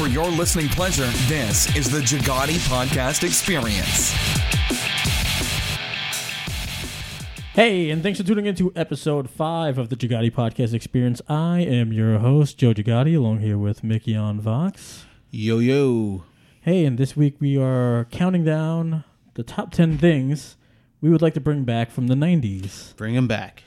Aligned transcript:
For 0.00 0.08
your 0.08 0.30
listening 0.30 0.68
pleasure, 0.68 1.08
this 1.28 1.76
is 1.76 1.90
the 1.90 1.98
Jagati 1.98 2.56
Podcast 2.70 3.22
Experience. 3.22 4.12
Hey, 7.52 7.90
and 7.90 8.02
thanks 8.02 8.18
for 8.18 8.26
tuning 8.26 8.46
into 8.46 8.72
episode 8.74 9.28
five 9.28 9.76
of 9.76 9.90
the 9.90 9.96
Jagati 9.96 10.32
Podcast 10.32 10.72
Experience. 10.72 11.20
I 11.28 11.60
am 11.60 11.92
your 11.92 12.18
host, 12.18 12.56
Joe 12.56 12.72
Jagati, 12.72 13.14
along 13.14 13.40
here 13.40 13.58
with 13.58 13.84
Mickey 13.84 14.16
on 14.16 14.40
Vox. 14.40 15.04
Yo 15.30 15.58
yo. 15.58 16.24
Hey, 16.62 16.86
and 16.86 16.96
this 16.96 17.14
week 17.14 17.36
we 17.38 17.58
are 17.58 18.06
counting 18.10 18.42
down 18.42 19.04
the 19.34 19.42
top 19.42 19.70
10 19.70 19.98
things 19.98 20.56
we 21.02 21.10
would 21.10 21.20
like 21.20 21.34
to 21.34 21.40
bring 21.40 21.64
back 21.64 21.90
from 21.90 22.06
the 22.06 22.14
90s. 22.14 22.96
Bring 22.96 23.16
them 23.16 23.28
back. 23.28 23.64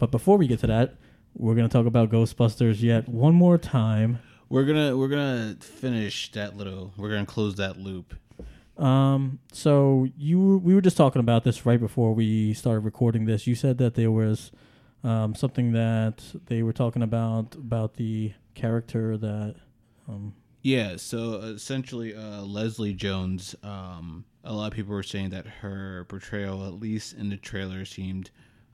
But 0.00 0.10
before 0.10 0.36
we 0.36 0.48
get 0.48 0.58
to 0.60 0.66
that, 0.66 0.96
we're 1.36 1.54
going 1.54 1.68
to 1.68 1.72
talk 1.72 1.86
about 1.86 2.10
Ghostbusters 2.10 2.82
yet 2.82 3.08
one 3.08 3.36
more 3.36 3.56
time. 3.56 4.18
We're 4.48 4.64
gonna 4.64 4.96
we're 4.96 5.08
gonna 5.08 5.56
finish 5.60 6.30
that 6.32 6.56
little. 6.56 6.92
We're 6.96 7.10
gonna 7.10 7.26
close 7.26 7.56
that 7.56 7.78
loop. 7.78 8.14
Um, 8.78 9.38
so 9.52 10.06
you 10.16 10.58
we 10.58 10.74
were 10.74 10.80
just 10.80 10.96
talking 10.96 11.20
about 11.20 11.44
this 11.44 11.64
right 11.64 11.80
before 11.80 12.12
we 12.12 12.54
started 12.54 12.80
recording 12.80 13.24
this. 13.24 13.46
You 13.46 13.54
said 13.54 13.78
that 13.78 13.94
there 13.94 14.10
was 14.10 14.52
um, 15.02 15.34
something 15.34 15.72
that 15.72 16.22
they 16.46 16.62
were 16.62 16.72
talking 16.72 17.02
about 17.02 17.54
about 17.54 17.94
the 17.94 18.32
character 18.54 19.16
that 19.16 19.56
um, 20.08 20.34
Yeah. 20.62 20.96
So 20.96 21.34
essentially, 21.40 22.14
uh, 22.14 22.42
Leslie 22.42 22.94
Jones. 22.94 23.54
Um, 23.62 24.24
a 24.44 24.52
lot 24.52 24.68
of 24.68 24.74
people 24.74 24.94
were 24.94 25.02
saying 25.02 25.30
that 25.30 25.46
her 25.46 26.06
portrayal, 26.08 26.64
at 26.66 26.74
least 26.74 27.14
in 27.14 27.30
the 27.30 27.36
trailer, 27.36 27.84
seemed 27.84 28.30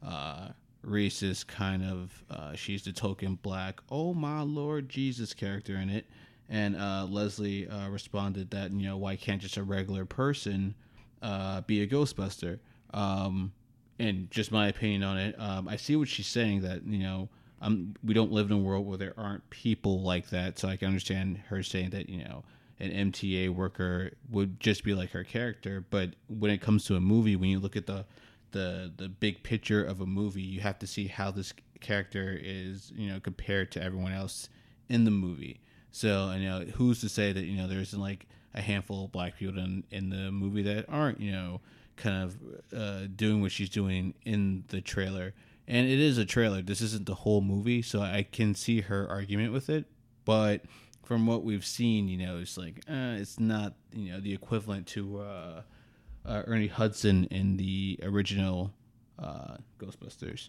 uh, 0.06 0.48
racist. 0.86 1.46
Kind 1.46 1.84
of. 1.84 2.24
Uh, 2.30 2.54
she's 2.54 2.82
the 2.82 2.92
token 2.92 3.36
black. 3.42 3.80
Oh 3.90 4.14
my 4.14 4.42
Lord 4.42 4.88
Jesus 4.88 5.34
character 5.34 5.76
in 5.76 5.90
it. 5.90 6.06
And 6.48 6.76
uh, 6.76 7.06
Leslie 7.08 7.68
uh, 7.68 7.88
responded 7.88 8.50
that 8.50 8.72
you 8.72 8.86
know 8.86 8.96
why 8.96 9.16
can't 9.16 9.40
just 9.40 9.56
a 9.56 9.62
regular 9.62 10.04
person 10.04 10.74
uh, 11.22 11.62
be 11.62 11.82
a 11.82 11.86
Ghostbuster? 11.86 12.58
Um, 12.92 13.52
and 13.98 14.30
just 14.30 14.52
my 14.52 14.68
opinion 14.68 15.02
on 15.02 15.18
it, 15.18 15.34
um, 15.38 15.68
I 15.68 15.76
see 15.76 15.96
what 15.96 16.08
she's 16.08 16.26
saying 16.26 16.62
that 16.62 16.84
you 16.84 16.98
know 16.98 17.28
um, 17.60 17.94
we 18.04 18.12
don't 18.12 18.32
live 18.32 18.50
in 18.50 18.56
a 18.56 18.60
world 18.60 18.86
where 18.86 18.98
there 18.98 19.14
aren't 19.16 19.48
people 19.50 20.02
like 20.02 20.30
that. 20.30 20.58
So 20.58 20.68
I 20.68 20.76
can 20.76 20.88
understand 20.88 21.38
her 21.48 21.62
saying 21.62 21.90
that 21.90 22.08
you 22.08 22.24
know 22.24 22.44
an 22.80 23.12
MTA 23.12 23.50
worker 23.50 24.10
would 24.30 24.58
just 24.60 24.82
be 24.84 24.92
like 24.92 25.12
her 25.12 25.24
character. 25.24 25.84
But 25.88 26.10
when 26.26 26.50
it 26.50 26.60
comes 26.60 26.84
to 26.86 26.96
a 26.96 27.00
movie, 27.00 27.36
when 27.36 27.48
you 27.48 27.60
look 27.60 27.76
at 27.76 27.86
the 27.86 28.04
the 28.52 28.92
the 28.96 29.08
big 29.08 29.42
picture 29.42 29.84
of 29.84 30.00
a 30.00 30.06
movie, 30.06 30.42
you 30.42 30.60
have 30.60 30.78
to 30.80 30.86
see 30.86 31.08
how 31.08 31.30
this 31.30 31.52
character 31.80 32.38
is 32.40 32.92
you 32.94 33.10
know 33.10 33.20
compared 33.20 33.72
to 33.72 33.82
everyone 33.82 34.12
else 34.12 34.48
in 34.88 35.04
the 35.04 35.10
movie. 35.10 35.60
So 35.90 36.32
you 36.32 36.48
know 36.48 36.60
who's 36.74 37.00
to 37.00 37.08
say 37.08 37.32
that 37.32 37.44
you 37.44 37.56
know 37.56 37.66
there 37.66 37.80
isn't 37.80 38.00
like 38.00 38.26
a 38.54 38.60
handful 38.60 39.06
of 39.06 39.12
black 39.12 39.36
people 39.36 39.58
in 39.58 39.84
in 39.90 40.10
the 40.10 40.30
movie 40.30 40.62
that 40.62 40.86
aren't 40.88 41.20
you 41.20 41.32
know 41.32 41.60
kind 41.96 42.24
of 42.24 42.36
uh, 42.76 43.06
doing 43.14 43.40
what 43.42 43.52
she's 43.52 43.68
doing 43.68 44.14
in 44.24 44.64
the 44.68 44.80
trailer. 44.80 45.34
And 45.68 45.86
it 45.88 46.00
is 46.00 46.18
a 46.18 46.24
trailer. 46.24 46.60
This 46.60 46.80
isn't 46.80 47.06
the 47.06 47.14
whole 47.14 47.40
movie, 47.40 47.82
so 47.82 48.00
I 48.00 48.26
can 48.30 48.54
see 48.54 48.80
her 48.80 49.08
argument 49.08 49.52
with 49.52 49.70
it. 49.70 49.84
But 50.24 50.62
from 51.02 51.26
what 51.26 51.44
we've 51.44 51.64
seen, 51.64 52.08
you 52.08 52.18
know, 52.18 52.38
it's 52.38 52.56
like 52.56 52.82
uh, 52.88 53.16
it's 53.18 53.38
not 53.38 53.74
you 53.92 54.12
know 54.12 54.20
the 54.20 54.32
equivalent 54.32 54.86
to 54.88 55.20
uh, 55.20 55.62
uh, 56.24 56.42
Ernie 56.46 56.66
Hudson 56.68 57.24
in 57.30 57.56
the 57.56 57.98
original 58.02 58.72
uh, 59.18 59.56
Ghostbusters. 59.78 60.48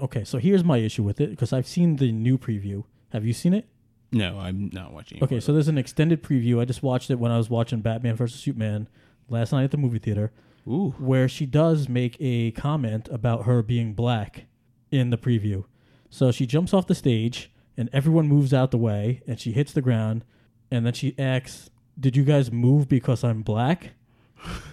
okay. 0.00 0.24
So 0.24 0.38
here's 0.38 0.64
my 0.64 0.78
issue 0.78 1.02
with 1.02 1.20
it 1.20 1.30
because 1.30 1.52
I've 1.52 1.66
seen 1.66 1.96
the 1.96 2.12
new 2.12 2.38
preview. 2.38 2.84
Have 3.12 3.24
you 3.24 3.32
seen 3.32 3.54
it? 3.54 3.66
No, 4.12 4.38
I'm 4.38 4.70
not 4.72 4.92
watching. 4.92 5.18
it. 5.18 5.22
Okay, 5.24 5.38
so 5.38 5.52
there's 5.52 5.68
an 5.68 5.78
extended 5.78 6.22
preview. 6.22 6.60
I 6.60 6.64
just 6.64 6.82
watched 6.82 7.10
it 7.10 7.18
when 7.20 7.30
I 7.30 7.38
was 7.38 7.48
watching 7.48 7.80
Batman 7.80 8.16
vs 8.16 8.40
Superman 8.40 8.88
last 9.28 9.52
night 9.52 9.62
at 9.64 9.70
the 9.70 9.76
movie 9.76 10.00
theater, 10.00 10.32
ooh, 10.66 10.94
where 10.98 11.28
she 11.28 11.46
does 11.46 11.88
make 11.88 12.16
a 12.18 12.50
comment 12.52 13.08
about 13.12 13.44
her 13.44 13.62
being 13.62 13.92
black 13.94 14.46
in 14.90 15.10
the 15.10 15.18
preview. 15.18 15.64
So 16.08 16.32
she 16.32 16.44
jumps 16.44 16.74
off 16.74 16.88
the 16.88 16.94
stage 16.96 17.52
and 17.76 17.88
everyone 17.92 18.26
moves 18.26 18.52
out 18.52 18.72
the 18.72 18.78
way 18.78 19.22
and 19.28 19.38
she 19.38 19.52
hits 19.52 19.72
the 19.72 19.80
ground 19.82 20.24
and 20.72 20.84
then 20.84 20.92
she 20.92 21.14
asks, 21.16 21.70
"Did 21.98 22.16
you 22.16 22.24
guys 22.24 22.50
move 22.50 22.88
because 22.88 23.22
I'm 23.22 23.42
black 23.42 23.92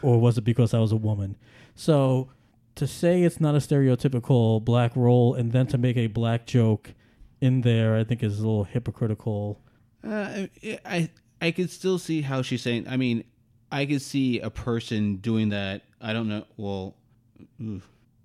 or 0.02 0.20
was 0.20 0.38
it 0.38 0.42
because 0.42 0.74
I 0.74 0.80
was 0.80 0.92
a 0.92 0.98
woman?" 0.98 1.36
So 1.76 2.30
to 2.76 2.88
say 2.88 3.24
it's 3.24 3.42
not 3.42 3.56
a 3.56 3.58
stereotypical 3.58 4.64
black 4.64 4.96
role 4.96 5.34
and 5.34 5.52
then 5.52 5.68
to 5.68 5.78
make 5.78 5.98
a 5.98 6.08
black 6.08 6.46
joke 6.46 6.94
in 7.42 7.62
there, 7.62 7.96
I 7.96 8.04
think 8.04 8.24
is 8.24 8.40
a 8.40 8.42
little 8.42 8.64
hypocritical. 8.64 9.60
Uh, 10.04 10.48
I 10.86 11.10
I 11.42 11.52
could 11.52 11.70
still 11.70 12.00
see 12.00 12.22
how 12.22 12.42
she's 12.42 12.62
saying. 12.62 12.88
I 12.88 12.98
mean, 12.98 13.24
I 13.72 13.86
could 13.86 14.02
see 14.02 14.40
a 14.40 14.50
person 14.50 15.18
doing 15.18 15.50
that. 15.50 15.84
I 16.02 16.14
don't 16.14 16.30
know. 16.30 16.46
Well, 16.56 16.96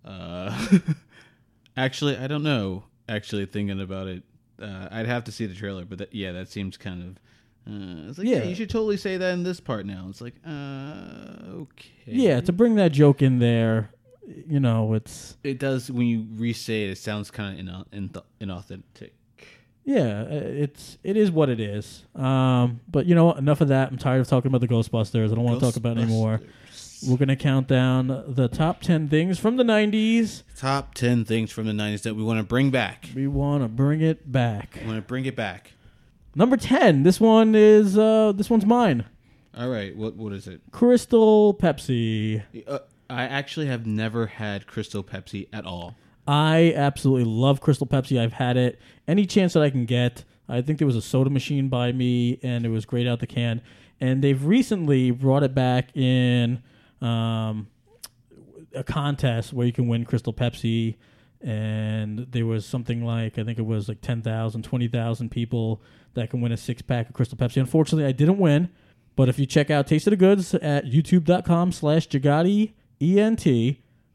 uh, 0.05 0.69
actually, 1.77 2.17
I 2.17 2.27
don't 2.27 2.43
know. 2.43 2.85
Actually, 3.09 3.47
thinking 3.47 3.81
about 3.81 4.07
it, 4.07 4.23
uh, 4.61 4.89
I'd 4.91 5.07
have 5.07 5.25
to 5.25 5.33
see 5.33 5.47
the 5.47 5.55
trailer. 5.55 5.85
But 5.85 5.99
that, 5.99 6.15
yeah, 6.15 6.33
that 6.33 6.49
seems 6.49 6.77
kind 6.77 7.03
of. 7.03 7.23
Uh, 7.67 8.09
it's 8.09 8.19
like 8.19 8.27
yeah. 8.27 8.39
Yeah. 8.39 8.45
you 8.45 8.55
should 8.55 8.71
totally 8.71 8.97
say 8.97 9.17
that 9.17 9.33
in 9.35 9.43
this 9.45 9.61
part 9.61 9.87
now. 9.87 10.07
It's 10.09 10.21
like, 10.21 10.35
uh, 10.47 11.61
okay. 11.63 11.91
Yeah, 12.07 12.41
to 12.41 12.53
bring 12.53 12.75
that 12.77 12.91
joke 12.93 13.23
in 13.23 13.39
there, 13.39 13.91
you 14.27 14.61
know, 14.61 14.95
it's 14.95 15.37
it 15.45 15.59
does 15.59 15.91
when 15.91 16.07
you 16.07 16.27
re-say 16.35 16.85
it. 16.85 16.91
It 16.91 16.99
sounds 16.99 17.31
kind 17.31 17.69
of 17.69 17.87
in, 17.93 18.11
in, 18.41 18.49
inauthentic. 18.49 19.11
yeah, 19.85 20.23
uh, 20.23 20.27
it's 20.31 20.99
it 21.05 21.17
is 21.17 21.31
what 21.31 21.49
it 21.49 21.61
is. 21.61 22.05
Um, 22.15 22.81
but 22.91 23.07
you 23.07 23.15
know, 23.15 23.27
what? 23.27 23.39
enough 23.39 23.61
of 23.61 23.69
that. 23.69 23.91
I'm 23.91 23.99
tired 23.99 24.21
of 24.21 24.29
talking 24.29 24.49
about 24.49 24.61
the 24.61 24.69
Ghostbusters. 24.69 25.31
I 25.31 25.35
don't 25.35 25.45
want 25.45 25.61
to 25.61 25.65
talk 25.65 25.77
about 25.77 25.99
it 25.99 26.03
anymore. 26.03 26.41
We're 27.07 27.17
gonna 27.17 27.35
count 27.37 27.67
down 27.67 28.07
the 28.29 28.49
top 28.49 28.81
ten 28.81 29.09
things 29.09 29.39
from 29.39 29.57
the 29.57 29.65
'90s. 29.65 30.45
Top 30.57 30.95
ten 30.95 31.25
things 31.25 31.51
from 31.51 31.67
the 31.67 31.73
'90s 31.73 32.03
that 32.03 32.15
we 32.15 32.23
want 32.23 32.39
to 32.39 32.45
bring 32.45 32.71
back. 32.71 33.09
We 33.15 33.27
want 33.27 33.65
to 33.65 33.69
bring 33.69 34.01
it 34.01 34.31
back. 34.31 34.79
We 34.81 34.87
want 34.87 34.99
to 34.99 35.03
bring 35.03 35.27
it 35.27 35.35
back. 35.35 35.73
Number 36.35 36.57
ten. 36.57 37.03
This 37.03 37.21
one 37.21 37.55
is 37.55 37.99
uh, 37.99 38.33
this 38.35 38.49
one's 38.49 38.67
mine. 38.67 39.05
All 39.57 39.69
right, 39.69 39.95
what 39.97 40.17
what 40.17 40.33
is 40.33 40.47
it? 40.47 40.63
Crystal 40.71 41.55
Pepsi. 41.55 42.43
Uh, 42.67 42.79
I 43.11 43.25
actually 43.25 43.67
have 43.67 43.87
never 43.87 44.27
had 44.27 44.67
Crystal 44.67 45.05
Pepsi 45.05 45.49
at 45.53 45.67
all. 45.67 45.95
I 46.27 46.73
absolutely 46.75 47.25
love 47.25 47.61
Crystal 47.61 47.87
Pepsi. 47.87 48.21
I've 48.21 48.33
had 48.35 48.57
it 48.57 48.81
any 49.07 49.27
chance 49.27 49.53
that 49.53 49.63
I 49.63 49.71
can 49.71 49.85
get. 49.85 50.25
I 50.49 50.63
think 50.63 50.79
there 50.79 50.87
was 50.87 50.97
a 50.97 51.03
soda 51.03 51.31
machine 51.31 51.69
by 51.69 51.93
me, 51.93 52.39
and 52.43 52.65
it 52.65 52.69
was 52.69 52.85
great 52.85 53.07
out 53.07 53.21
the 53.21 53.27
can. 53.27 53.61
And 54.01 54.23
they've 54.23 54.45
recently 54.45 55.11
brought 55.11 55.43
it 55.43 55.55
back 55.55 55.97
in 55.97 56.63
um, 57.01 57.69
a 58.75 58.83
contest 58.85 59.53
where 59.53 59.67
you 59.67 59.73
can 59.73 59.89
win 59.89 60.05
Crystal 60.05 60.33
Pepsi. 60.33 60.97
And 61.41 62.27
there 62.31 62.47
was 62.47 62.65
something 62.67 63.05
like, 63.05 63.39
I 63.39 63.45
think 63.45 63.59
it 63.59 63.67
was 63.67 63.89
like 63.89 64.01
10,000, 64.01 64.63
20,000 64.63 65.29
people 65.31 65.83
that 66.15 66.31
can 66.31 66.41
win 66.41 66.53
a 66.53 66.57
six 66.57 66.83
pack 66.83 67.09
of 67.09 67.15
Crystal 67.15 67.39
Pepsi. 67.39 67.59
Unfortunately, 67.59 68.05
I 68.05 68.13
didn't 68.13 68.39
win. 68.39 68.71
But 69.15 69.29
if 69.29 69.39
you 69.39 69.47
check 69.47 69.71
out 69.71 69.87
Taste 69.87 70.07
of 70.07 70.13
the 70.13 70.17
Goods 70.17 70.55
at 70.55 70.87
youtube.com 70.87 71.73
slash 71.73 72.09
Jagati 72.09 72.73
ENT, 73.01 73.45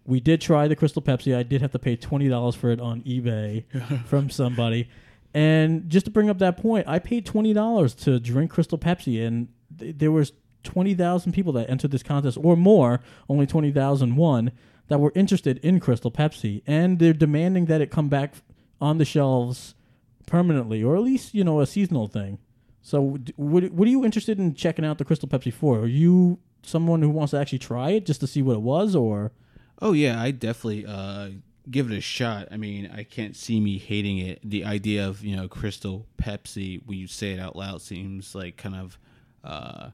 we 0.06 0.20
did 0.20 0.42
try 0.42 0.68
the 0.68 0.76
Crystal 0.76 1.02
Pepsi. 1.02 1.36
I 1.36 1.44
did 1.44 1.62
have 1.62 1.72
to 1.74 1.80
pay 1.80 1.96
twenty 1.96 2.30
dollars 2.30 2.56
for 2.56 2.72
it 2.72 2.80
on 2.80 3.02
eBay 3.02 3.66
from 4.06 4.30
somebody. 4.30 4.90
And 5.34 5.90
just 5.90 6.06
to 6.06 6.12
bring 6.12 6.30
up 6.30 6.40
that 6.40 6.58
point, 6.58 6.88
I 6.88 7.00
paid 7.00 7.26
twenty 7.26 7.54
dollars 7.54 7.94
to 7.96 8.20
drink 8.20 8.50
Crystal 8.50 8.78
Pepsi, 8.78 9.26
and 9.26 9.50
th- 9.78 9.96
there 9.98 10.12
was 10.12 10.32
twenty 10.64 10.96
thousand 10.96 11.34
people 11.34 11.54
that 11.54 11.70
entered 11.70 11.92
this 11.92 12.04
contest, 12.04 12.38
or 12.42 12.56
more. 12.56 13.02
Only 13.30 13.46
twenty 13.46 13.72
thousand 13.72 14.16
one 14.16 14.52
that 14.88 15.00
were 15.00 15.12
interested 15.14 15.58
in 15.60 15.80
Crystal 15.80 16.12
Pepsi, 16.12 16.64
and 16.66 16.98
they're 16.98 17.14
demanding 17.14 17.66
that 17.66 17.82
it 17.82 17.92
come 17.92 18.08
back 18.08 18.36
on 18.80 18.98
the 18.98 19.06
shelves 19.06 19.76
permanently, 20.28 20.84
or 20.84 20.96
at 20.96 21.02
least 21.02 21.34
you 21.34 21.44
know 21.44 21.60
a 21.60 21.66
seasonal 21.66 22.08
thing. 22.08 22.38
So, 22.84 23.18
what 23.36 23.72
what 23.72 23.88
are 23.88 23.92
you 23.92 24.06
interested 24.06 24.38
in 24.38 24.54
checking 24.54 24.86
out 24.86 25.00
the 25.00 25.06
Crystal 25.06 25.28
Pepsi 25.28 25.52
for? 25.52 25.80
Are 25.80 25.88
you 25.88 26.38
someone 26.62 27.02
who 27.02 27.10
wants 27.10 27.32
to 27.32 27.40
actually 27.40 27.60
try 27.60 27.92
it 27.92 28.06
just 28.06 28.20
to 28.20 28.28
see 28.28 28.44
what 28.44 28.54
it 28.54 28.62
was, 28.62 28.96
or 28.96 29.32
Oh 29.82 29.94
yeah, 29.94 30.22
I 30.22 30.32
definitely 30.32 30.86
uh, 30.86 31.30
give 31.70 31.92
it 31.92 31.98
a 31.98 32.02
shot. 32.02 32.48
I 32.52 32.58
mean, 32.58 32.90
I 32.94 33.04
can't 33.04 33.36
see 33.36 33.60
me 33.60 33.78
hating 33.78 34.20
it. 34.20 34.40
The 34.44 34.66
idea 34.66 35.08
of 35.08 35.24
you 35.24 35.36
know 35.36 35.48
Crystal 35.48 36.06
Pepsi 36.18 36.82
when 36.86 36.98
you 36.98 37.08
say 37.08 37.32
it 37.32 37.40
out 37.40 37.56
loud 37.56 37.82
seems 37.82 38.34
like 38.34 38.58
kind 38.58 38.76
of 38.76 39.00
uh, 39.44 39.90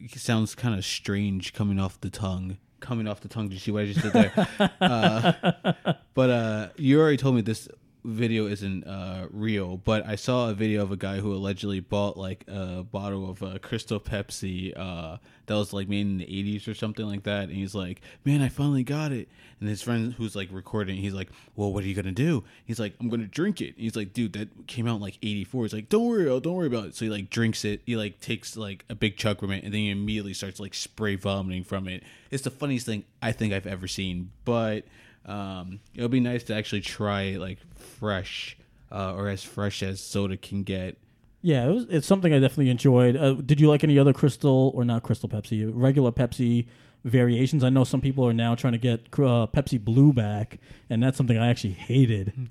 it 0.00 0.12
sounds 0.18 0.54
kind 0.54 0.76
of 0.76 0.84
strange 0.84 1.52
coming 1.52 1.78
off 1.78 2.00
the 2.00 2.10
tongue. 2.10 2.58
Coming 2.80 3.08
off 3.08 3.20
the 3.20 3.28
tongue. 3.28 3.48
Did 3.48 3.54
you 3.54 3.60
see 3.60 3.70
what 3.70 3.82
I 3.82 3.86
just 3.86 4.02
did 4.02 4.12
there? 4.12 4.48
uh, 4.80 5.94
but 6.14 6.30
uh, 6.30 6.68
you 6.76 7.00
already 7.00 7.16
told 7.16 7.34
me 7.34 7.40
this 7.40 7.68
video 8.04 8.46
isn't 8.46 8.84
uh, 8.84 9.26
real, 9.30 9.78
but 9.78 10.06
I 10.06 10.16
saw 10.16 10.50
a 10.50 10.54
video 10.54 10.82
of 10.82 10.92
a 10.92 10.96
guy 10.96 11.20
who 11.20 11.32
allegedly 11.32 11.80
bought 11.80 12.16
like 12.16 12.44
a 12.46 12.82
bottle 12.82 13.30
of 13.30 13.42
uh, 13.42 13.58
Crystal 13.60 13.98
Pepsi 13.98 14.78
uh, 14.78 15.16
that 15.46 15.54
was 15.54 15.72
like 15.72 15.88
made 15.88 16.02
in 16.02 16.18
the 16.18 16.26
80s 16.26 16.68
or 16.68 16.74
something 16.74 17.06
like 17.06 17.22
that. 17.22 17.44
And 17.44 17.52
he's 17.52 17.74
like, 17.74 18.02
Man, 18.24 18.42
I 18.42 18.48
finally 18.48 18.82
got 18.82 19.12
it. 19.12 19.28
And 19.58 19.68
his 19.68 19.80
friend 19.80 20.12
who's 20.12 20.36
like 20.36 20.48
recording, 20.52 20.96
he's 20.96 21.14
like, 21.14 21.30
Well, 21.56 21.72
what 21.72 21.82
are 21.82 21.86
you 21.86 21.94
going 21.94 22.04
to 22.04 22.12
do? 22.12 22.44
He's 22.66 22.78
like, 22.78 22.94
I'm 23.00 23.08
going 23.08 23.22
to 23.22 23.26
drink 23.26 23.60
it. 23.62 23.74
he's 23.78 23.96
like, 23.96 24.12
Dude, 24.12 24.34
that 24.34 24.66
came 24.66 24.86
out 24.86 24.96
in 24.96 25.02
like 25.02 25.18
84. 25.22 25.64
He's 25.64 25.72
like, 25.72 25.88
Don't 25.88 26.06
worry, 26.06 26.24
don't 26.24 26.54
worry 26.54 26.66
about 26.66 26.86
it. 26.86 26.94
So 26.94 27.06
he 27.06 27.10
like 27.10 27.30
drinks 27.30 27.64
it. 27.64 27.80
He 27.86 27.96
like 27.96 28.20
takes 28.20 28.56
like 28.56 28.84
a 28.90 28.94
big 28.94 29.16
chug 29.16 29.40
from 29.40 29.50
it 29.50 29.64
and 29.64 29.72
then 29.72 29.80
he 29.80 29.90
immediately 29.90 30.34
starts 30.34 30.60
like 30.60 30.74
spray 30.74 31.16
vomiting 31.16 31.64
from 31.64 31.88
it. 31.88 32.02
It's 32.30 32.44
the 32.44 32.50
funniest 32.50 32.84
thing 32.84 33.04
I 33.22 33.32
think 33.32 33.54
I've 33.54 33.66
ever 33.66 33.88
seen. 33.88 34.30
But 34.44 34.84
um, 35.26 35.80
it'll 35.94 36.08
be 36.08 36.20
nice 36.20 36.44
to 36.44 36.54
actually 36.54 36.80
try 36.80 37.36
like 37.36 37.58
fresh 37.74 38.56
uh, 38.92 39.14
or 39.14 39.28
as 39.28 39.42
fresh 39.42 39.82
as 39.82 40.00
soda 40.00 40.36
can 40.36 40.62
get. 40.62 40.98
Yeah, 41.42 41.68
it 41.68 41.72
was, 41.72 41.86
it's 41.90 42.06
something 42.06 42.32
I 42.32 42.38
definitely 42.38 42.70
enjoyed. 42.70 43.16
Uh, 43.16 43.34
did 43.34 43.60
you 43.60 43.68
like 43.68 43.84
any 43.84 43.98
other 43.98 44.14
Crystal 44.14 44.72
or 44.74 44.84
not 44.84 45.02
Crystal 45.02 45.28
Pepsi, 45.28 45.70
regular 45.72 46.10
Pepsi 46.10 46.66
variations? 47.04 47.62
I 47.62 47.68
know 47.68 47.84
some 47.84 48.00
people 48.00 48.26
are 48.26 48.32
now 48.32 48.54
trying 48.54 48.72
to 48.72 48.78
get 48.78 49.00
uh, 49.12 49.46
Pepsi 49.46 49.82
Blue 49.82 50.12
back, 50.12 50.58
and 50.88 51.02
that's 51.02 51.18
something 51.18 51.36
I 51.36 51.48
actually 51.48 51.74
hated. 51.74 52.50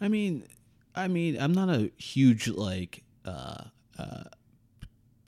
I 0.00 0.08
mean, 0.08 0.44
I 0.94 1.08
mean, 1.08 1.40
I'm 1.40 1.52
not 1.52 1.70
a 1.70 1.90
huge 1.96 2.48
like 2.48 3.02
uh, 3.24 3.64
uh, 3.98 4.24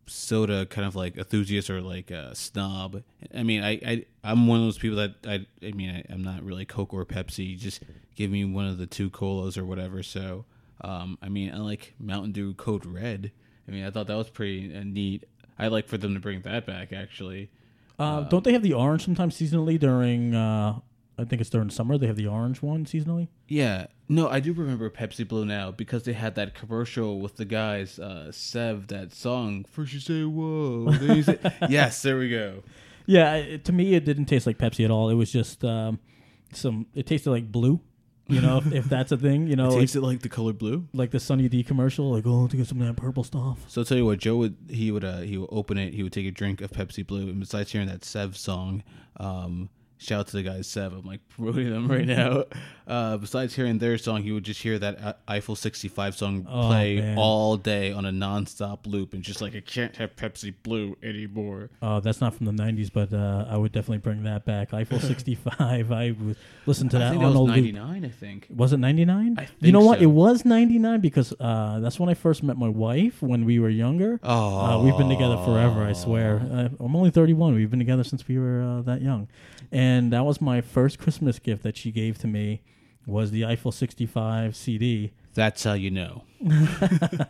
soda 0.06 0.66
kind 0.66 0.86
of 0.86 0.94
like 0.94 1.16
enthusiast 1.16 1.70
or 1.70 1.80
like 1.80 2.10
a 2.10 2.34
snob. 2.34 3.02
I 3.34 3.42
mean, 3.42 3.62
I, 3.62 3.70
I 3.86 4.04
I'm 4.24 4.46
one 4.46 4.60
of 4.60 4.64
those 4.64 4.78
people 4.78 4.98
that 4.98 5.14
I 5.26 5.46
I 5.66 5.72
mean 5.72 5.90
I, 5.90 6.12
am 6.12 6.22
not 6.22 6.42
really 6.42 6.64
Coke 6.64 6.94
or 6.94 7.04
Pepsi. 7.04 7.58
Just 7.58 7.82
give 8.14 8.30
me 8.30 8.44
one 8.44 8.66
of 8.66 8.78
the 8.78 8.86
two 8.86 9.10
colas 9.10 9.58
or 9.58 9.64
whatever. 9.64 10.02
So, 10.02 10.44
um, 10.80 11.18
I 11.22 11.28
mean, 11.28 11.52
I 11.52 11.58
like 11.58 11.94
Mountain 11.98 12.32
Dew 12.32 12.54
Code 12.54 12.86
Red. 12.86 13.32
I 13.68 13.70
mean, 13.70 13.84
I 13.84 13.90
thought 13.90 14.06
that 14.06 14.16
was 14.16 14.30
pretty 14.30 14.74
uh, 14.74 14.82
neat. 14.84 15.24
I 15.58 15.68
like 15.68 15.88
for 15.88 15.98
them 15.98 16.14
to 16.14 16.20
bring 16.20 16.42
that 16.42 16.66
back 16.66 16.92
actually. 16.92 17.50
Uh, 17.98 18.22
don't 18.22 18.44
they 18.44 18.52
have 18.52 18.62
the 18.62 18.74
orange 18.74 19.04
sometimes 19.04 19.36
seasonally 19.36 19.78
during? 19.78 20.34
Uh, 20.34 20.80
I 21.18 21.24
think 21.24 21.40
it's 21.40 21.50
during 21.50 21.70
summer. 21.70 21.96
They 21.96 22.06
have 22.06 22.16
the 22.16 22.26
orange 22.26 22.60
one 22.62 22.84
seasonally. 22.84 23.28
Yeah, 23.48 23.86
no, 24.08 24.28
I 24.28 24.40
do 24.40 24.52
remember 24.52 24.90
Pepsi 24.90 25.26
Blue 25.26 25.44
now 25.46 25.70
because 25.70 26.02
they 26.04 26.12
had 26.12 26.34
that 26.34 26.54
commercial 26.54 27.20
with 27.20 27.36
the 27.36 27.44
guys, 27.46 27.98
uh, 27.98 28.30
Sev, 28.32 28.88
that 28.88 29.12
song. 29.12 29.64
First 29.70 29.94
you 29.94 30.00
say 30.00 30.24
whoa, 30.24 30.90
then 30.92 31.16
you 31.16 31.22
say 31.22 31.38
yes. 31.68 32.02
There 32.02 32.18
we 32.18 32.28
go. 32.30 32.62
Yeah, 33.06 33.34
it, 33.36 33.64
to 33.66 33.72
me 33.72 33.94
it 33.94 34.04
didn't 34.04 34.26
taste 34.26 34.46
like 34.46 34.58
Pepsi 34.58 34.84
at 34.84 34.90
all. 34.90 35.08
It 35.10 35.14
was 35.14 35.32
just 35.32 35.64
um, 35.64 35.98
some. 36.52 36.86
It 36.94 37.06
tasted 37.06 37.30
like 37.30 37.50
blue. 37.50 37.80
You 38.28 38.40
know, 38.40 38.58
if, 38.58 38.72
if 38.72 38.84
that's 38.86 39.12
a 39.12 39.16
thing. 39.16 39.46
You 39.46 39.54
know, 39.60 39.66
It 39.66 39.70
like, 39.70 39.80
tasted 39.82 40.00
like 40.02 40.20
the 40.20 40.28
color 40.28 40.52
blue. 40.52 40.88
like 40.92 41.12
the 41.12 41.20
Sunny 41.20 41.48
D 41.48 41.62
commercial. 41.62 42.10
Like, 42.10 42.24
oh, 42.26 42.48
to 42.48 42.56
get 42.56 42.66
some 42.66 42.80
of 42.80 42.86
that 42.88 42.96
purple 42.96 43.22
stuff. 43.22 43.64
So 43.68 43.80
I'll 43.80 43.84
tell 43.84 43.96
you 43.96 44.04
what, 44.04 44.18
Joe 44.18 44.36
would 44.38 44.56
he 44.68 44.90
would 44.90 45.04
uh, 45.04 45.20
he 45.20 45.38
would 45.38 45.48
open 45.52 45.78
it, 45.78 45.94
he 45.94 46.02
would 46.02 46.12
take 46.12 46.26
a 46.26 46.32
drink 46.32 46.60
of 46.60 46.72
Pepsi 46.72 47.06
Blue, 47.06 47.28
and 47.28 47.38
besides 47.40 47.70
hearing 47.70 47.86
that 47.88 48.04
Sev 48.04 48.36
song, 48.36 48.82
um, 49.18 49.70
shout 49.98 50.20
out 50.20 50.26
to 50.28 50.36
the 50.36 50.42
guys 50.42 50.66
Sev, 50.66 50.92
I'm 50.92 51.04
like 51.06 51.20
promoting 51.28 51.70
them 51.70 51.88
right 51.88 52.06
now. 52.06 52.44
Uh, 52.88 53.16
besides 53.16 53.52
hearing 53.56 53.78
their 53.78 53.98
song, 53.98 54.22
he 54.22 54.30
would 54.30 54.44
just 54.44 54.62
hear 54.62 54.78
that 54.78 55.02
uh, 55.02 55.12
Eiffel 55.26 55.56
65 55.56 56.14
song 56.16 56.46
Oh, 56.48 56.68
play 56.68 57.00
man. 57.00 57.18
all 57.18 57.56
day 57.56 57.90
on 57.90 58.06
a 58.06 58.12
non-stop 58.12 58.86
loop, 58.86 59.12
and 59.12 59.24
just 59.24 59.40
like 59.40 59.56
I 59.56 59.60
can't 59.60 59.96
have 59.96 60.14
Pepsi 60.14 60.54
Blue 60.62 60.96
anymore. 61.02 61.70
Uh, 61.82 61.98
that's 61.98 62.20
not 62.20 62.32
from 62.34 62.46
the 62.46 62.52
'90s, 62.52 62.92
but 62.92 63.12
uh, 63.12 63.44
I 63.50 63.56
would 63.56 63.72
definitely 63.72 63.98
bring 63.98 64.22
that 64.22 64.44
back. 64.44 64.72
Eiffel 64.72 65.00
65. 65.00 65.90
I 65.90 66.12
would 66.12 66.36
listen 66.66 66.88
to 66.90 66.98
that 66.98 67.08
I 67.08 67.10
think 67.10 67.24
on 67.24 67.32
that 67.34 67.40
was 67.40 67.48
loop. 67.48 67.56
99. 67.56 68.04
I 68.04 68.08
think. 68.08 68.46
Was 68.54 68.72
it 68.72 68.76
99? 68.78 69.48
You 69.58 69.72
know 69.72 69.80
what? 69.80 69.98
so. 69.98 70.04
It 70.04 70.10
was 70.12 70.44
99 70.44 71.00
because 71.00 71.34
uh, 71.40 71.80
that's 71.80 71.98
when 71.98 72.08
I 72.08 72.14
first 72.14 72.44
met 72.44 72.56
my 72.56 72.68
wife 72.68 73.20
when 73.20 73.44
we 73.44 73.58
were 73.58 73.68
younger. 73.68 74.20
Oh, 74.22 74.58
Uh, 74.60 74.82
we've 74.84 74.96
been 74.96 75.08
together 75.08 75.38
forever, 75.38 75.82
I 75.82 75.92
swear. 75.92 76.36
Uh, 76.38 76.68
I'm 76.78 76.94
only 76.94 77.10
31. 77.10 77.56
We've 77.56 77.68
been 77.68 77.80
together 77.80 78.04
since 78.04 78.28
we 78.28 78.38
were 78.38 78.62
uh, 78.62 78.82
that 78.82 79.02
young. 79.02 79.26
And 79.72 79.85
that 80.12 80.24
was 80.24 80.40
my 80.40 80.60
first 80.60 80.98
Christmas 80.98 81.38
gift 81.38 81.62
that 81.62 81.76
she 81.76 81.90
gave 81.90 82.18
to 82.18 82.26
me 82.26 82.62
was 83.06 83.30
the 83.30 83.44
Eiffel 83.44 83.72
65 83.72 84.56
CD. 84.56 85.12
That's 85.34 85.64
how 85.64 85.74
you 85.74 85.90
know. 85.90 86.24
if 86.40 87.20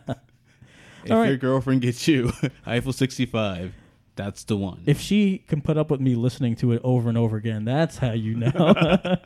right. 1.09 1.27
your 1.27 1.37
girlfriend 1.37 1.81
gets 1.81 2.07
you 2.07 2.31
Eiffel 2.65 2.93
65, 2.93 3.73
that's 4.15 4.43
the 4.43 4.57
one. 4.57 4.81
If 4.85 4.99
she 4.99 5.39
can 5.47 5.61
put 5.61 5.77
up 5.77 5.91
with 5.91 6.01
me 6.01 6.15
listening 6.15 6.55
to 6.57 6.71
it 6.71 6.81
over 6.83 7.09
and 7.09 7.17
over 7.17 7.37
again, 7.37 7.65
that's 7.65 7.97
how 7.97 8.13
you 8.13 8.35
know. 8.35 8.51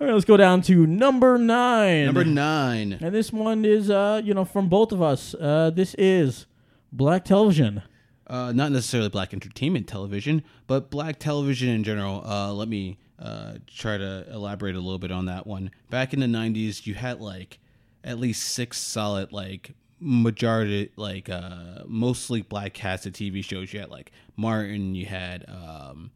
All 0.00 0.08
right, 0.08 0.12
let's 0.12 0.24
go 0.24 0.36
down 0.36 0.62
to 0.62 0.86
number 0.86 1.38
nine. 1.38 2.06
Number 2.06 2.24
nine. 2.24 2.98
And 3.00 3.14
this 3.14 3.32
one 3.32 3.64
is, 3.64 3.90
uh, 3.90 4.20
you 4.24 4.34
know, 4.34 4.44
from 4.44 4.68
both 4.68 4.92
of 4.92 5.00
us. 5.00 5.34
Uh, 5.34 5.70
this 5.70 5.94
is 5.94 6.46
Black 6.92 7.24
Television. 7.24 7.82
Uh, 8.26 8.52
not 8.52 8.72
necessarily 8.72 9.08
black 9.08 9.32
entertainment 9.34 9.86
television, 9.86 10.42
but 10.66 10.90
black 10.90 11.18
television 11.18 11.68
in 11.68 11.84
general. 11.84 12.22
Uh, 12.26 12.52
let 12.52 12.68
me 12.68 12.98
uh, 13.18 13.54
try 13.66 13.96
to 13.98 14.26
elaborate 14.32 14.74
a 14.74 14.80
little 14.80 14.98
bit 14.98 15.10
on 15.12 15.26
that 15.26 15.46
one. 15.46 15.70
Back 15.90 16.12
in 16.14 16.20
the 16.20 16.26
'90s, 16.26 16.86
you 16.86 16.94
had 16.94 17.20
like 17.20 17.58
at 18.02 18.18
least 18.18 18.42
six 18.42 18.78
solid, 18.78 19.32
like 19.32 19.72
majority, 20.00 20.90
like 20.96 21.28
uh, 21.28 21.82
mostly 21.86 22.42
black 22.42 22.72
casted 22.74 23.14
TV 23.14 23.42
shows. 23.44 23.72
You 23.72 23.80
had 23.80 23.90
like 23.90 24.12
Martin, 24.36 24.94
you 24.94 25.06
had 25.06 25.44
um, 25.48 26.10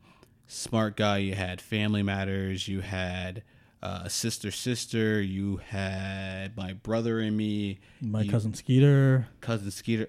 Smart 0.47 0.97
Guy, 0.97 1.19
you 1.19 1.35
had 1.35 1.61
Family 1.61 2.03
Matters, 2.03 2.69
you 2.69 2.81
had 2.81 3.43
uh, 3.83 4.09
Sister 4.09 4.51
Sister, 4.51 5.21
you 5.23 5.59
had 5.69 6.57
My 6.57 6.73
Brother 6.73 7.21
and 7.21 7.37
Me, 7.37 7.79
My 8.01 8.23
you- 8.23 8.31
cousin 8.31 8.55
Skeeter. 8.55 9.29
cousin 9.41 9.71
Skeeter. 9.71 10.09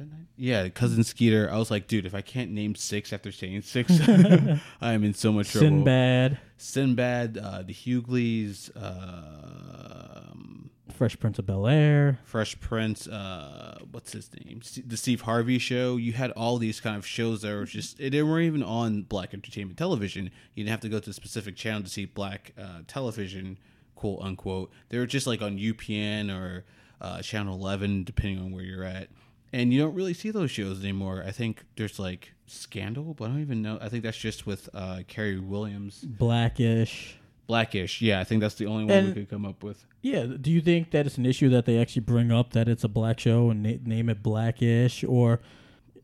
Was 0.00 0.08
that 0.08 0.14
nine? 0.14 0.26
Yeah, 0.36 0.68
cousin 0.70 1.04
Skeeter. 1.04 1.50
I 1.50 1.58
was 1.58 1.70
like, 1.70 1.86
dude, 1.86 2.06
if 2.06 2.14
I 2.14 2.22
can't 2.22 2.52
name 2.52 2.74
six 2.74 3.12
after 3.12 3.30
saying 3.30 3.62
six, 3.62 3.92
I 4.80 4.92
am 4.92 5.04
in 5.04 5.12
so 5.14 5.32
much 5.32 5.52
trouble. 5.52 5.68
Sinbad. 5.68 6.38
Sinbad, 6.56 7.38
uh, 7.38 7.62
the 7.62 7.72
Hughleys, 7.74 8.70
um, 8.76 10.70
Fresh 10.90 11.18
Prince 11.18 11.38
of 11.38 11.46
Bel 11.46 11.66
Air. 11.66 12.18
Fresh 12.24 12.60
Prince. 12.60 13.08
Uh, 13.08 13.78
what's 13.90 14.12
his 14.12 14.30
name? 14.34 14.60
The 14.86 14.96
Steve 14.96 15.22
Harvey 15.22 15.58
Show. 15.58 15.96
You 15.96 16.12
had 16.12 16.30
all 16.32 16.56
these 16.58 16.80
kind 16.80 16.96
of 16.96 17.06
shows 17.06 17.42
that 17.42 17.54
were 17.54 17.64
just 17.64 17.98
they 17.98 18.22
weren't 18.22 18.46
even 18.46 18.62
on 18.62 19.02
black 19.02 19.34
entertainment 19.34 19.78
television. 19.78 20.30
You 20.54 20.64
didn't 20.64 20.70
have 20.70 20.80
to 20.80 20.88
go 20.88 20.98
to 20.98 21.10
a 21.10 21.12
specific 21.12 21.56
channel 21.56 21.82
to 21.82 21.88
see 21.88 22.06
black 22.06 22.52
uh, 22.58 22.80
television, 22.86 23.58
quote 23.94 24.20
unquote. 24.22 24.70
They 24.88 24.98
were 24.98 25.06
just 25.06 25.26
like 25.26 25.42
on 25.42 25.58
UPN 25.58 26.34
or 26.34 26.64
uh, 27.00 27.22
Channel 27.22 27.54
Eleven, 27.54 28.04
depending 28.04 28.38
on 28.38 28.52
where 28.52 28.64
you're 28.64 28.84
at. 28.84 29.08
And 29.52 29.72
you 29.72 29.80
don't 29.80 29.94
really 29.94 30.14
see 30.14 30.30
those 30.30 30.50
shows 30.50 30.80
anymore. 30.80 31.24
I 31.26 31.32
think 31.32 31.64
there's 31.76 31.98
like 31.98 32.32
Scandal, 32.46 33.14
but 33.14 33.24
I 33.24 33.28
don't 33.28 33.40
even 33.40 33.62
know. 33.62 33.78
I 33.80 33.88
think 33.88 34.02
that's 34.04 34.16
just 34.16 34.46
with 34.46 34.68
uh, 34.74 35.00
Carrie 35.08 35.38
Williams. 35.38 36.00
Blackish. 36.02 37.16
Blackish. 37.46 38.00
Yeah, 38.00 38.20
I 38.20 38.24
think 38.24 38.40
that's 38.40 38.54
the 38.54 38.66
only 38.66 38.84
one 38.84 39.06
we 39.06 39.12
could 39.12 39.30
come 39.30 39.44
up 39.44 39.62
with. 39.64 39.84
Yeah. 40.02 40.26
Do 40.40 40.50
you 40.50 40.60
think 40.60 40.92
that 40.92 41.06
it's 41.06 41.18
an 41.18 41.26
issue 41.26 41.48
that 41.50 41.66
they 41.66 41.78
actually 41.78 42.02
bring 42.02 42.30
up 42.30 42.52
that 42.52 42.68
it's 42.68 42.84
a 42.84 42.88
black 42.88 43.18
show 43.18 43.50
and 43.50 43.62
na- 43.62 43.78
name 43.84 44.08
it 44.08 44.22
Blackish? 44.22 45.02
Or 45.04 45.40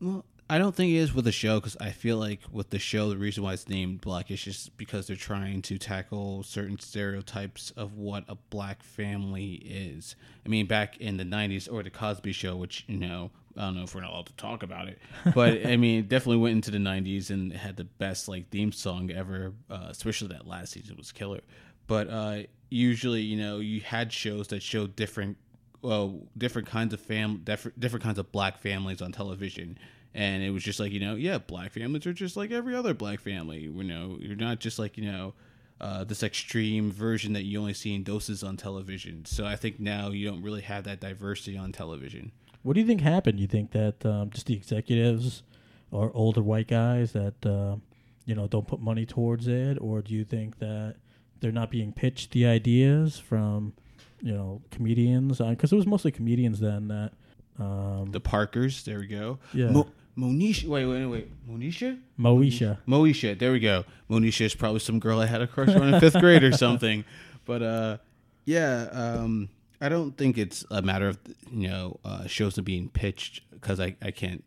Well, 0.01 0.25
I 0.49 0.57
don't 0.57 0.73
think 0.73 0.91
it 0.93 0.97
is 0.97 1.13
with 1.13 1.25
the 1.25 1.31
show 1.31 1.59
because 1.59 1.75
I 1.81 1.91
feel 1.91 2.17
like 2.17 2.41
with 2.51 2.69
the 2.69 2.79
show, 2.79 3.09
the 3.09 3.17
reason 3.17 3.43
why 3.43 3.53
it's 3.53 3.67
named 3.67 3.99
Blackish 4.01 4.47
is 4.47 4.69
because 4.77 5.07
they're 5.07 5.17
trying 5.17 5.61
to 5.63 5.77
tackle 5.77 6.43
certain 6.43 6.79
stereotypes 6.79 7.71
of 7.71 7.93
what 7.95 8.23
a 8.29 8.35
black 8.35 8.81
family 8.83 9.55
is. 9.55 10.15
I 10.45 10.49
mean, 10.49 10.65
back 10.65 10.97
in 10.97 11.17
the 11.17 11.25
'90s 11.25 11.71
or 11.71 11.83
the 11.83 11.89
Cosby 11.89 12.31
Show, 12.31 12.55
which 12.55 12.85
you 12.87 12.97
know, 12.97 13.31
I 13.57 13.61
don't 13.61 13.75
know 13.75 13.83
if 13.83 13.95
we're 13.95 14.01
not 14.01 14.11
allowed 14.11 14.27
to 14.27 14.33
talk 14.33 14.63
about 14.63 14.87
it, 14.87 14.99
but 15.33 15.65
I 15.65 15.77
mean, 15.77 15.99
it 15.99 16.09
definitely 16.09 16.37
went 16.37 16.53
into 16.53 16.71
the 16.71 16.77
'90s 16.77 17.29
and 17.29 17.51
had 17.51 17.77
the 17.77 17.85
best 17.85 18.27
like 18.27 18.49
theme 18.49 18.71
song 18.71 19.11
ever. 19.11 19.53
Uh, 19.69 19.87
especially 19.89 20.29
that 20.29 20.47
last 20.47 20.73
season 20.73 20.95
was 20.97 21.11
killer. 21.11 21.41
But 21.87 22.09
uh, 22.09 22.39
usually, 22.69 23.21
you 23.21 23.37
know, 23.37 23.59
you 23.59 23.81
had 23.81 24.11
shows 24.11 24.49
that 24.49 24.61
showed 24.61 24.95
different 24.95 25.37
well, 25.81 26.19
different 26.37 26.67
kinds 26.67 26.93
of 26.93 26.99
fam, 26.99 27.41
different 27.43 27.79
different 27.79 28.03
kinds 28.03 28.19
of 28.19 28.31
black 28.31 28.59
families 28.59 29.01
on 29.01 29.11
television, 29.11 29.77
and 30.13 30.43
it 30.43 30.51
was 30.51 30.63
just 30.63 30.79
like 30.79 30.91
you 30.91 30.99
know, 30.99 31.15
yeah, 31.15 31.37
black 31.37 31.71
families 31.71 32.05
are 32.05 32.13
just 32.13 32.37
like 32.37 32.51
every 32.51 32.75
other 32.75 32.93
black 32.93 33.19
family. 33.19 33.59
You 33.59 33.83
know, 33.83 34.17
you're 34.19 34.35
not 34.35 34.59
just 34.59 34.79
like 34.79 34.97
you 34.97 35.11
know, 35.11 35.33
uh, 35.79 36.03
this 36.03 36.23
extreme 36.23 36.91
version 36.91 37.33
that 37.33 37.43
you 37.43 37.59
only 37.59 37.73
see 37.73 37.93
in 37.93 38.03
doses 38.03 38.43
on 38.43 38.57
television. 38.57 39.25
So 39.25 39.45
I 39.45 39.55
think 39.55 39.79
now 39.79 40.09
you 40.09 40.27
don't 40.27 40.41
really 40.41 40.61
have 40.61 40.83
that 40.85 40.99
diversity 40.99 41.57
on 41.57 41.71
television. 41.71 42.31
What 42.67 42.73
do 42.75 42.81
you 42.81 42.85
think 42.87 43.01
happened? 43.01 43.39
You 43.39 43.47
think 43.47 43.71
that 43.71 44.05
um, 44.05 44.29
just 44.29 44.45
the 44.47 44.53
executives 44.53 45.43
or 45.91 46.11
older 46.13 46.41
white 46.41 46.67
guys 46.67 47.13
that 47.13 47.45
uh, 47.45 47.77
you 48.25 48.35
know 48.35 48.47
don't 48.47 48.67
put 48.67 48.79
money 48.81 49.05
towards 49.05 49.47
it, 49.47 49.77
or 49.81 50.01
do 50.01 50.13
you 50.13 50.23
think 50.23 50.59
that 50.59 50.95
they're 51.39 51.51
not 51.51 51.71
being 51.71 51.91
pitched 51.93 52.31
the 52.31 52.45
ideas 52.45 53.17
from 53.19 53.73
you 54.21 54.33
know 54.33 54.61
comedians? 54.71 55.37
Because 55.39 55.71
it 55.71 55.75
was 55.75 55.87
mostly 55.87 56.11
comedians 56.11 56.59
then 56.59 56.87
that. 56.89 57.11
Um, 57.59 58.09
The 58.11 58.19
Parkers, 58.19 58.83
there 58.83 58.99
we 58.99 59.07
go. 59.07 59.39
Yeah. 59.53 59.71
Mo- 59.71 59.89
Monisha, 60.17 60.65
wait, 60.65 60.85
wait, 60.85 61.05
wait, 61.05 61.47
Monisha. 61.49 61.99
Moesha. 62.19 62.77
Moesha, 62.87 63.37
there 63.37 63.51
we 63.51 63.59
go. 63.59 63.83
Monisha 64.09 64.45
is 64.45 64.55
probably 64.55 64.79
some 64.79 64.99
girl 64.99 65.19
I 65.19 65.25
had 65.27 65.41
a 65.41 65.47
crush 65.47 65.69
on 65.69 65.93
in 65.93 65.99
fifth 65.99 66.19
grade 66.19 66.43
or 66.43 66.51
something. 66.65 67.05
But 67.45 67.61
uh, 67.63 67.97
Yeah, 68.45 68.89
um, 68.91 69.49
I 69.79 69.89
don't 69.89 70.17
think 70.17 70.37
it's 70.37 70.65
a 70.71 70.81
matter 70.81 71.07
of 71.07 71.19
you 71.51 71.67
know 71.67 71.99
uh, 72.03 72.27
shows 72.27 72.57
are 72.57 72.63
being 72.63 72.89
pitched 72.89 73.41
because 73.51 73.79
I, 73.79 73.95
I 74.01 74.11
can't. 74.11 74.43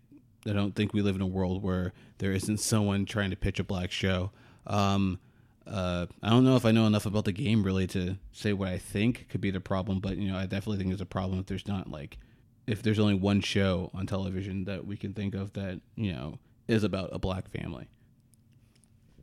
I 0.47 0.53
don't 0.53 0.75
think 0.75 0.95
we 0.95 1.03
live 1.03 1.17
in 1.17 1.21
a 1.21 1.27
world 1.27 1.63
where 1.63 1.93
there 2.19 2.33
isn't 2.33 2.59
someone 2.59 3.05
trying 3.05 3.31
to 3.31 3.37
pitch 3.37 3.61
a 3.61 3.65
black 3.65 3.91
show. 3.91 4.31
Um, 4.67 5.19
uh, 5.67 6.07
I 6.23 6.31
don't 6.31 6.45
know 6.45 6.57
if 6.57 6.65
I 6.65 6.73
know 6.73 6.87
enough 6.87 7.07
about 7.07 7.27
the 7.27 7.33
game 7.33 7.63
really 7.63 7.87
to 7.89 8.17
say 8.33 8.53
what 8.53 8.69
I 8.69 8.79
think 8.79 9.29
could 9.29 9.41
be 9.41 9.51
the 9.51 9.61
problem, 9.61 10.01
but 10.01 10.17
you 10.17 10.31
know 10.31 10.37
I 10.37 10.47
definitely 10.47 10.79
think 10.79 10.91
there's 10.91 11.01
a 11.01 11.07
problem 11.07 11.39
if 11.39 11.47
there's 11.47 11.69
not 11.69 11.91
like 11.91 12.19
if 12.67 12.83
there's 12.83 12.99
only 12.99 13.15
one 13.15 13.41
show 13.41 13.91
on 13.95 14.07
television 14.07 14.65
that 14.65 14.87
we 14.87 14.97
can 14.97 15.13
think 15.13 15.35
of 15.35 15.53
that 15.53 15.81
you 15.97 16.13
know 16.13 16.39
is 16.67 16.83
about 16.85 17.11
a 17.13 17.19
black 17.19 17.49
family. 17.51 17.89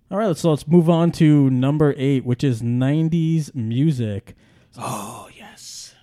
All 0.10 0.18
right, 0.18 0.38
so 0.38 0.52
let's 0.52 0.68
move 0.68 0.90
on 0.90 1.12
to 1.14 1.50
number 1.50 1.94
eight, 1.98 2.26
which 2.26 2.44
is 2.44 2.62
'90s 2.62 3.54
music. 3.54 4.36
Oh 4.78 5.26
yes. 5.26 5.26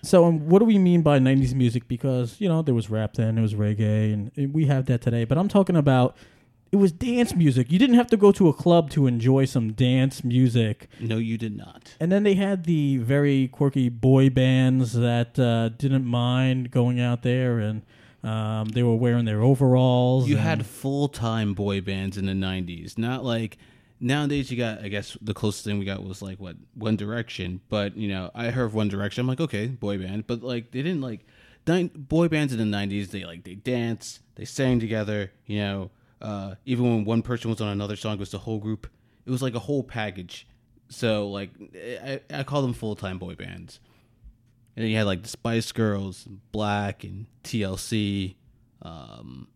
So, 0.05 0.25
um, 0.25 0.47
what 0.47 0.59
do 0.59 0.65
we 0.65 0.77
mean 0.77 1.01
by 1.01 1.19
'90s 1.19 1.53
music? 1.53 1.87
Because 1.87 2.39
you 2.39 2.47
know 2.47 2.61
there 2.61 2.75
was 2.75 2.89
rap 2.89 3.13
then, 3.13 3.35
there 3.35 3.41
was 3.41 3.53
reggae, 3.53 4.13
and, 4.13 4.31
and 4.35 4.53
we 4.53 4.65
have 4.65 4.85
that 4.85 5.01
today. 5.01 5.25
But 5.25 5.37
I'm 5.37 5.47
talking 5.47 5.75
about 5.75 6.15
it 6.71 6.77
was 6.77 6.91
dance 6.91 7.35
music. 7.35 7.71
You 7.71 7.79
didn't 7.79 7.95
have 7.95 8.07
to 8.07 8.17
go 8.17 8.31
to 8.33 8.49
a 8.49 8.53
club 8.53 8.89
to 8.91 9.07
enjoy 9.07 9.45
some 9.45 9.73
dance 9.73 10.23
music. 10.23 10.89
No, 10.99 11.17
you 11.17 11.37
did 11.37 11.55
not. 11.55 11.95
And 11.99 12.11
then 12.11 12.23
they 12.23 12.33
had 12.33 12.65
the 12.65 12.97
very 12.97 13.47
quirky 13.47 13.89
boy 13.89 14.29
bands 14.29 14.93
that 14.93 15.39
uh, 15.39 15.69
didn't 15.69 16.05
mind 16.05 16.71
going 16.71 16.99
out 16.99 17.21
there 17.21 17.59
and 17.59 17.83
um, 18.25 18.69
they 18.69 18.83
were 18.83 18.95
wearing 18.95 19.25
their 19.25 19.41
overalls. 19.41 20.27
You 20.27 20.37
had 20.37 20.65
full 20.65 21.07
time 21.07 21.53
boy 21.53 21.81
bands 21.81 22.17
in 22.17 22.25
the 22.25 22.33
'90s, 22.33 22.97
not 22.97 23.23
like 23.23 23.57
nowadays. 24.05 24.51
You 24.51 24.57
got, 24.57 24.83
I 24.83 24.87
guess, 24.87 25.17
the 25.21 25.33
closest 25.33 25.65
thing 25.65 25.79
we 25.79 25.85
got 25.85 26.03
was 26.03 26.21
like 26.21 26.39
what 26.39 26.55
One 26.75 26.95
Direction. 26.95 27.59
But 27.69 27.97
you 27.97 28.07
know, 28.07 28.31
I 28.33 28.51
heard 28.51 28.65
of 28.65 28.75
One 28.75 28.87
Direction. 28.87 29.21
I'm 29.21 29.27
like, 29.27 29.41
okay, 29.41 29.67
boy 29.67 29.97
band. 29.97 30.27
But 30.27 30.43
like, 30.43 30.71
they 30.71 30.81
didn't 30.81 31.01
like 31.01 31.25
nine, 31.67 31.91
boy 31.93 32.27
bands 32.27 32.53
in 32.53 32.59
the 32.59 32.77
'90s. 32.77 33.09
They 33.09 33.25
like 33.25 33.43
they 33.43 33.55
danced 33.55 34.21
they 34.35 34.45
sang 34.45 34.79
together. 34.79 35.31
You 35.45 35.59
know, 35.59 35.91
uh, 36.21 36.55
even 36.65 36.85
when 36.85 37.05
one 37.05 37.21
person 37.21 37.49
was 37.49 37.59
on 37.59 37.69
another 37.69 37.95
song, 37.95 38.13
it 38.13 38.19
was 38.19 38.31
the 38.31 38.37
whole 38.39 38.59
group. 38.59 38.87
It 39.25 39.31
was 39.31 39.41
like 39.41 39.55
a 39.55 39.59
whole 39.59 39.83
package. 39.83 40.47
So 40.89 41.27
like, 41.29 41.49
I, 41.75 42.21
I 42.31 42.43
call 42.43 42.61
them 42.61 42.73
full 42.73 42.95
time 42.95 43.17
boy 43.17 43.35
bands. 43.35 43.79
And 44.75 44.83
then 44.83 44.91
you 44.91 44.97
had 44.97 45.07
like 45.07 45.23
the 45.23 45.29
Spice 45.29 45.71
Girls, 45.71 46.27
Black, 46.51 47.03
and 47.03 47.25
TLC. 47.43 48.35
Um, 48.81 49.47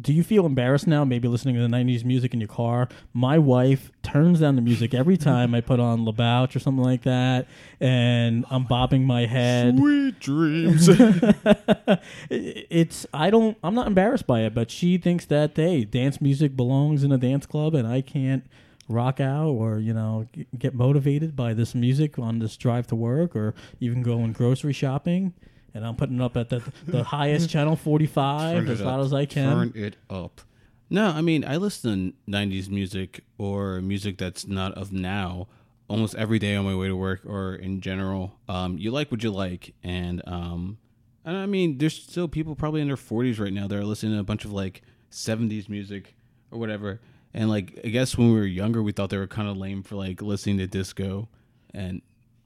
Do 0.00 0.12
you 0.12 0.22
feel 0.22 0.46
embarrassed 0.46 0.86
now, 0.86 1.04
maybe 1.04 1.28
listening 1.28 1.54
to 1.56 1.62
the 1.62 1.68
90s 1.68 2.04
music 2.04 2.34
in 2.34 2.40
your 2.40 2.48
car? 2.48 2.88
My 3.12 3.38
wife 3.38 3.90
turns 4.02 4.40
down 4.40 4.56
the 4.56 4.62
music 4.62 4.92
every 4.94 5.16
time 5.16 5.54
I 5.54 5.60
put 5.60 5.80
on 5.80 6.04
La 6.04 6.12
Bouche 6.12 6.54
or 6.54 6.58
something 6.58 6.84
like 6.84 7.02
that, 7.02 7.48
and 7.80 8.44
I'm 8.50 8.64
bobbing 8.64 9.04
my 9.04 9.26
head. 9.26 9.78
Sweet 9.78 10.20
dreams. 10.20 10.88
it's 12.30 13.06
I 13.12 13.30
don't 13.30 13.56
I'm 13.62 13.74
not 13.74 13.86
embarrassed 13.86 14.26
by 14.26 14.40
it, 14.42 14.54
but 14.54 14.70
she 14.70 14.98
thinks 14.98 15.24
that 15.26 15.56
hey, 15.56 15.84
dance 15.84 16.20
music 16.20 16.56
belongs 16.56 17.02
in 17.02 17.12
a 17.12 17.18
dance 17.18 17.46
club, 17.46 17.74
and 17.74 17.86
I 17.86 18.02
can't 18.02 18.44
rock 18.88 19.20
out 19.20 19.48
or 19.48 19.78
you 19.78 19.92
know 19.92 20.26
get 20.56 20.74
motivated 20.74 21.34
by 21.34 21.52
this 21.52 21.74
music 21.74 22.18
on 22.18 22.38
this 22.38 22.56
drive 22.56 22.86
to 22.86 22.94
work 22.94 23.34
or 23.34 23.54
even 23.80 24.02
going 24.02 24.32
grocery 24.32 24.72
shopping. 24.72 25.32
And 25.76 25.86
I'm 25.86 25.94
putting 25.94 26.16
it 26.16 26.22
up 26.22 26.36
at 26.38 26.48
the 26.48 26.62
the 26.86 27.04
highest 27.04 27.50
channel 27.50 27.76
45 27.76 28.56
Turn 28.56 28.68
as 28.68 28.80
loud 28.80 29.00
as 29.00 29.12
I 29.12 29.26
can. 29.26 29.72
Turn 29.72 29.72
it 29.74 29.96
up. 30.08 30.40
No, 30.88 31.08
I 31.08 31.20
mean 31.20 31.44
I 31.44 31.56
listen 31.56 32.14
to 32.24 32.30
'90s 32.32 32.68
music 32.70 33.24
or 33.36 33.82
music 33.82 34.16
that's 34.16 34.46
not 34.46 34.72
of 34.72 34.90
now 34.92 35.48
almost 35.88 36.14
every 36.14 36.38
day 36.38 36.56
on 36.56 36.64
my 36.64 36.74
way 36.74 36.88
to 36.88 36.96
work 36.96 37.20
or 37.26 37.54
in 37.54 37.80
general. 37.82 38.38
Um, 38.48 38.78
you 38.78 38.90
like 38.90 39.10
what 39.10 39.22
you 39.22 39.30
like, 39.30 39.74
and 39.82 40.22
um, 40.26 40.78
and 41.24 41.36
I 41.36 41.44
mean 41.44 41.76
there's 41.76 41.94
still 41.94 42.26
people 42.26 42.54
probably 42.54 42.80
in 42.80 42.86
their 42.86 42.96
40s 42.96 43.38
right 43.38 43.52
now 43.52 43.66
that 43.66 43.76
are 43.76 43.84
listening 43.84 44.14
to 44.14 44.20
a 44.20 44.24
bunch 44.24 44.44
of 44.44 44.52
like 44.52 44.82
'70s 45.10 45.68
music 45.68 46.14
or 46.50 46.58
whatever. 46.58 47.00
And 47.34 47.50
like 47.50 47.78
I 47.84 47.88
guess 47.88 48.16
when 48.16 48.32
we 48.32 48.38
were 48.38 48.46
younger, 48.46 48.82
we 48.82 48.92
thought 48.92 49.10
they 49.10 49.18
were 49.18 49.26
kind 49.26 49.48
of 49.48 49.58
lame 49.58 49.82
for 49.82 49.96
like 49.96 50.22
listening 50.22 50.56
to 50.58 50.66
disco, 50.66 51.28
and 51.74 52.00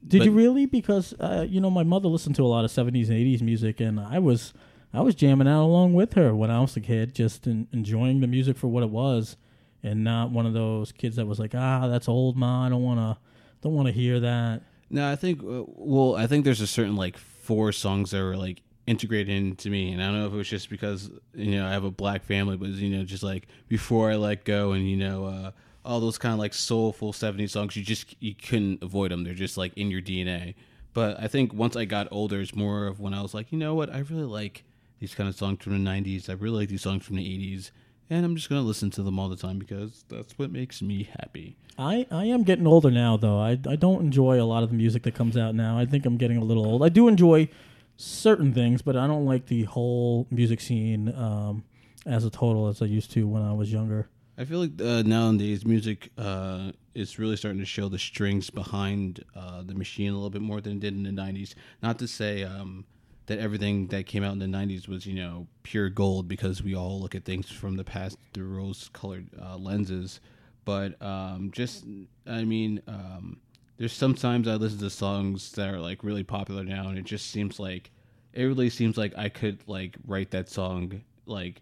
Did 0.06 0.18
But- 0.20 0.24
you 0.26 0.32
really? 0.32 0.66
Because 0.66 1.12
uh, 1.20 1.46
you 1.48 1.60
know, 1.60 1.70
my 1.70 1.82
mother 1.82 2.08
listened 2.08 2.36
to 2.36 2.42
a 2.42 2.48
lot 2.48 2.64
of 2.64 2.70
seventies 2.70 3.08
and 3.08 3.18
eighties 3.18 3.42
music, 3.42 3.80
and 3.80 3.98
I 4.00 4.18
was 4.18 4.52
I 4.92 5.02
was 5.02 5.14
jamming 5.14 5.46
out 5.48 5.64
along 5.64 5.94
with 5.94 6.14
her 6.14 6.34
when 6.34 6.50
I 6.50 6.60
was 6.60 6.76
a 6.76 6.80
kid, 6.80 7.14
just 7.14 7.46
en- 7.46 7.68
enjoying 7.72 8.20
the 8.20 8.26
music 8.26 8.56
for 8.56 8.68
what 8.68 8.82
it 8.82 8.90
was, 8.90 9.36
and 9.82 10.02
not 10.02 10.30
one 10.30 10.46
of 10.46 10.52
those 10.54 10.90
kids 10.92 11.16
that 11.16 11.26
was 11.26 11.38
like, 11.38 11.54
ah, 11.54 11.86
that's 11.86 12.08
old, 12.08 12.36
ma. 12.36 12.66
I 12.66 12.68
don't 12.70 12.82
want 12.82 12.98
to 13.00 13.18
don't 13.62 13.74
want 13.74 13.86
to 13.88 13.92
hear 13.92 14.18
that. 14.20 14.62
No, 14.88 15.08
I 15.10 15.16
think 15.16 15.42
uh, 15.44 15.64
well, 15.66 16.16
I 16.16 16.26
think 16.26 16.44
there's 16.44 16.60
a 16.62 16.66
certain 16.66 16.96
like 16.96 17.16
four 17.18 17.70
songs 17.72 18.10
that 18.12 18.22
were 18.22 18.36
like 18.36 18.62
integrated 18.86 19.28
into 19.36 19.70
me, 19.70 19.92
and 19.92 20.02
I 20.02 20.06
don't 20.06 20.18
know 20.18 20.26
if 20.26 20.32
it 20.32 20.36
was 20.36 20.48
just 20.48 20.70
because 20.70 21.10
you 21.34 21.52
know 21.56 21.66
I 21.66 21.70
have 21.70 21.84
a 21.84 21.90
black 21.90 22.24
family, 22.24 22.56
but 22.56 22.70
you 22.70 22.96
know 22.96 23.04
just 23.04 23.22
like 23.22 23.46
before 23.68 24.10
I 24.10 24.16
let 24.16 24.44
go, 24.44 24.72
and 24.72 24.88
you 24.90 24.96
know 24.96 25.26
uh, 25.26 25.50
all 25.84 26.00
those 26.00 26.18
kind 26.18 26.32
of 26.32 26.38
like 26.38 26.54
soulful 26.54 27.12
'70s 27.12 27.50
songs, 27.50 27.76
you 27.76 27.82
just 27.82 28.14
you 28.20 28.34
couldn't 28.34 28.82
avoid 28.82 29.10
them. 29.10 29.24
They're 29.24 29.34
just 29.34 29.56
like 29.56 29.72
in 29.74 29.90
your 29.90 30.02
DNA. 30.02 30.54
But 30.92 31.20
I 31.20 31.28
think 31.28 31.54
once 31.54 31.76
I 31.76 31.84
got 31.84 32.08
older, 32.10 32.40
it's 32.40 32.54
more 32.54 32.86
of 32.86 33.00
when 33.00 33.14
I 33.14 33.22
was 33.22 33.32
like, 33.32 33.52
you 33.52 33.58
know 33.58 33.74
what, 33.74 33.94
I 33.94 33.98
really 33.98 34.24
like 34.24 34.64
these 34.98 35.14
kind 35.14 35.28
of 35.28 35.36
songs 35.36 35.62
from 35.62 35.82
the 35.82 35.90
'90s. 35.90 36.28
I 36.28 36.34
really 36.34 36.60
like 36.60 36.68
these 36.68 36.82
songs 36.82 37.04
from 37.04 37.16
the 37.16 37.24
'80s. 37.24 37.70
And 38.12 38.24
I'm 38.24 38.34
just 38.34 38.48
gonna 38.48 38.62
listen 38.62 38.90
to 38.92 39.04
them 39.04 39.20
all 39.20 39.28
the 39.28 39.36
time 39.36 39.58
because 39.60 40.04
that's 40.08 40.36
what 40.36 40.50
makes 40.50 40.82
me 40.82 41.08
happy. 41.20 41.56
I, 41.78 42.06
I 42.10 42.24
am 42.24 42.42
getting 42.42 42.66
older 42.66 42.90
now, 42.90 43.16
though. 43.16 43.38
I, 43.38 43.52
I 43.52 43.76
don't 43.76 44.02
enjoy 44.02 44.42
a 44.42 44.44
lot 44.44 44.64
of 44.64 44.70
the 44.70 44.74
music 44.74 45.04
that 45.04 45.14
comes 45.14 45.36
out 45.36 45.54
now. 45.54 45.78
I 45.78 45.86
think 45.86 46.04
I'm 46.04 46.16
getting 46.16 46.36
a 46.36 46.44
little 46.44 46.66
old. 46.66 46.82
I 46.82 46.88
do 46.88 47.06
enjoy 47.06 47.48
certain 47.96 48.52
things, 48.52 48.82
but 48.82 48.96
I 48.96 49.06
don't 49.06 49.26
like 49.26 49.46
the 49.46 49.62
whole 49.64 50.26
music 50.30 50.60
scene 50.60 51.14
um, 51.14 51.62
as 52.04 52.24
a 52.24 52.30
total 52.30 52.66
as 52.66 52.82
I 52.82 52.86
used 52.86 53.12
to 53.12 53.28
when 53.28 53.42
I 53.42 53.52
was 53.52 53.72
younger. 53.72 54.08
I 54.40 54.46
feel 54.46 54.60
like 54.60 54.80
uh, 54.80 55.02
nowadays 55.02 55.66
music 55.66 56.10
uh, 56.16 56.72
is 56.94 57.18
really 57.18 57.36
starting 57.36 57.60
to 57.60 57.66
show 57.66 57.90
the 57.90 57.98
strings 57.98 58.48
behind 58.48 59.22
uh, 59.36 59.62
the 59.62 59.74
machine 59.74 60.08
a 60.08 60.14
little 60.14 60.30
bit 60.30 60.40
more 60.40 60.62
than 60.62 60.78
it 60.78 60.80
did 60.80 60.94
in 60.94 61.02
the 61.02 61.10
'90s. 61.10 61.54
Not 61.82 61.98
to 61.98 62.08
say 62.08 62.42
um, 62.44 62.86
that 63.26 63.38
everything 63.38 63.88
that 63.88 64.06
came 64.06 64.24
out 64.24 64.32
in 64.32 64.38
the 64.38 64.46
'90s 64.46 64.88
was 64.88 65.04
you 65.04 65.12
know 65.12 65.46
pure 65.62 65.90
gold 65.90 66.26
because 66.26 66.62
we 66.62 66.74
all 66.74 67.02
look 67.02 67.14
at 67.14 67.26
things 67.26 67.50
from 67.50 67.76
the 67.76 67.84
past 67.84 68.16
through 68.32 68.48
rose-colored 68.48 69.28
uh, 69.38 69.58
lenses, 69.58 70.20
but 70.64 71.00
um, 71.02 71.50
just 71.52 71.84
I 72.26 72.44
mean, 72.44 72.80
um, 72.88 73.40
there's 73.76 73.92
sometimes 73.92 74.48
I 74.48 74.54
listen 74.54 74.78
to 74.78 74.88
songs 74.88 75.52
that 75.52 75.68
are 75.68 75.80
like 75.80 76.02
really 76.02 76.24
popular 76.24 76.64
now, 76.64 76.88
and 76.88 76.96
it 76.96 77.04
just 77.04 77.30
seems 77.30 77.60
like 77.60 77.90
it 78.32 78.44
really 78.44 78.70
seems 78.70 78.96
like 78.96 79.12
I 79.18 79.28
could 79.28 79.58
like 79.66 79.96
write 80.06 80.30
that 80.30 80.48
song 80.48 81.02
like 81.26 81.60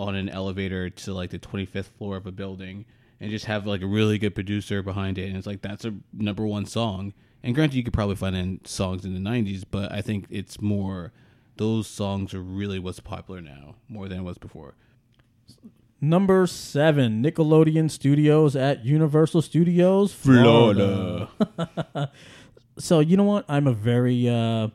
on 0.00 0.14
an 0.14 0.28
elevator 0.28 0.90
to 0.90 1.12
like 1.12 1.30
the 1.30 1.38
25th 1.38 1.86
floor 1.98 2.16
of 2.16 2.26
a 2.26 2.32
building 2.32 2.84
and 3.20 3.30
just 3.30 3.44
have 3.44 3.66
like 3.66 3.82
a 3.82 3.86
really 3.86 4.18
good 4.18 4.34
producer 4.34 4.82
behind 4.82 5.18
it 5.18 5.28
and 5.28 5.36
it's 5.36 5.46
like 5.46 5.62
that's 5.62 5.84
a 5.84 5.94
number 6.12 6.46
one 6.46 6.64
song 6.64 7.12
and 7.42 7.54
granted 7.54 7.76
you 7.76 7.82
could 7.82 7.92
probably 7.92 8.16
find 8.16 8.34
in 8.34 8.60
songs 8.64 9.04
in 9.04 9.14
the 9.14 9.30
90s 9.30 9.64
but 9.70 9.92
i 9.92 10.00
think 10.00 10.26
it's 10.30 10.60
more 10.60 11.12
those 11.56 11.86
songs 11.86 12.32
are 12.32 12.42
really 12.42 12.78
what's 12.78 13.00
popular 13.00 13.40
now 13.40 13.74
more 13.88 14.08
than 14.08 14.18
it 14.18 14.22
was 14.22 14.38
before 14.38 14.74
Number 16.02 16.46
seven, 16.46 17.22
Nickelodeon 17.22 17.90
Studios 17.90 18.56
at 18.56 18.86
Universal 18.86 19.42
Studios, 19.42 20.14
Florida. 20.14 21.28
so 22.78 23.00
you 23.00 23.18
know 23.18 23.24
what? 23.24 23.44
I'm 23.50 23.66
a 23.66 23.74
very 23.74 24.26
uh, 24.26 24.68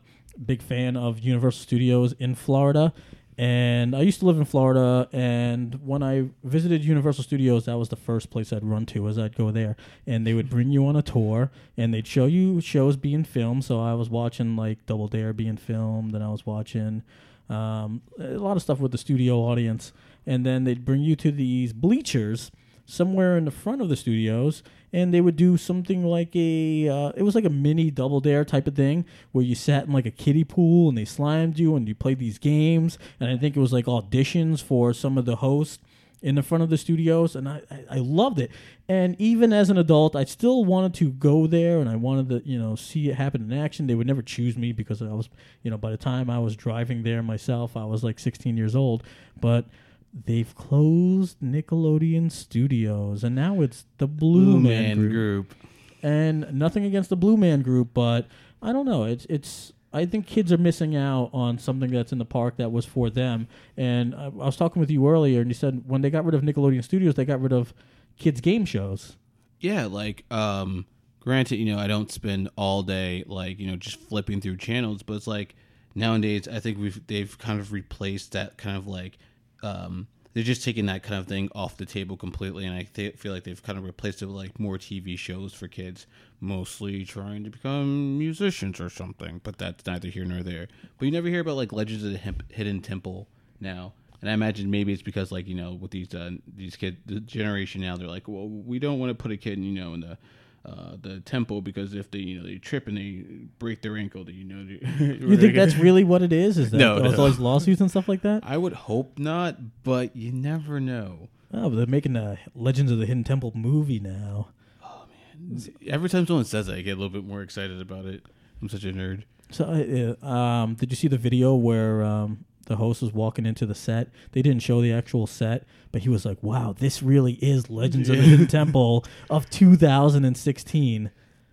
big 0.44 0.62
fan 0.62 0.96
of 0.96 1.18
Universal 1.18 1.62
Studios 1.62 2.12
in 2.20 2.36
Florida, 2.36 2.92
and 3.38 3.94
I 3.94 4.00
used 4.00 4.20
to 4.20 4.26
live 4.26 4.38
in 4.38 4.44
Florida. 4.44 5.08
And 5.12 5.86
when 5.86 6.02
I 6.02 6.30
visited 6.42 6.84
Universal 6.84 7.24
Studios, 7.24 7.66
that 7.66 7.76
was 7.76 7.90
the 7.90 7.96
first 7.96 8.30
place 8.30 8.52
I'd 8.52 8.64
run 8.64 8.86
to. 8.86 9.06
As 9.08 9.18
I'd 9.18 9.36
go 9.36 9.50
there, 9.50 9.76
and 10.06 10.26
they 10.26 10.34
would 10.34 10.48
bring 10.48 10.70
you 10.70 10.86
on 10.86 10.96
a 10.96 11.02
tour, 11.02 11.50
and 11.76 11.92
they'd 11.92 12.06
show 12.06 12.26
you 12.26 12.60
shows 12.60 12.96
being 12.96 13.24
filmed. 13.24 13.64
So 13.64 13.80
I 13.80 13.94
was 13.94 14.08
watching 14.08 14.56
like 14.56 14.86
Double 14.86 15.08
Dare 15.08 15.32
being 15.32 15.56
filmed, 15.56 16.14
and 16.14 16.24
I 16.24 16.28
was 16.28 16.46
watching 16.46 17.02
um, 17.48 18.02
a 18.18 18.38
lot 18.38 18.56
of 18.56 18.62
stuff 18.62 18.80
with 18.80 18.92
the 18.92 18.98
studio 18.98 19.38
audience, 19.40 19.92
and 20.26 20.44
then 20.46 20.64
they'd 20.64 20.84
bring 20.84 21.02
you 21.02 21.14
to 21.16 21.30
these 21.30 21.72
bleachers 21.72 22.50
somewhere 22.86 23.36
in 23.36 23.44
the 23.44 23.50
front 23.50 23.82
of 23.82 23.88
the 23.88 23.96
studios, 23.96 24.62
and 24.92 25.12
they 25.12 25.20
would 25.20 25.36
do 25.36 25.56
something 25.56 26.04
like 26.04 26.34
a 26.34 26.88
uh, 26.88 27.12
it 27.16 27.22
was 27.22 27.34
like 27.34 27.44
a 27.44 27.50
mini 27.50 27.90
double 27.90 28.20
dare 28.20 28.44
type 28.44 28.66
of 28.66 28.74
thing 28.74 29.04
where 29.32 29.44
you 29.44 29.54
sat 29.54 29.86
in 29.86 29.92
like 29.92 30.06
a 30.06 30.10
kiddie 30.10 30.44
pool 30.44 30.88
and 30.88 30.96
they 30.96 31.04
slimed 31.04 31.58
you 31.58 31.76
and 31.76 31.86
you 31.86 31.94
played 31.94 32.18
these 32.18 32.38
games, 32.38 32.98
and 33.20 33.28
I 33.28 33.36
think 33.36 33.56
it 33.56 33.60
was 33.60 33.72
like 33.72 33.84
auditions 33.84 34.62
for 34.62 34.94
some 34.94 35.18
of 35.18 35.26
the 35.26 35.36
hosts 35.36 35.80
in 36.22 36.34
the 36.34 36.42
front 36.42 36.62
of 36.64 36.70
the 36.70 36.78
studios 36.78 37.36
and 37.36 37.48
I, 37.48 37.60
I, 37.90 37.98
loved 37.98 38.38
it. 38.40 38.50
And 38.88 39.14
even 39.20 39.52
as 39.52 39.68
an 39.68 39.76
adult 39.76 40.16
i 40.16 40.24
still 40.24 40.64
wanted 40.64 40.94
to 40.94 41.10
go 41.10 41.46
there 41.46 41.78
and 41.78 41.88
i 41.88 41.96
wanted 41.96 42.28
to 42.30 42.48
you 42.48 42.58
know 42.58 42.74
see 42.74 43.10
it 43.10 43.16
happen 43.16 43.42
in 43.42 43.56
action. 43.56 43.86
They 43.86 43.94
would 43.94 44.06
never 44.06 44.22
choose 44.22 44.56
me 44.56 44.72
because 44.72 45.02
i 45.02 45.12
was 45.12 45.28
you 45.62 45.70
know 45.70 45.78
by 45.78 45.90
the 45.90 45.96
time 45.96 46.30
i 46.30 46.38
was 46.38 46.56
driving 46.56 47.02
there 47.02 47.22
myself 47.22 47.76
i 47.76 47.84
was 47.84 48.02
like 48.02 48.18
16 48.18 48.56
years 48.56 48.74
old 48.74 49.02
but 49.40 49.66
they've 50.12 50.54
closed 50.54 51.38
nickelodeon 51.40 52.30
studios 52.30 53.22
and 53.24 53.34
now 53.34 53.60
it's 53.60 53.84
the 53.98 54.06
blue, 54.06 54.58
man, 54.58 54.96
group. 55.08 55.54
and 56.02 56.52
nothing 56.52 56.84
against 56.84 57.10
the 57.10 57.16
blue 57.16 57.36
man 57.36 57.62
group 57.62 57.90
but 57.92 58.26
I 58.62 58.72
don't 58.72 58.86
know. 58.86 59.04
It's 59.04 59.26
it's. 59.26 59.72
I 59.92 60.04
think 60.04 60.26
kids 60.26 60.52
are 60.52 60.58
missing 60.58 60.94
out 60.94 61.30
on 61.32 61.58
something 61.58 61.90
that's 61.90 62.12
in 62.12 62.18
the 62.18 62.24
park 62.24 62.56
that 62.58 62.70
was 62.70 62.84
for 62.84 63.08
them. 63.08 63.48
And 63.76 64.14
I, 64.14 64.24
I 64.24 64.28
was 64.28 64.56
talking 64.56 64.80
with 64.80 64.90
you 64.90 65.08
earlier, 65.08 65.40
and 65.40 65.48
you 65.48 65.54
said 65.54 65.84
when 65.86 66.02
they 66.02 66.10
got 66.10 66.24
rid 66.24 66.34
of 66.34 66.42
Nickelodeon 66.42 66.84
Studios, 66.84 67.14
they 67.14 67.24
got 67.24 67.40
rid 67.40 67.52
of 67.52 67.72
kids' 68.18 68.40
game 68.40 68.64
shows. 68.64 69.16
Yeah, 69.60 69.86
like 69.86 70.24
um 70.30 70.86
granted, 71.20 71.56
you 71.56 71.66
know, 71.72 71.78
I 71.78 71.86
don't 71.86 72.10
spend 72.10 72.50
all 72.56 72.82
day 72.82 73.24
like, 73.26 73.58
you 73.58 73.68
know, 73.70 73.76
just 73.76 73.98
flipping 74.00 74.40
through 74.40 74.56
channels, 74.58 75.02
but 75.02 75.14
it's 75.14 75.26
like 75.26 75.54
nowadays 75.94 76.46
I 76.48 76.60
think 76.60 76.78
we've 76.78 77.06
they've 77.06 77.36
kind 77.38 77.60
of 77.60 77.72
replaced 77.72 78.32
that 78.32 78.58
kind 78.58 78.76
of 78.76 78.86
like 78.86 79.18
um 79.66 80.06
they're 80.36 80.44
just 80.44 80.62
taking 80.62 80.84
that 80.84 81.02
kind 81.02 81.18
of 81.18 81.26
thing 81.26 81.48
off 81.54 81.78
the 81.78 81.86
table 81.86 82.14
completely 82.14 82.66
and 82.66 82.76
I 82.76 82.82
th- 82.82 83.16
feel 83.16 83.32
like 83.32 83.44
they've 83.44 83.62
kind 83.62 83.78
of 83.78 83.84
replaced 83.86 84.20
it 84.20 84.26
with 84.26 84.36
like 84.36 84.60
more 84.60 84.76
TV 84.76 85.18
shows 85.18 85.54
for 85.54 85.66
kids, 85.66 86.06
mostly 86.40 87.06
trying 87.06 87.42
to 87.44 87.48
become 87.48 88.18
musicians 88.18 88.78
or 88.78 88.90
something, 88.90 89.40
but 89.42 89.56
that's 89.56 89.86
neither 89.86 90.08
here 90.08 90.26
nor 90.26 90.42
there. 90.42 90.68
But 90.98 91.06
you 91.06 91.10
never 91.10 91.28
hear 91.28 91.40
about 91.40 91.56
like 91.56 91.72
Legends 91.72 92.04
of 92.04 92.12
the 92.12 92.18
Hidden 92.50 92.82
Temple 92.82 93.28
now. 93.60 93.94
And 94.20 94.28
I 94.28 94.34
imagine 94.34 94.70
maybe 94.70 94.92
it's 94.92 95.00
because 95.00 95.32
like 95.32 95.48
you 95.48 95.54
know 95.54 95.72
with 95.72 95.90
these 95.90 96.14
uh, 96.14 96.32
these 96.54 96.76
kids 96.76 96.98
the 97.06 97.20
generation 97.20 97.80
now 97.80 97.96
they're 97.96 98.06
like 98.06 98.28
well 98.28 98.46
we 98.46 98.78
don't 98.78 98.98
want 98.98 99.08
to 99.10 99.14
put 99.14 99.32
a 99.32 99.38
kid 99.38 99.58
you 99.58 99.72
know 99.72 99.94
in 99.94 100.00
the 100.00 100.18
uh, 100.66 100.96
the 101.00 101.20
temple 101.20 101.62
because 101.62 101.94
if 101.94 102.10
they 102.10 102.18
you 102.18 102.38
know 102.40 102.46
they 102.46 102.56
trip 102.58 102.88
and 102.88 102.96
they 102.98 103.24
break 103.58 103.82
their 103.82 103.96
ankle 103.96 104.24
they, 104.24 104.32
you 104.32 104.44
know 104.44 104.56
You 104.98 105.36
think 105.36 105.54
that's 105.54 105.76
really 105.76 106.02
what 106.04 106.22
it 106.22 106.32
is? 106.32 106.58
Is 106.58 106.70
that 106.72 106.78
No, 106.78 106.98
no. 106.98 107.14
all 107.16 107.26
these 107.28 107.38
lawsuits 107.38 107.80
and 107.80 107.88
stuff 107.90 108.08
like 108.08 108.22
that? 108.22 108.42
I 108.44 108.56
would 108.56 108.72
hope 108.72 109.18
not 109.18 109.56
but 109.84 110.16
you 110.16 110.32
never 110.32 110.80
know 110.80 111.28
Oh, 111.54 111.70
but 111.70 111.76
they're 111.76 111.86
making 111.86 112.16
a 112.16 112.38
Legends 112.54 112.90
of 112.90 112.98
the 112.98 113.06
Hidden 113.06 113.22
Temple 113.24 113.52
movie 113.54 114.00
now. 114.00 114.48
Oh 114.84 115.04
man! 115.38 115.62
Every 115.86 116.08
time 116.08 116.26
someone 116.26 116.44
says 116.44 116.66
that 116.66 116.74
I 116.76 116.80
get 116.82 116.92
a 116.92 117.00
little 117.00 117.08
bit 117.08 117.24
more 117.24 117.40
excited 117.42 117.80
about 117.80 118.04
it 118.04 118.24
I'm 118.60 118.68
such 118.68 118.84
a 118.84 118.92
nerd 118.92 119.22
So, 119.52 120.16
uh, 120.22 120.26
um, 120.26 120.74
did 120.74 120.90
you 120.90 120.96
see 120.96 121.08
the 121.08 121.16
video 121.18 121.54
where 121.54 122.02
um, 122.02 122.44
the 122.66 122.76
host 122.76 123.02
was 123.02 123.12
walking 123.12 123.46
into 123.46 123.66
the 123.66 123.74
set? 123.74 124.10
They 124.32 124.42
didn't 124.42 124.62
show 124.62 124.80
the 124.80 124.92
actual 124.92 125.26
set, 125.26 125.66
but 125.90 126.02
he 126.02 126.08
was 126.08 126.24
like, 126.24 126.42
"Wow, 126.42 126.74
this 126.78 127.02
really 127.02 127.34
is 127.34 127.70
Legends 127.70 128.08
of 128.08 128.16
the 128.16 128.22
Hidden 128.22 128.46
Temple 128.48 129.04
of 129.30 129.48
2016." 129.50 131.10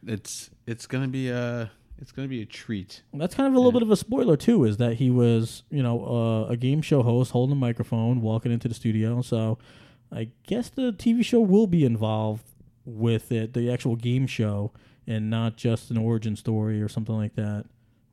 it's 0.07 0.49
it's 0.67 0.85
gonna 0.85 1.07
be 1.07 1.29
a 1.29 1.71
it's 1.99 2.11
gonna 2.11 2.27
be 2.27 2.41
a 2.41 2.45
treat 2.45 3.03
That's 3.13 3.35
kind 3.35 3.47
of 3.47 3.53
a 3.53 3.57
little 3.57 3.71
bit 3.71 3.81
of 3.81 3.91
a 3.91 3.95
spoiler 3.95 4.35
too, 4.35 4.65
is 4.65 4.77
that 4.77 4.95
he 4.95 5.09
was, 5.09 5.63
you 5.69 5.81
know, 5.81 6.05
uh, 6.05 6.51
a 6.51 6.57
game 6.57 6.81
show 6.81 7.01
host 7.03 7.31
holding 7.31 7.53
a 7.53 7.59
microphone, 7.59 8.21
walking 8.21 8.51
into 8.51 8.67
the 8.67 8.73
studio. 8.73 9.21
So, 9.21 9.57
I 10.11 10.29
guess 10.45 10.69
the 10.69 10.91
TV 10.91 11.23
show 11.23 11.39
will 11.39 11.67
be 11.67 11.85
involved 11.85 12.43
with 12.83 13.31
it, 13.31 13.53
the 13.53 13.71
actual 13.71 13.95
game 13.95 14.27
show, 14.27 14.73
and 15.07 15.29
not 15.29 15.55
just 15.55 15.91
an 15.91 15.97
origin 15.97 16.35
story 16.35 16.81
or 16.81 16.89
something 16.89 17.15
like 17.15 17.35
that. 17.35 17.65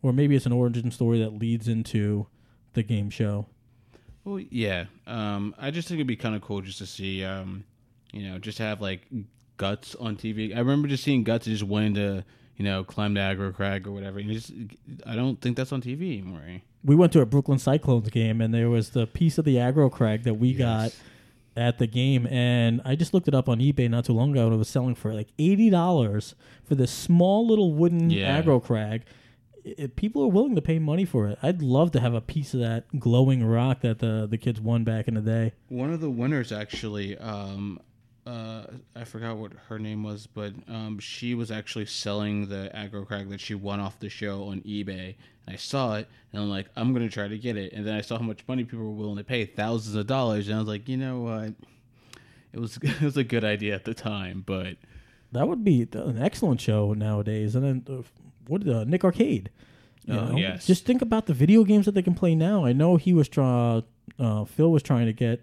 Or 0.02 0.12
maybe 0.12 0.36
it's 0.36 0.46
an 0.46 0.52
origin 0.52 0.90
story 0.92 1.18
that 1.20 1.38
leads 1.38 1.66
into 1.66 2.26
the 2.74 2.82
game 2.82 3.10
show. 3.10 3.46
Well, 4.24 4.40
yeah. 4.50 4.84
Um, 5.06 5.54
I 5.58 5.70
just 5.70 5.88
think 5.88 5.96
it'd 5.98 6.06
be 6.06 6.16
kind 6.16 6.34
of 6.34 6.42
cool 6.42 6.60
just 6.60 6.78
to 6.78 6.86
see, 6.86 7.24
um, 7.24 7.64
you 8.12 8.28
know, 8.28 8.38
just 8.38 8.58
have 8.58 8.80
like 8.80 9.06
guts 9.56 9.94
on 9.96 10.16
TV. 10.16 10.54
I 10.54 10.58
remember 10.58 10.88
just 10.88 11.04
seeing 11.04 11.24
guts 11.24 11.46
and 11.46 11.56
just 11.56 11.68
wanting 11.68 11.94
to, 11.94 12.24
you 12.56 12.64
know, 12.64 12.84
climb 12.84 13.14
the 13.14 13.20
aggro 13.20 13.54
crag 13.54 13.86
or 13.86 13.92
whatever. 13.92 14.18
And 14.18 14.30
just, 14.30 14.52
I 15.06 15.14
don't 15.16 15.40
think 15.40 15.56
that's 15.56 15.72
on 15.72 15.80
TV 15.80 16.18
anymore. 16.18 16.42
We 16.84 16.94
went 16.94 17.12
to 17.12 17.20
a 17.20 17.26
Brooklyn 17.26 17.58
Cyclones 17.58 18.08
game, 18.10 18.40
and 18.40 18.52
there 18.54 18.70
was 18.70 18.90
the 18.90 19.06
piece 19.06 19.36
of 19.38 19.44
the 19.44 19.56
aggro 19.56 19.90
crag 19.90 20.22
that 20.24 20.34
we 20.34 20.54
got 20.54 20.94
at 21.56 21.78
the 21.78 21.86
game, 21.86 22.26
and 22.28 22.80
I 22.84 22.94
just 22.96 23.12
looked 23.12 23.28
it 23.28 23.34
up 23.34 23.48
on 23.48 23.58
eBay 23.58 23.90
not 23.90 24.04
too 24.06 24.12
long 24.14 24.30
ago, 24.32 24.46
and 24.46 24.54
it 24.54 24.56
was 24.56 24.68
selling 24.68 24.94
for 24.94 25.12
like 25.12 25.28
eighty 25.38 25.68
dollars 25.68 26.34
for 26.64 26.74
this 26.76 26.90
small 26.90 27.46
little 27.46 27.74
wooden 27.74 28.08
Yeah. 28.08 28.40
aggro 28.40 28.62
crag. 28.62 29.02
I- 29.78 29.86
people 29.88 30.22
are 30.22 30.28
willing 30.28 30.54
to 30.54 30.62
pay 30.62 30.78
money 30.78 31.04
for 31.04 31.28
it. 31.28 31.38
I'd 31.42 31.62
love 31.62 31.90
to 31.92 32.00
have 32.00 32.14
a 32.14 32.20
piece 32.20 32.54
of 32.54 32.60
that 32.60 32.84
glowing 32.98 33.44
rock 33.44 33.80
that 33.82 33.98
the 33.98 34.26
the 34.30 34.38
kids 34.38 34.60
won 34.60 34.84
back 34.84 35.08
in 35.08 35.14
the 35.14 35.20
day. 35.20 35.52
One 35.68 35.92
of 35.92 36.00
the 36.00 36.10
winners 36.10 36.52
actually, 36.52 37.16
um, 37.18 37.80
uh, 38.26 38.64
I 38.94 39.04
forgot 39.04 39.36
what 39.38 39.52
her 39.68 39.78
name 39.78 40.02
was, 40.02 40.26
but 40.26 40.52
um, 40.68 40.98
she 40.98 41.34
was 41.34 41.50
actually 41.50 41.86
selling 41.86 42.48
the 42.48 42.70
aggro 42.74 43.06
crag 43.06 43.28
that 43.30 43.40
she 43.40 43.54
won 43.54 43.80
off 43.80 43.98
the 43.98 44.08
show 44.10 44.44
on 44.44 44.60
eBay. 44.60 45.14
And 45.46 45.54
I 45.54 45.56
saw 45.56 45.96
it, 45.96 46.06
and 46.32 46.42
I'm 46.42 46.50
like, 46.50 46.68
I'm 46.76 46.92
gonna 46.92 47.08
try 47.08 47.28
to 47.28 47.38
get 47.38 47.56
it. 47.56 47.72
And 47.72 47.86
then 47.86 47.94
I 47.94 48.02
saw 48.02 48.18
how 48.18 48.24
much 48.24 48.46
money 48.46 48.64
people 48.64 48.84
were 48.84 48.90
willing 48.92 49.16
to 49.16 49.24
pay, 49.24 49.46
thousands 49.46 49.96
of 49.96 50.06
dollars, 50.06 50.48
and 50.48 50.56
I 50.56 50.58
was 50.60 50.68
like, 50.68 50.88
you 50.88 50.96
know 50.96 51.20
what? 51.20 51.54
It 52.52 52.58
was 52.60 52.76
it 52.82 53.00
was 53.00 53.16
a 53.16 53.24
good 53.24 53.44
idea 53.44 53.74
at 53.74 53.84
the 53.84 53.94
time, 53.94 54.42
but 54.46 54.76
That 55.32 55.48
would 55.48 55.64
be 55.64 55.86
an 55.92 56.18
excellent 56.20 56.60
show 56.60 56.92
nowadays. 56.92 57.54
And 57.54 57.64
then 57.64 57.98
uh, 57.98 58.02
what 58.50 58.66
uh, 58.68 58.84
Nick 58.84 59.04
Arcade? 59.04 59.50
You 60.06 60.14
Oh, 60.18 60.24
know? 60.30 60.36
yes. 60.36 60.66
Just 60.66 60.84
think 60.84 61.02
about 61.02 61.26
the 61.26 61.34
video 61.34 61.62
games 61.64 61.84
that 61.86 61.92
they 61.92 62.02
can 62.02 62.14
play 62.14 62.34
now. 62.34 62.64
I 62.64 62.72
know 62.72 62.96
he 62.96 63.12
was 63.12 63.28
trying. 63.28 63.84
Uh, 64.18 64.44
Phil 64.44 64.70
was 64.72 64.82
trying 64.82 65.06
to 65.06 65.12
get 65.12 65.40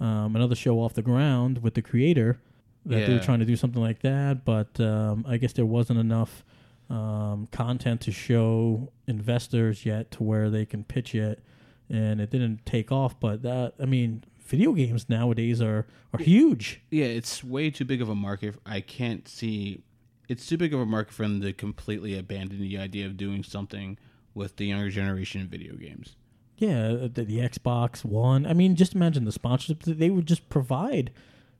um, 0.00 0.36
another 0.36 0.54
show 0.54 0.80
off 0.80 0.94
the 0.94 1.02
ground 1.02 1.62
with 1.62 1.74
the 1.74 1.82
creator. 1.82 2.40
That 2.84 3.06
they 3.06 3.12
were 3.14 3.20
trying 3.20 3.38
to 3.38 3.44
do 3.44 3.54
something 3.54 3.80
like 3.80 4.00
that, 4.00 4.44
but 4.44 4.80
um, 4.80 5.24
I 5.28 5.36
guess 5.36 5.52
there 5.52 5.64
wasn't 5.64 6.00
enough 6.00 6.44
um, 6.90 7.46
content 7.52 8.00
to 8.02 8.10
show 8.12 8.90
investors 9.06 9.86
yet 9.86 10.10
to 10.12 10.24
where 10.24 10.50
they 10.50 10.66
can 10.66 10.82
pitch 10.82 11.14
it, 11.14 11.40
and 11.88 12.20
it 12.20 12.30
didn't 12.30 12.66
take 12.66 12.90
off. 12.90 13.18
But 13.20 13.42
that, 13.42 13.74
I 13.80 13.84
mean, 13.84 14.24
video 14.44 14.72
games 14.72 15.08
nowadays 15.08 15.62
are 15.62 15.86
are 16.12 16.18
huge. 16.20 16.80
yeah, 16.90 17.04
it's 17.06 17.44
way 17.44 17.70
too 17.70 17.84
big 17.84 18.02
of 18.02 18.08
a 18.08 18.16
market. 18.16 18.56
I 18.66 18.80
can't 18.80 19.28
see. 19.28 19.84
It's 20.28 20.46
too 20.46 20.56
big 20.56 20.72
of 20.72 20.80
a 20.80 20.86
market 20.86 21.12
for 21.12 21.22
them 21.22 21.40
to 21.40 21.52
completely 21.52 22.16
abandon 22.18 22.60
the 22.60 22.78
idea 22.78 23.06
of 23.06 23.16
doing 23.16 23.42
something 23.42 23.98
with 24.34 24.56
the 24.56 24.66
younger 24.66 24.90
generation 24.90 25.48
video 25.48 25.74
games. 25.74 26.16
Yeah, 26.56 26.92
uh, 26.92 27.08
the, 27.12 27.24
the 27.24 27.38
Xbox 27.38 28.04
One. 28.04 28.46
I 28.46 28.52
mean, 28.52 28.76
just 28.76 28.94
imagine 28.94 29.24
the 29.24 29.32
sponsorship 29.32 29.82
that 29.82 29.98
they 29.98 30.10
would 30.10 30.26
just 30.26 30.48
provide, 30.48 31.10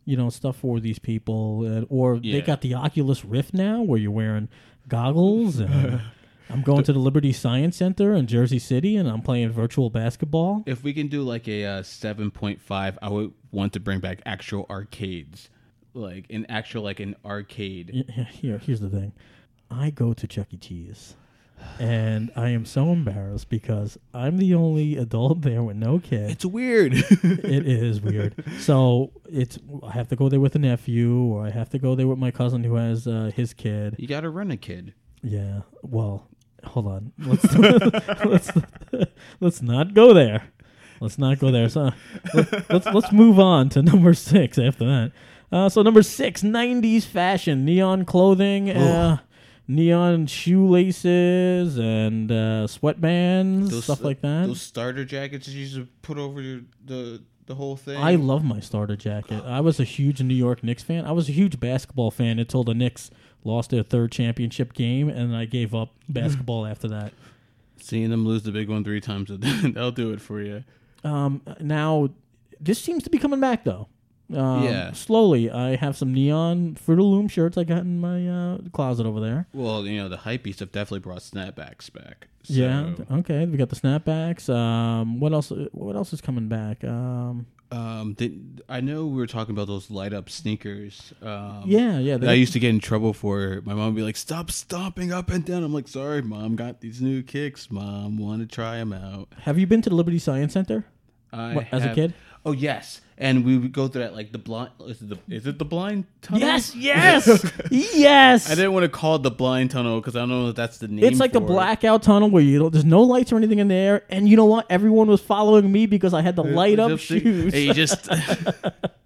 you 0.05 0.17
know, 0.17 0.31
stuff 0.31 0.57
for 0.57 0.79
these 0.81 0.99
people. 0.99 1.67
Uh, 1.67 1.87
or 1.89 2.19
they 2.19 2.41
got 2.41 2.61
the 2.61 2.75
Oculus 2.75 3.25
Rift 3.25 3.53
now, 3.53 3.83
where 3.83 3.99
you're 3.99 4.13
wearing 4.13 4.49
goggles. 4.89 5.59
And 5.59 6.01
I'm 6.49 6.63
going 6.63 6.85
to 6.85 6.93
the 6.93 6.99
Liberty 6.99 7.33
Science 7.33 7.77
Center 7.79 8.15
in 8.15 8.27
Jersey 8.27 8.59
City, 8.59 8.97
and 8.97 9.09
I'm 9.09 9.23
playing 9.23 9.51
virtual 9.51 9.91
basketball. 9.91 10.63
If 10.67 10.85
we 10.85 10.93
can 10.93 11.09
do 11.09 11.23
like 11.23 11.49
a 11.49 11.65
uh, 11.65 11.83
seven 11.83 12.31
point 12.31 12.61
five, 12.61 12.99
I 13.03 13.09
would 13.09 13.33
want 13.51 13.73
to 13.73 13.81
bring 13.81 14.01
back 14.01 14.21
actual 14.25 14.67
arcades, 14.71 15.49
like 15.95 16.27
an 16.31 16.47
actual 16.49 16.83
like 16.83 17.01
an 17.01 17.17
arcade. 17.25 18.13
Here, 18.33 18.59
here's 18.59 18.81
the 18.81 18.89
thing. 18.89 19.13
I 19.71 19.91
go 19.91 20.13
to 20.13 20.27
Chuck 20.27 20.49
E. 20.53 20.57
Cheese, 20.57 21.15
and 21.79 22.31
I 22.37 22.51
am 22.51 22.65
so 22.65 22.93
embarrassed 22.93 23.49
because 23.49 23.99
I'm 24.13 24.37
the 24.37 24.55
only 24.55 24.97
adult 24.97 25.43
there 25.43 25.63
with 25.63 25.77
no 25.77 25.99
kid. 25.99 26.31
It's 26.31 26.45
weird. 26.45 26.93
it 26.95 27.67
is 27.67 28.01
weird. 28.01 28.35
So 28.59 29.13
it's 29.29 29.59
I 29.83 29.93
have 29.93 30.09
to 30.09 30.17
go 30.17 30.29
there 30.29 30.41
with 30.41 30.55
a 30.55 30.59
nephew, 30.59 31.23
or 31.25 31.47
I 31.47 31.51
have 31.51 31.71
to 31.71 31.79
go 31.79 31.95
there 31.95 32.07
with 32.07 32.19
my 32.19 32.31
cousin 32.31 32.65
who 32.65 32.75
has 32.77 33.07
uh, 33.07 33.31
his 33.35 33.55
kid. 33.55 33.97
you 33.99 34.09
gotta 34.09 34.31
run 34.31 34.51
a 34.51 34.57
kid. 34.57 34.95
Yeah. 35.23 35.61
Well, 35.83 36.29
hold 36.65 36.87
on. 36.87 37.13
Let's 37.19 37.55
let's 38.25 38.51
let's 39.41 39.63
not 39.63 39.95
go 39.95 40.13
there. 40.13 40.51
Let's 41.01 41.19
not 41.19 41.39
go 41.39 41.51
there. 41.51 41.69
So 41.69 41.91
let's 42.35 42.87
let's 42.87 43.13
move 43.13 43.39
on 43.39 43.69
to 43.71 43.83
number 43.83 44.15
six 44.15 44.59
after 44.59 44.85
that. 44.85 45.13
Uh, 45.53 45.69
so 45.69 45.83
number 45.83 46.03
six, 46.03 46.43
'90s 46.43 47.05
fashion, 47.05 47.65
neon 47.65 48.07
clothing, 48.07 48.71
uh, 48.71 49.19
neon 49.69 50.27
shoelaces, 50.27 51.77
and 51.77 52.33
uh, 52.33 52.67
sweatbands, 52.67 53.83
stuff 53.83 54.03
like 54.03 54.23
that. 54.23 54.47
Those 54.47 54.63
starter 54.63 55.05
jackets 55.05 55.47
you 55.49 55.61
used 55.61 55.77
to 55.77 55.87
put 56.01 56.17
over 56.17 56.41
your, 56.41 56.61
the 56.85 57.23
the 57.47 57.55
whole 57.55 57.77
thing. 57.77 57.99
I 57.99 58.15
love 58.15 58.45
my 58.45 58.61
starter 58.61 58.97
jacket. 58.97 59.43
I 59.45 59.61
was 59.61 59.79
a 59.79 59.85
huge 59.85 60.23
New 60.23 60.35
York 60.35 60.65
Knicks 60.65 60.83
fan. 60.83 61.05
I 61.05 61.13
was 61.13 61.29
a 61.29 61.33
huge 61.33 61.61
basketball 61.61 62.11
fan 62.11 62.39
until 62.39 62.65
the 62.65 62.75
Knicks 62.75 63.11
lost 63.45 63.71
their 63.71 63.83
third 63.83 64.11
championship 64.11 64.73
game, 64.73 65.09
and 65.09 65.37
I 65.37 65.45
gave 65.45 65.75
up 65.75 65.91
basketball 66.09 66.65
after 66.65 66.89
that. 66.89 67.13
Seeing 67.77 68.11
them 68.11 68.25
lose 68.25 68.45
the 68.45 68.53
big 68.53 68.69
one 68.71 68.85
three 68.85 69.01
times, 69.01 69.29
that'll 69.31 69.91
do 69.91 70.13
it 70.13 70.21
for 70.21 70.41
you. 70.41 70.65
Um, 71.05 71.43
now, 71.61 72.11
this 72.61 72.81
seems 72.81 73.03
to 73.05 73.11
be 73.11 73.19
coming 73.19 73.41
back 73.41 73.65
though. 73.65 73.89
Um, 74.35 74.65
Yeah. 74.65 74.93
Slowly, 74.93 75.51
I 75.51 75.77
have 75.77 75.97
some 75.97 76.13
neon 76.13 76.75
Fruit 76.77 76.99
of 76.99 77.05
Loom 77.05 77.29
shirts 77.29 77.57
I 77.59 77.65
got 77.65 77.79
in 77.79 78.01
my 78.01 78.27
uh, 78.29 78.59
closet 78.73 79.07
over 79.07 79.21
there. 79.21 79.47
Well, 79.53 79.87
you 79.87 79.99
know 80.03 80.09
the 80.09 80.17
hype 80.19 80.47
stuff 80.53 80.73
definitely 80.73 81.01
brought 81.01 81.21
snapbacks 81.21 81.93
back. 81.93 82.29
So, 82.45 82.55
Yeah. 82.55 82.95
Okay. 83.19 83.47
We 83.47 83.57
got 83.57 83.69
the 83.69 83.77
snapbacks. 83.77 84.53
Um, 84.53 85.21
what 85.21 85.33
else? 85.33 85.53
What 85.73 85.97
else 85.97 86.13
is 86.13 86.21
coming 86.21 86.49
back? 86.49 86.83
Um, 86.85 87.47
Um, 87.71 88.13
did, 88.13 88.61
I 88.69 88.83
know 88.83 89.07
we 89.07 89.17
were 89.17 89.27
talking 89.27 89.55
about 89.55 89.67
those 89.67 89.91
light 89.91 90.13
up 90.13 90.29
sneakers. 90.29 91.15
Um, 91.23 91.63
yeah. 91.65 91.99
Yeah. 91.99 92.19
that 92.19 92.29
I 92.29 92.35
used 92.35 92.53
to 92.53 92.59
get 92.59 92.69
in 92.69 92.81
trouble 92.81 93.15
for. 93.15 93.63
My 93.65 93.73
mom 93.73 93.87
would 93.87 93.97
be 93.97 94.03
like, 94.03 94.17
"Stop 94.17 94.51
stomping 94.51 95.11
up 95.11 95.31
and 95.31 95.43
down." 95.45 95.63
I'm 95.65 95.73
like, 95.73 95.89
"Sorry, 95.89 96.21
mom. 96.21 96.55
Got 96.57 96.81
these 96.83 97.01
new 97.01 97.23
kicks. 97.23 97.71
Mom, 97.71 98.19
want 98.19 98.43
to 98.43 98.47
try 98.55 98.77
them 98.77 98.93
out." 98.93 99.29
have 99.41 99.59
you 99.59 99.67
been 99.67 99.81
to 99.83 99.89
the 99.91 99.97
Liberty 99.97 100.19
Science 100.19 100.53
Center 100.53 100.85
I 101.33 101.55
What, 101.55 101.67
as 101.73 101.85
a 101.85 101.95
kid? 101.95 102.13
Oh 102.45 102.51
yes, 102.53 103.01
and 103.19 103.45
we 103.45 103.57
would 103.57 103.73
go 103.73 103.87
through 103.87 104.03
that 104.03 104.15
like 104.15 104.33
the 104.33 104.39
blind. 104.39 104.71
Is 104.87 105.01
it 105.01 105.11
the, 105.11 105.19
is 105.33 105.47
it 105.47 105.61
the 105.61 105.65
blind 105.65 106.07
tunnel? 106.23 106.41
Yes, 106.41 106.75
yes, 106.77 107.53
yes. 107.71 108.51
I 108.51 108.57
didn't 108.57 108.73
want 108.73 108.83
to 108.83 108.89
call 108.89 109.17
it 109.17 109.23
the 109.23 109.31
blind 109.31 109.71
tunnel 109.71 110.01
because 110.01 110.17
I 110.17 110.21
don't 110.21 110.29
know 110.29 110.49
if 110.49 110.57
that's 110.57 110.79
the 110.79 110.89
name. 110.89 111.05
It's 111.05 111.21
like 111.21 111.33
the 111.33 111.41
it. 111.41 111.47
blackout 111.47 112.03
tunnel 112.03 112.31
where 112.31 112.43
you 112.43 112.59
don't, 112.59 112.73
there's 112.73 112.85
no 112.85 113.03
lights 113.03 113.33
or 113.33 113.37
anything 113.37 113.61
in 113.61 113.69
there, 113.69 114.03
and 114.11 114.29
you 114.29 114.37
know 114.37 114.47
what? 114.47 114.67
Everyone 114.71 115.07
was 115.07 115.21
following 115.21 115.71
me 115.71 115.87
because 115.87 116.15
I 116.15 116.23
had 116.23 116.35
the 116.35 116.43
light 116.43 116.81
up 116.81 116.99
shoes. 116.99 117.55
you 117.55 117.73
just 117.75 118.09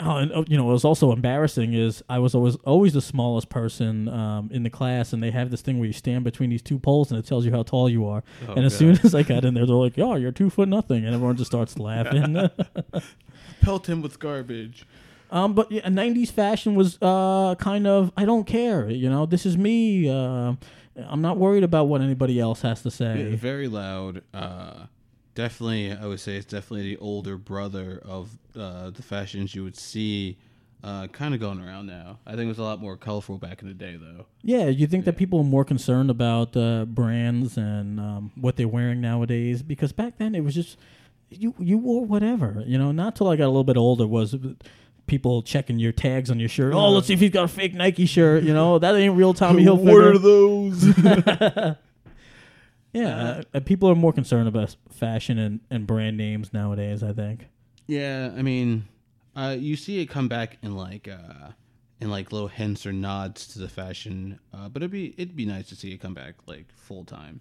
Oh, 0.00 0.16
and 0.16 0.32
oh, 0.32 0.44
you 0.46 0.56
know 0.56 0.64
what 0.64 0.72
was 0.72 0.84
also 0.84 1.10
embarrassing 1.12 1.74
is 1.74 2.02
I 2.08 2.18
was 2.20 2.34
always 2.34 2.54
always 2.56 2.92
the 2.92 3.00
smallest 3.00 3.48
person 3.48 4.08
um, 4.08 4.48
in 4.52 4.62
the 4.62 4.70
class, 4.70 5.12
and 5.12 5.22
they 5.22 5.30
have 5.32 5.50
this 5.50 5.60
thing 5.60 5.78
where 5.78 5.86
you 5.86 5.92
stand 5.92 6.24
between 6.24 6.50
these 6.50 6.62
two 6.62 6.78
poles, 6.78 7.10
and 7.10 7.18
it 7.18 7.26
tells 7.26 7.44
you 7.44 7.50
how 7.50 7.62
tall 7.64 7.88
you 7.88 8.06
are. 8.06 8.22
and 8.48 8.64
as 8.64 8.74
God. 8.74 8.78
soon 8.78 8.98
as 9.02 9.14
I 9.14 9.22
got 9.22 9.44
in 9.44 9.54
there, 9.54 9.66
they're 9.66 9.74
like, 9.74 9.98
"Oh, 9.98 10.14
you're 10.14 10.32
two 10.32 10.50
foot 10.50 10.68
nothing," 10.68 11.04
and 11.04 11.14
everyone 11.14 11.36
just 11.36 11.50
starts 11.50 11.78
laughing. 11.78 12.36
pelt 13.60 13.88
him 13.88 14.02
with 14.02 14.18
garbage. 14.18 14.86
um, 15.30 15.54
but 15.54 15.70
yeah, 15.72 15.86
'90s 15.88 16.30
fashion 16.30 16.74
was 16.74 16.98
uh, 17.02 17.56
kind 17.58 17.86
of 17.86 18.12
I 18.16 18.24
don't 18.24 18.44
care. 18.44 18.88
You 18.88 19.10
know, 19.10 19.26
this 19.26 19.44
is 19.44 19.58
me. 19.58 20.08
Uh, 20.08 20.54
I'm 20.96 21.22
not 21.22 21.38
worried 21.38 21.64
about 21.64 21.84
what 21.84 22.00
anybody 22.00 22.38
else 22.40 22.62
has 22.62 22.82
to 22.82 22.90
say. 22.90 23.34
Very 23.34 23.68
loud. 23.68 24.22
Uh, 24.32 24.86
definitely, 25.38 25.92
I 25.92 26.04
would 26.04 26.18
say 26.18 26.34
it's 26.34 26.46
definitely 26.46 26.94
the 26.94 27.00
older 27.00 27.38
brother 27.38 28.02
of 28.04 28.36
uh, 28.58 28.90
the 28.90 29.02
fashions 29.02 29.54
you 29.54 29.62
would 29.62 29.76
see. 29.76 30.36
Uh, 30.82 31.06
kind 31.08 31.34
of 31.34 31.40
going 31.40 31.60
around 31.60 31.86
now. 31.86 32.18
I 32.26 32.30
think 32.30 32.42
it 32.42 32.48
was 32.48 32.58
a 32.58 32.62
lot 32.62 32.80
more 32.80 32.96
colorful 32.96 33.36
back 33.36 33.62
in 33.62 33.68
the 33.68 33.74
day, 33.74 33.96
though. 33.96 34.26
Yeah, 34.42 34.66
you 34.66 34.86
think 34.86 35.04
that 35.06 35.16
people 35.16 35.40
are 35.40 35.44
more 35.44 35.64
concerned 35.64 36.08
about 36.08 36.56
uh, 36.56 36.84
brands 36.84 37.56
and 37.56 37.98
um, 37.98 38.32
what 38.36 38.56
they're 38.56 38.68
wearing 38.68 39.00
nowadays? 39.00 39.62
Because 39.62 39.92
back 39.92 40.18
then 40.18 40.34
it 40.36 40.42
was 40.44 40.54
just 40.54 40.76
you 41.30 41.54
you 41.58 41.78
wore 41.78 42.04
whatever, 42.04 42.62
you 42.64 42.78
know. 42.78 42.92
Not 42.92 43.16
till 43.16 43.28
I 43.28 43.34
got 43.34 43.46
a 43.46 43.52
little 43.54 43.64
bit 43.64 43.76
older 43.76 44.06
was 44.06 44.36
people 45.06 45.42
checking 45.42 45.80
your 45.80 45.92
tags 45.92 46.30
on 46.30 46.38
your 46.38 46.48
shirt. 46.48 46.74
Oh, 46.74 46.90
let's 46.90 47.08
see 47.08 47.14
if 47.14 47.20
he's 47.20 47.30
got 47.30 47.44
a 47.44 47.48
fake 47.48 47.74
Nike 47.74 48.06
shirt. 48.06 48.44
You 48.44 48.54
know 48.54 48.78
that 48.78 48.94
ain't 48.94 49.16
real 49.16 49.34
Tommy 49.34 49.64
Hilfiger. 49.68 50.20
those? 50.22 51.76
Yeah, 52.98 53.42
uh, 53.54 53.60
people 53.60 53.88
are 53.90 53.94
more 53.94 54.12
concerned 54.12 54.48
about 54.48 54.76
fashion 54.90 55.38
and, 55.38 55.60
and 55.70 55.86
brand 55.86 56.16
names 56.16 56.52
nowadays. 56.52 57.02
I 57.02 57.12
think. 57.12 57.46
yeah, 57.86 58.32
I 58.36 58.42
mean, 58.42 58.88
uh, 59.36 59.56
you 59.58 59.76
see 59.76 60.00
it 60.00 60.06
come 60.06 60.28
back 60.28 60.58
in 60.62 60.76
like 60.76 61.08
uh, 61.08 61.50
in 62.00 62.10
like 62.10 62.32
little 62.32 62.48
hints 62.48 62.86
or 62.86 62.92
nods 62.92 63.46
to 63.48 63.58
the 63.58 63.68
fashion, 63.68 64.38
uh, 64.52 64.68
but 64.68 64.82
it'd 64.82 64.90
be 64.90 65.14
it'd 65.16 65.36
be 65.36 65.46
nice 65.46 65.68
to 65.68 65.76
see 65.76 65.92
it 65.92 65.98
come 65.98 66.14
back 66.14 66.34
like 66.46 66.66
full 66.76 67.04
time. 67.04 67.40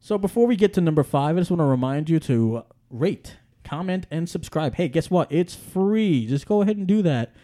So 0.00 0.18
before 0.18 0.46
we 0.46 0.56
get 0.56 0.72
to 0.74 0.80
number 0.80 1.02
five, 1.02 1.36
I 1.36 1.40
just 1.40 1.50
want 1.50 1.60
to 1.60 1.64
remind 1.64 2.08
you 2.08 2.20
to 2.20 2.62
rate, 2.90 3.38
comment, 3.64 4.06
and 4.10 4.28
subscribe. 4.28 4.76
Hey, 4.76 4.88
guess 4.88 5.10
what? 5.10 5.30
It's 5.32 5.54
free. 5.54 6.26
Just 6.26 6.46
go 6.46 6.62
ahead 6.62 6.76
and 6.76 6.86
do 6.86 7.02
that. 7.02 7.34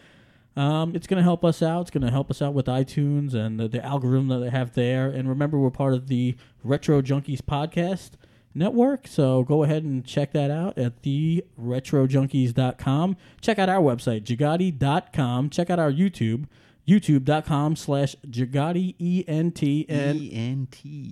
Um, 0.55 0.95
it's 0.95 1.07
going 1.07 1.17
to 1.17 1.23
help 1.23 1.43
us 1.43 1.61
out. 1.63 1.81
It's 1.81 1.91
going 1.91 2.03
to 2.03 2.11
help 2.11 2.29
us 2.29 2.41
out 2.41 2.53
with 2.53 2.67
iTunes 2.67 3.33
and 3.33 3.59
the, 3.59 3.67
the 3.67 3.83
algorithm 3.83 4.27
that 4.27 4.39
they 4.39 4.49
have 4.49 4.73
there. 4.73 5.09
And 5.09 5.27
remember, 5.27 5.57
we're 5.57 5.71
part 5.71 5.93
of 5.93 6.07
the 6.07 6.35
Retro 6.63 7.01
Junkies 7.01 7.41
podcast 7.41 8.11
network. 8.53 9.07
So 9.07 9.43
go 9.43 9.63
ahead 9.63 9.83
and 9.83 10.05
check 10.05 10.31
that 10.33 10.51
out 10.51 10.77
at 10.77 11.01
the 11.03 11.43
retrojunkies.com. 11.59 13.17
Check 13.41 13.59
out 13.59 13.69
our 13.69 13.81
website, 13.81 14.23
jagati.com. 14.23 15.49
Check 15.49 15.69
out 15.69 15.79
our 15.79 15.91
YouTube, 15.91 16.45
youtube.com 16.87 17.75
slash 17.75 18.15
jagati, 18.27 18.95
E-N-T, 18.99 19.85
and 19.89 20.29
N 20.31 20.67
T. 20.69 21.09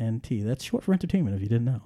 E-N-T. 0.00 0.42
That's 0.42 0.64
short 0.64 0.82
for 0.82 0.92
entertainment, 0.92 1.36
if 1.36 1.42
you 1.42 1.48
didn't 1.48 1.66
know. 1.66 1.82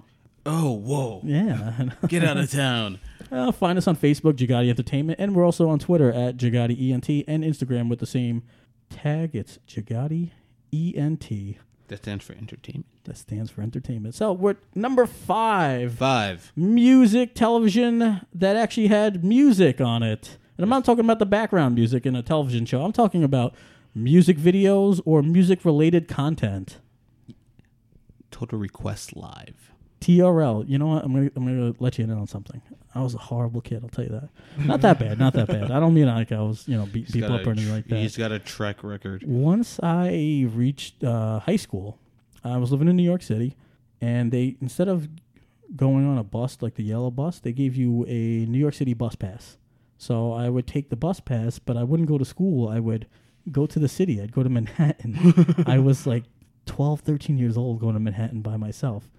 Oh, 0.47 0.73
whoa! 0.73 1.21
Yeah. 1.23 1.89
Get 2.07 2.23
out 2.23 2.37
of 2.37 2.51
town. 2.51 2.99
uh, 3.31 3.51
find 3.51 3.77
us 3.77 3.87
on 3.87 3.95
Facebook, 3.95 4.33
Jagati 4.33 4.69
Entertainment, 4.69 5.19
and 5.19 5.35
we're 5.35 5.45
also 5.45 5.69
on 5.69 5.79
Twitter 5.79 6.11
at 6.11 6.37
Jagati 6.37 6.91
ENT 6.91 7.25
and 7.27 7.43
Instagram 7.43 7.89
with 7.89 7.99
the 7.99 8.05
same 8.05 8.43
tag. 8.89 9.35
It's 9.35 9.59
Jagati 9.67 10.31
ENT. 10.73 11.57
That 11.87 11.97
stands 11.97 12.23
for 12.23 12.33
entertainment. 12.33 12.87
That 13.03 13.17
stands 13.17 13.51
for 13.51 13.61
entertainment. 13.61 14.15
So 14.15 14.33
we're 14.33 14.55
number 14.73 15.05
five. 15.05 15.93
Five. 15.93 16.51
Music 16.55 17.35
television 17.35 18.21
that 18.33 18.55
actually 18.55 18.87
had 18.87 19.23
music 19.23 19.79
on 19.79 20.01
it. 20.01 20.37
And 20.57 20.63
I'm 20.63 20.69
not 20.69 20.85
talking 20.85 21.05
about 21.05 21.19
the 21.19 21.25
background 21.25 21.75
music 21.75 22.05
in 22.05 22.15
a 22.15 22.23
television 22.23 22.65
show. 22.65 22.83
I'm 22.83 22.93
talking 22.93 23.23
about 23.23 23.53
music 23.93 24.37
videos 24.37 24.99
or 25.05 25.21
music 25.21 25.63
related 25.63 26.07
content. 26.07 26.79
Total 28.31 28.57
Request 28.57 29.15
Live. 29.15 29.71
TRL. 30.05 30.69
You 30.69 30.77
know 30.77 30.87
what? 30.87 31.03
I'm 31.03 31.13
gonna 31.13 31.31
I'm 31.35 31.45
gonna 31.45 31.73
let 31.79 31.97
you 31.97 32.03
in 32.03 32.11
on 32.11 32.27
something. 32.27 32.61
I 32.93 33.01
was 33.01 33.15
a 33.15 33.17
horrible 33.17 33.61
kid. 33.61 33.81
I'll 33.83 33.89
tell 33.89 34.05
you 34.05 34.11
that. 34.11 34.29
Not 34.65 34.81
that 34.81 34.99
bad. 34.99 35.17
Not 35.17 35.33
that 35.33 35.47
bad. 35.47 35.71
I 35.71 35.79
don't 35.79 35.95
mean 35.95 36.05
like 36.05 36.31
I 36.31 36.41
was 36.41 36.67
you 36.67 36.77
know 36.77 36.85
beat 36.85 37.05
He's 37.05 37.13
people 37.13 37.33
up 37.33 37.45
or 37.45 37.51
anything 37.51 37.73
like 37.73 37.87
that. 37.87 37.97
He's 37.97 38.15
got 38.15 38.31
a 38.31 38.37
track 38.37 38.83
record. 38.83 39.23
Once 39.25 39.79
I 39.81 40.45
reached 40.53 41.03
uh, 41.03 41.39
high 41.39 41.55
school, 41.55 41.97
I 42.43 42.57
was 42.57 42.71
living 42.71 42.87
in 42.87 42.95
New 42.95 43.03
York 43.03 43.23
City, 43.23 43.55
and 43.99 44.31
they 44.31 44.57
instead 44.61 44.87
of 44.87 45.09
going 45.75 46.05
on 46.05 46.19
a 46.19 46.23
bus 46.23 46.59
like 46.61 46.75
the 46.75 46.83
yellow 46.83 47.09
bus, 47.09 47.39
they 47.39 47.51
gave 47.51 47.75
you 47.75 48.05
a 48.07 48.45
New 48.45 48.59
York 48.59 48.75
City 48.75 48.93
bus 48.93 49.15
pass. 49.15 49.57
So 49.97 50.33
I 50.33 50.49
would 50.49 50.67
take 50.67 50.89
the 50.89 50.95
bus 50.95 51.19
pass, 51.19 51.57
but 51.57 51.77
I 51.77 51.83
wouldn't 51.83 52.09
go 52.09 52.19
to 52.19 52.25
school. 52.25 52.69
I 52.69 52.79
would 52.79 53.07
go 53.51 53.65
to 53.65 53.79
the 53.79 53.87
city. 53.87 54.21
I'd 54.21 54.33
go 54.33 54.43
to 54.43 54.49
Manhattan. 54.49 55.63
I 55.65 55.79
was 55.79 56.05
like 56.05 56.25
12, 56.67 56.99
13 56.99 57.37
years 57.39 57.57
old 57.57 57.79
going 57.79 57.95
to 57.95 57.99
Manhattan 57.99 58.41
by 58.41 58.57
myself 58.57 59.09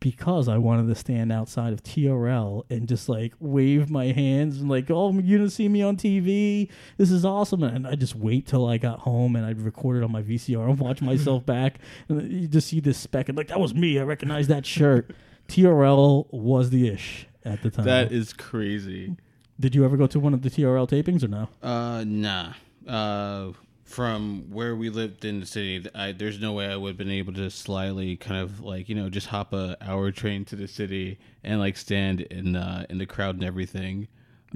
because 0.00 0.48
I 0.48 0.56
wanted 0.58 0.88
to 0.88 0.94
stand 0.94 1.30
outside 1.30 1.72
of 1.72 1.82
TRL 1.82 2.64
and 2.70 2.88
just 2.88 3.08
like 3.08 3.34
wave 3.38 3.90
my 3.90 4.06
hands 4.06 4.58
and 4.58 4.68
like, 4.68 4.90
oh, 4.90 5.12
you're 5.12 5.38
gonna 5.38 5.50
see 5.50 5.68
me 5.68 5.82
on 5.82 5.96
TV. 5.96 6.70
This 6.96 7.10
is 7.10 7.24
awesome. 7.24 7.62
And 7.62 7.86
I 7.86 7.94
just 7.94 8.16
wait 8.16 8.46
till 8.46 8.66
I 8.66 8.78
got 8.78 9.00
home 9.00 9.36
and 9.36 9.44
I'd 9.44 9.60
record 9.60 9.98
it 9.98 10.02
on 10.02 10.10
my 10.10 10.22
VCR 10.22 10.68
and 10.68 10.78
watch 10.78 11.02
myself 11.02 11.44
back. 11.46 11.78
And 12.08 12.32
you 12.32 12.48
just 12.48 12.68
see 12.68 12.80
this 12.80 12.98
speck 12.98 13.28
and 13.28 13.36
like, 13.36 13.48
that 13.48 13.60
was 13.60 13.74
me. 13.74 13.98
I 13.98 14.02
recognize 14.02 14.48
that 14.48 14.66
shirt. 14.66 15.10
TRL 15.48 16.26
was 16.32 16.70
the 16.70 16.88
ish 16.88 17.26
at 17.44 17.62
the 17.62 17.70
time. 17.70 17.84
That 17.84 18.10
is 18.10 18.32
crazy. 18.32 19.16
Did 19.58 19.74
you 19.74 19.84
ever 19.84 19.96
go 19.96 20.06
to 20.06 20.18
one 20.18 20.32
of 20.32 20.42
the 20.42 20.48
TRL 20.48 20.88
tapings 20.88 21.22
or 21.22 21.28
no? 21.28 21.48
Uh, 21.62 22.02
nah. 22.06 22.54
Uh, 22.86 23.52
from 23.90 24.44
where 24.50 24.76
we 24.76 24.88
lived 24.88 25.24
in 25.24 25.40
the 25.40 25.46
city, 25.46 25.84
I, 25.96 26.12
there's 26.12 26.40
no 26.40 26.52
way 26.52 26.66
I 26.66 26.76
would 26.76 26.90
have 26.90 26.96
been 26.96 27.10
able 27.10 27.32
to 27.34 27.50
slyly 27.50 28.16
kind 28.16 28.40
of 28.40 28.60
like 28.60 28.88
you 28.88 28.94
know 28.94 29.10
just 29.10 29.26
hop 29.26 29.52
a 29.52 29.76
hour 29.80 30.12
train 30.12 30.44
to 30.46 30.56
the 30.56 30.68
city 30.68 31.18
and 31.42 31.58
like 31.58 31.76
stand 31.76 32.20
in 32.20 32.54
uh, 32.54 32.86
in 32.88 32.98
the 32.98 33.06
crowd 33.06 33.34
and 33.34 33.44
everything. 33.44 34.06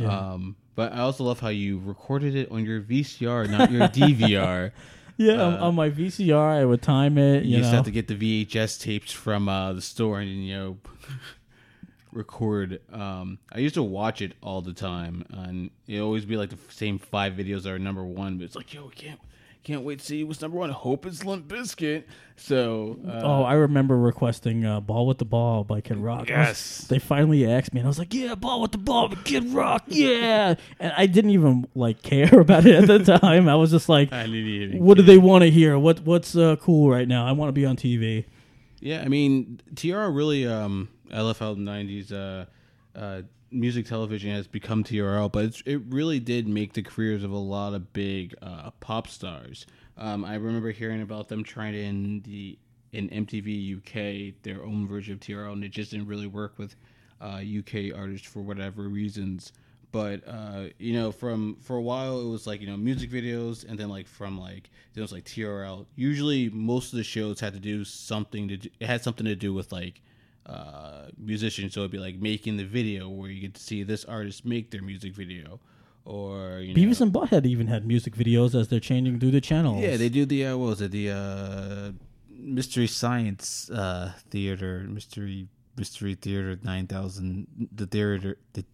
Um, 0.09 0.57
but 0.77 0.93
I 0.93 1.01
also 1.01 1.25
love 1.25 1.41
how 1.41 1.49
you 1.49 1.81
recorded 1.85 2.37
it 2.37 2.51
on 2.53 2.65
your 2.65 2.81
VCR, 2.81 3.51
not 3.51 3.73
your 3.73 3.89
DVR. 3.89 4.71
Yeah, 5.17 5.43
on, 5.43 5.55
on 5.55 5.75
my 5.75 5.91
VCR, 5.91 6.61
I 6.61 6.65
would 6.65 6.83
time 6.83 7.19
it. 7.19 7.45
You, 7.45 7.53
You, 7.53 7.59
used 7.59 7.71
to 7.71 7.77
have 7.77 7.85
to 7.85 7.91
get 7.93 8.09
the 8.09 8.45
VHS 8.47 8.81
tapes 8.81 9.13
from 9.13 9.49
uh, 9.49 9.73
the 9.73 9.83
store 9.83 10.21
and 10.21 10.31
you 10.31 10.55
know 10.55 10.77
record. 12.15 12.81
Um, 12.93 13.39
I 13.53 13.59
used 13.59 13.75
to 13.75 13.83
watch 13.83 14.23
it 14.23 14.33
all 14.43 14.61
the 14.63 14.73
time, 14.73 15.25
and 15.31 15.71
it 15.87 16.01
always 16.01 16.25
be 16.25 16.37
like 16.37 16.51
the 16.51 16.59
same 16.73 16.99
five 16.99 17.35
videos 17.35 17.67
are 17.67 17.79
number 17.79 18.05
one. 18.05 18.39
But 18.39 18.45
it's 18.45 18.57
like, 18.57 18.73
yo, 18.73 18.87
we 18.87 18.93
can't 18.95 19.21
can't 19.63 19.83
wait 19.83 19.99
to 19.99 20.05
see 20.05 20.23
what's 20.25 20.43
number 20.43 20.59
one. 20.59 20.69
Hope 20.69 21.07
it's 21.07 21.25
Limp 21.25 21.49
Bizkit. 21.49 22.05
So, 22.37 22.99
uh, 23.09 23.21
Oh, 23.25 23.43
I 23.45 23.55
remember 23.55 23.97
requesting 23.99 24.65
uh, 24.67 24.81
"Bawitdaba" 24.83 25.67
by 25.67 25.81
Kid 25.81 25.97
Rock. 25.97 26.31
I 26.31 26.39
was- 26.39 26.49
Yes. 26.49 26.79
they 26.89 26.99
finally 26.99 27.51
asked 27.51 27.73
me, 27.73 27.81
and 27.81 27.87
I 27.87 27.89
was 27.89 27.99
like, 27.99 28.13
"Yeah, 28.13 28.35
Bawitdaba 28.35 29.15
by 29.15 29.23
Kid 29.23 29.47
Rock, 29.55 29.85
yeah." 29.87 30.57
and 30.81 30.93
I 30.97 31.07
didn't 31.07 31.31
even 31.31 31.67
like 31.75 32.03
care 32.03 32.29
about 32.41 32.67
it 32.67 32.75
at 32.75 32.87
the 33.05 33.19
time. 33.19 33.49
I 33.49 33.55
was 33.55 33.71
just 33.71 33.89
like, 33.89 34.13
I 34.13 34.25
didn't 34.25 34.35
even 34.47 34.85
"What 34.85 34.99
do 34.99 35.03
they 35.03 35.17
want 35.19 35.43
to 35.45 35.51
hear? 35.51 35.79
What 35.79 36.01
what's 36.01 36.37
uh, 36.37 36.57
cool 36.57 36.91
right 36.91 37.09
now? 37.09 37.27
I 37.27 37.33
want 37.33 37.49
to 37.49 37.53
be 37.53 37.65
on 37.65 37.77
TV." 37.77 38.27
Yeah, 38.81 39.01
I 39.03 39.09
mean, 39.09 39.63
Tiara 39.77 40.11
really. 40.11 40.47
Um, 40.47 40.91
The 41.15 41.61
'90s 41.61 42.13
uh, 42.13 42.99
uh, 42.99 43.23
music 43.51 43.87
television 43.87 44.33
has 44.33 44.47
become 44.47 44.83
TRL, 44.83 45.31
but 45.31 45.63
it 45.65 45.81
really 45.89 46.19
did 46.19 46.49
make 46.49 46.73
the 46.73 46.83
careers 46.83 47.23
of 47.23 47.31
a 47.31 47.37
lot 47.37 47.73
of 47.75 47.93
big 47.93 48.35
uh, 48.43 48.71
pop 48.81 49.07
stars. 49.07 49.67
Um, 49.97 50.25
I 50.25 50.35
remember 50.35 50.73
hearing 50.73 51.03
about 51.03 51.29
them 51.29 51.45
trying 51.45 51.73
to 51.75 51.81
in 51.81 52.23
the 52.23 52.59
in 52.93 53.09
MTV 53.11 53.79
UK 53.79 54.35
their 54.43 54.65
own 54.65 54.87
version 54.89 55.15
of 55.15 55.21
TRL, 55.21 55.53
and 55.53 55.65
it 55.65 55.71
just 55.71 55.93
didn't 55.93 56.09
really 56.09 56.27
work 56.27 56.59
with 56.59 56.75
uh, 57.21 57.41
UK 57.59 57.97
artists 57.97 58.27
for 58.27 58.43
whatever 58.43 58.89
reasons. 58.89 59.53
But 59.93 60.27
uh, 60.27 60.65
you 60.79 60.95
know, 60.95 61.13
from 61.13 61.55
for 61.61 61.77
a 61.77 61.83
while 61.83 62.21
it 62.21 62.29
was 62.29 62.45
like 62.45 62.61
you 62.61 62.67
know 62.67 62.77
music 62.77 63.11
videos, 63.11 63.65
and 63.69 63.79
then 63.79 63.89
like 63.89 64.09
from 64.09 64.39
like 64.39 64.69
it 64.97 65.01
was 65.01 65.13
like 65.13 65.25
TRL. 65.25 65.87
Usually, 65.95 66.51
most 66.51 66.93
of 66.93 66.97
the 66.97 67.05
shows 67.05 67.39
had 67.39 67.53
to 67.53 67.61
do 67.61 67.85
something 67.85 68.49
to 68.49 68.57
do, 68.57 68.69
it 68.81 68.87
had 68.89 69.05
something 69.05 69.27
to 69.27 69.37
do 69.37 69.55
with 69.55 69.71
like 69.71 70.03
uh, 70.47 71.07
musicians. 71.19 71.75
So 71.75 71.81
it'd 71.81 71.91
be 71.91 71.99
like 71.99 72.17
making 72.17 72.57
the 72.57 72.65
video 72.65 73.09
where 73.09 73.31
you 73.31 73.41
get 73.41 73.55
to 73.55 73.63
see 73.63 73.83
this 73.83 74.05
artist 74.05 74.45
make 74.45 74.71
their 74.71 74.83
music 74.83 75.15
video, 75.15 75.61
or 76.05 76.61
you 76.61 76.75
know, 76.75 76.81
Beavis 76.81 77.01
and 77.01 77.13
Butthead 77.13 77.47
even 77.47 77.67
had 77.67 77.87
music 77.87 78.15
videos 78.15 78.59
as 78.59 78.69
they're 78.69 78.81
changing 78.81 79.21
through 79.21 79.31
the 79.33 79.41
channels. 79.41 79.83
yeah, 79.83 79.97
they 79.97 80.09
do 80.09 80.25
the 80.27 80.47
uh, 80.47 80.57
what 80.57 80.69
was 80.71 80.81
it 80.81 80.91
the 80.91 81.11
uh, 81.11 81.93
mystery 82.31 82.87
science 82.87 83.71
uh, 83.71 84.13
theater 84.31 84.85
mystery 84.89 85.49
Mystery 85.77 86.15
Theater 86.15 86.57
nine 86.63 86.87
thousand, 86.87 87.49
the 87.75 87.87
theater, 87.87 88.37
the, 88.53 88.65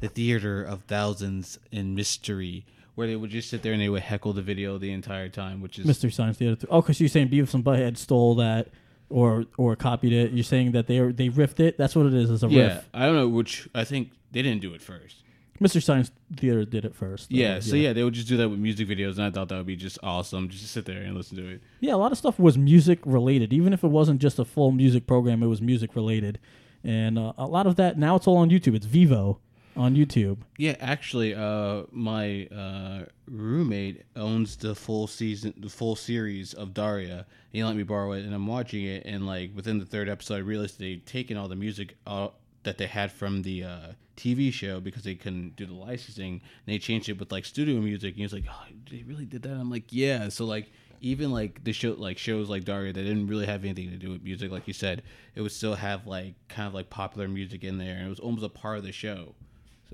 the 0.00 0.08
theater 0.08 0.62
of 0.62 0.82
thousands 0.84 1.58
in 1.70 1.94
mystery, 1.94 2.64
where 2.94 3.06
they 3.06 3.16
would 3.16 3.28
just 3.28 3.50
sit 3.50 3.62
there 3.62 3.74
and 3.74 3.82
they 3.82 3.90
would 3.90 4.02
heckle 4.02 4.32
the 4.32 4.40
video 4.40 4.78
the 4.78 4.90
entire 4.90 5.28
time, 5.28 5.60
which 5.60 5.78
is 5.78 5.84
Mystery 5.84 6.10
Science 6.10 6.38
Theater. 6.38 6.66
Oh, 6.70 6.80
because 6.80 7.00
you're 7.00 7.08
saying 7.10 7.28
Beavis 7.28 7.52
and 7.52 7.62
Butthead 7.62 7.98
stole 7.98 8.34
that 8.36 8.68
or 9.10 9.44
or 9.56 9.76
copied 9.76 10.12
it. 10.12 10.32
You're 10.32 10.44
saying 10.44 10.72
that 10.72 10.86
they 10.86 10.98
they 11.12 11.28
riffed 11.28 11.60
it. 11.60 11.78
That's 11.78 11.94
what 11.96 12.06
it 12.06 12.14
is. 12.14 12.30
Is 12.30 12.42
a 12.42 12.48
yeah. 12.48 12.62
riff. 12.62 12.88
I 12.94 13.06
don't 13.06 13.14
know 13.14 13.28
which. 13.28 13.68
I 13.74 13.84
think 13.84 14.10
they 14.32 14.42
didn't 14.42 14.60
do 14.60 14.74
it 14.74 14.82
first. 14.82 15.22
Mr. 15.60 15.82
Science 15.82 16.12
Theater 16.36 16.64
did 16.64 16.84
it 16.84 16.94
first. 16.94 17.32
Yeah, 17.32 17.56
Uh, 17.56 17.60
so 17.60 17.74
yeah, 17.74 17.92
they 17.92 18.04
would 18.04 18.14
just 18.14 18.28
do 18.28 18.36
that 18.36 18.48
with 18.48 18.60
music 18.60 18.86
videos, 18.86 19.16
and 19.16 19.24
I 19.24 19.30
thought 19.30 19.48
that 19.48 19.56
would 19.56 19.66
be 19.66 19.74
just 19.74 19.98
awesome, 20.04 20.48
just 20.48 20.62
to 20.62 20.68
sit 20.68 20.84
there 20.84 21.02
and 21.02 21.16
listen 21.16 21.36
to 21.36 21.48
it. 21.48 21.62
Yeah, 21.80 21.94
a 21.94 21.96
lot 21.96 22.12
of 22.12 22.18
stuff 22.18 22.38
was 22.38 22.56
music 22.56 23.00
related. 23.04 23.52
Even 23.52 23.72
if 23.72 23.82
it 23.82 23.88
wasn't 23.88 24.20
just 24.20 24.38
a 24.38 24.44
full 24.44 24.70
music 24.70 25.06
program, 25.08 25.42
it 25.42 25.46
was 25.48 25.60
music 25.60 25.96
related. 25.96 26.38
And 26.84 27.18
uh, 27.18 27.32
a 27.36 27.46
lot 27.46 27.66
of 27.66 27.74
that 27.76 27.98
now 27.98 28.14
it's 28.14 28.28
all 28.28 28.36
on 28.36 28.50
YouTube. 28.50 28.76
It's 28.76 28.86
Vevo 28.86 29.38
on 29.78 29.94
YouTube. 29.94 30.38
Yeah, 30.58 30.76
actually, 30.80 31.34
uh, 31.34 31.84
my 31.92 32.46
uh, 32.46 33.04
roommate 33.26 34.02
owns 34.16 34.56
the 34.56 34.74
full 34.74 35.06
season, 35.06 35.54
the 35.56 35.68
full 35.68 35.94
series 35.96 36.52
of 36.52 36.74
Daria. 36.74 37.26
He 37.52 37.62
let 37.62 37.76
me 37.76 37.84
borrow 37.84 38.12
it, 38.12 38.24
and 38.24 38.34
I'm 38.34 38.46
watching 38.46 38.84
it. 38.84 39.04
And 39.06 39.26
like 39.26 39.52
within 39.54 39.78
the 39.78 39.86
third 39.86 40.08
episode, 40.08 40.34
I 40.34 40.38
realized 40.38 40.78
they'd 40.78 41.06
taken 41.06 41.36
all 41.36 41.48
the 41.48 41.56
music 41.56 41.96
uh, 42.06 42.28
that 42.64 42.76
they 42.76 42.86
had 42.86 43.12
from 43.12 43.42
the 43.42 43.64
uh, 43.64 43.92
TV 44.16 44.52
show 44.52 44.80
because 44.80 45.04
they 45.04 45.14
couldn't 45.14 45.54
do 45.56 45.64
the 45.64 45.74
licensing, 45.74 46.32
and 46.32 46.42
they 46.66 46.78
changed 46.78 47.08
it 47.08 47.18
with 47.18 47.30
like 47.30 47.44
studio 47.44 47.80
music. 47.80 48.10
And 48.10 48.16
he 48.16 48.22
was 48.24 48.32
like, 48.32 48.46
"Oh, 48.50 48.64
they 48.90 49.04
really 49.06 49.26
did 49.26 49.42
that." 49.42 49.52
I'm 49.52 49.70
like, 49.70 49.84
"Yeah." 49.90 50.28
So 50.28 50.44
like. 50.44 50.70
Even 51.00 51.30
like 51.30 51.62
the 51.62 51.72
show, 51.72 51.94
like 51.96 52.18
shows 52.18 52.48
like 52.48 52.64
Daria, 52.64 52.92
that 52.92 53.00
didn't 53.00 53.28
really 53.28 53.46
have 53.46 53.62
anything 53.62 53.88
to 53.90 53.96
do 53.96 54.10
with 54.10 54.24
music, 54.24 54.50
like 54.50 54.66
you 54.66 54.74
said, 54.74 55.04
it 55.36 55.40
would 55.40 55.52
still 55.52 55.76
have 55.76 56.08
like 56.08 56.34
kind 56.48 56.66
of 56.66 56.74
like 56.74 56.90
popular 56.90 57.28
music 57.28 57.62
in 57.62 57.78
there, 57.78 57.94
and 57.94 58.06
it 58.06 58.08
was 58.08 58.18
almost 58.18 58.44
a 58.44 58.48
part 58.48 58.78
of 58.78 58.82
the 58.82 58.90
show. 58.90 59.36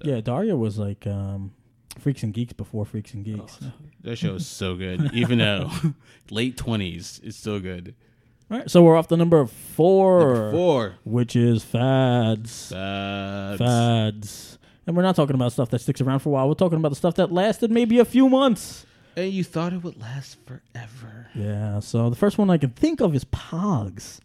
Yeah, 0.03 0.21
Daria 0.21 0.57
was 0.57 0.79
like 0.79 1.07
um, 1.07 1.53
Freaks 1.99 2.23
and 2.23 2.33
Geeks 2.35 2.53
before 2.53 2.85
Freaks 2.85 3.15
and 3.15 3.25
Geeks. 3.25 3.59
That 4.03 4.17
show 4.17 4.35
is 4.35 4.47
so 4.47 4.75
good. 4.77 5.11
Even 5.15 5.39
though 5.39 5.71
late 6.31 6.57
twenties, 6.57 7.21
it's 7.23 7.37
still 7.37 7.61
good. 7.61 7.95
All 8.51 8.59
right, 8.59 8.71
so 8.71 8.83
we're 8.83 8.97
off 8.97 9.09
the 9.09 9.17
number 9.17 9.47
four, 9.47 10.51
Four. 10.51 10.95
which 11.05 11.35
is 11.35 11.65
fads. 11.65 12.69
Fads. 12.71 13.59
Fads. 13.59 14.59
And 14.87 14.95
we're 14.95 15.03
not 15.03 15.17
talking 15.17 15.35
about 15.35 15.53
stuff 15.53 15.71
that 15.71 15.79
sticks 15.81 16.03
around 16.03 16.19
for 16.19 16.29
a 16.29 16.33
while. 16.33 16.47
We're 16.49 16.55
talking 16.55 16.77
about 16.79 16.91
the 16.91 16.97
stuff 16.97 17.15
that 17.15 17.33
lasted 17.33 17.71
maybe 17.71 17.99
a 18.01 18.05
few 18.05 18.29
months. 18.29 18.85
And 19.17 19.33
you 19.33 19.45
thought 19.45 19.73
it 19.73 19.83
would 19.83 19.99
last 19.99 20.37
forever. 20.45 21.29
Yeah, 21.35 21.81
so 21.81 22.11
the 22.11 22.17
first 22.17 22.37
one 22.37 22.51
I 22.51 22.59
can 22.59 22.71
think 22.71 23.01
of 23.01 23.15
is 23.15 23.25
Pogs. 23.25 24.21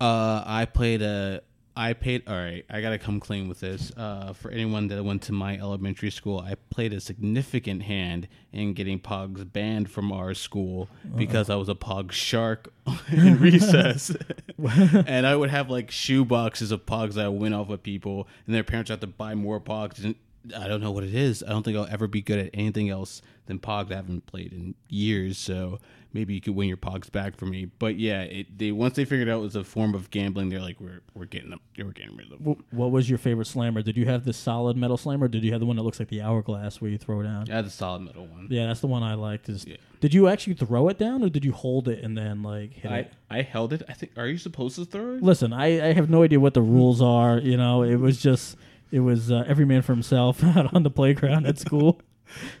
Uh, 0.00 0.42
I 0.46 0.64
played 0.64 1.02
a. 1.02 1.42
I 1.74 1.94
paid. 1.94 2.24
All 2.26 2.34
right, 2.34 2.64
I 2.68 2.80
gotta 2.82 2.98
come 2.98 3.18
clean 3.18 3.48
with 3.48 3.60
this. 3.60 3.92
Uh, 3.96 4.34
for 4.34 4.50
anyone 4.50 4.88
that 4.88 5.02
went 5.02 5.22
to 5.22 5.32
my 5.32 5.56
elementary 5.56 6.10
school, 6.10 6.38
I 6.38 6.56
played 6.70 6.92
a 6.92 7.00
significant 7.00 7.82
hand 7.84 8.28
in 8.52 8.74
getting 8.74 9.00
Pogs 9.00 9.50
banned 9.50 9.90
from 9.90 10.12
our 10.12 10.34
school 10.34 10.88
because 11.16 11.48
I 11.48 11.54
was 11.54 11.70
a 11.70 11.74
Pog 11.74 12.12
shark 12.12 12.72
in 13.12 13.38
recess, 13.38 14.14
and 14.58 15.26
I 15.26 15.34
would 15.34 15.50
have 15.50 15.70
like 15.70 15.90
shoe 15.90 16.24
boxes 16.24 16.72
of 16.72 16.84
Pogs 16.84 17.14
that 17.14 17.24
I 17.24 17.28
went 17.28 17.54
off 17.54 17.68
with 17.68 17.82
people, 17.82 18.28
and 18.46 18.54
their 18.54 18.64
parents 18.64 18.90
had 18.90 19.00
to 19.00 19.06
buy 19.06 19.34
more 19.34 19.58
Pogs. 19.58 20.04
And 20.04 20.14
I 20.56 20.68
don't 20.68 20.82
know 20.82 20.90
what 20.90 21.04
it 21.04 21.14
is. 21.14 21.42
I 21.42 21.50
don't 21.50 21.62
think 21.62 21.76
I'll 21.76 21.86
ever 21.86 22.06
be 22.06 22.20
good 22.20 22.38
at 22.38 22.50
anything 22.52 22.90
else 22.90 23.22
than 23.46 23.58
Pogs. 23.58 23.90
I 23.90 23.96
haven't 23.96 24.26
played 24.26 24.52
in 24.52 24.74
years, 24.88 25.38
so 25.38 25.78
maybe 26.12 26.34
you 26.34 26.40
could 26.40 26.54
win 26.54 26.68
your 26.68 26.76
Pogs 26.76 27.10
back 27.10 27.36
for 27.36 27.46
me. 27.46 27.66
But 27.78 27.96
yeah, 27.98 28.22
it, 28.22 28.58
they 28.58 28.72
once 28.72 28.96
they 28.96 29.04
figured 29.04 29.28
out 29.28 29.38
it 29.38 29.42
was 29.42 29.56
a 29.56 29.64
form 29.64 29.94
of 29.94 30.10
gambling, 30.10 30.48
they're 30.48 30.60
like, 30.60 30.80
we're 30.80 31.00
we're 31.14 31.24
getting 31.26 31.50
them, 31.50 31.60
we're 31.78 31.86
getting 31.92 32.16
rid 32.16 32.32
of 32.32 32.42
them. 32.42 32.56
What 32.70 32.90
was 32.90 33.08
your 33.08 33.18
favorite 33.18 33.46
slammer? 33.46 33.82
Did 33.82 33.96
you 33.96 34.06
have 34.06 34.24
the 34.24 34.32
solid 34.32 34.76
metal 34.76 34.96
slammer? 34.96 35.26
Or 35.26 35.28
did 35.28 35.42
you 35.44 35.52
have 35.52 35.60
the 35.60 35.66
one 35.66 35.76
that 35.76 35.82
looks 35.82 35.98
like 35.98 36.08
the 36.08 36.22
hourglass 36.22 36.80
where 36.80 36.90
you 36.90 36.98
throw 36.98 37.20
it 37.20 37.24
down? 37.24 37.46
I 37.50 37.56
had 37.56 37.66
the 37.66 37.70
solid 37.70 38.00
metal 38.02 38.26
one. 38.26 38.46
Yeah, 38.50 38.66
that's 38.66 38.80
the 38.80 38.86
one 38.88 39.02
I 39.02 39.14
liked. 39.14 39.48
Is 39.48 39.66
Yeah. 39.66 39.76
did 40.00 40.12
you 40.14 40.28
actually 40.28 40.54
throw 40.54 40.88
it 40.88 40.98
down 40.98 41.22
or 41.22 41.28
did 41.28 41.44
you 41.44 41.52
hold 41.52 41.88
it 41.88 42.02
and 42.04 42.16
then 42.16 42.42
like 42.42 42.72
hit 42.74 42.90
I 42.90 42.98
it? 42.98 43.12
I 43.30 43.42
held 43.42 43.72
it. 43.72 43.82
I 43.88 43.92
think. 43.92 44.12
Are 44.16 44.26
you 44.26 44.38
supposed 44.38 44.76
to 44.76 44.84
throw 44.84 45.14
it? 45.16 45.22
Listen, 45.22 45.52
I, 45.52 45.88
I 45.88 45.92
have 45.92 46.10
no 46.10 46.22
idea 46.22 46.40
what 46.40 46.54
the 46.54 46.62
rules 46.62 47.00
are. 47.02 47.38
You 47.38 47.56
know, 47.56 47.82
it 47.82 47.96
was 47.96 48.20
just 48.22 48.56
it 48.90 49.00
was 49.00 49.30
uh, 49.32 49.44
every 49.46 49.64
man 49.64 49.82
for 49.82 49.92
himself 49.92 50.42
out 50.56 50.74
on 50.74 50.82
the 50.82 50.90
playground 50.90 51.46
at 51.46 51.58
school. 51.58 52.00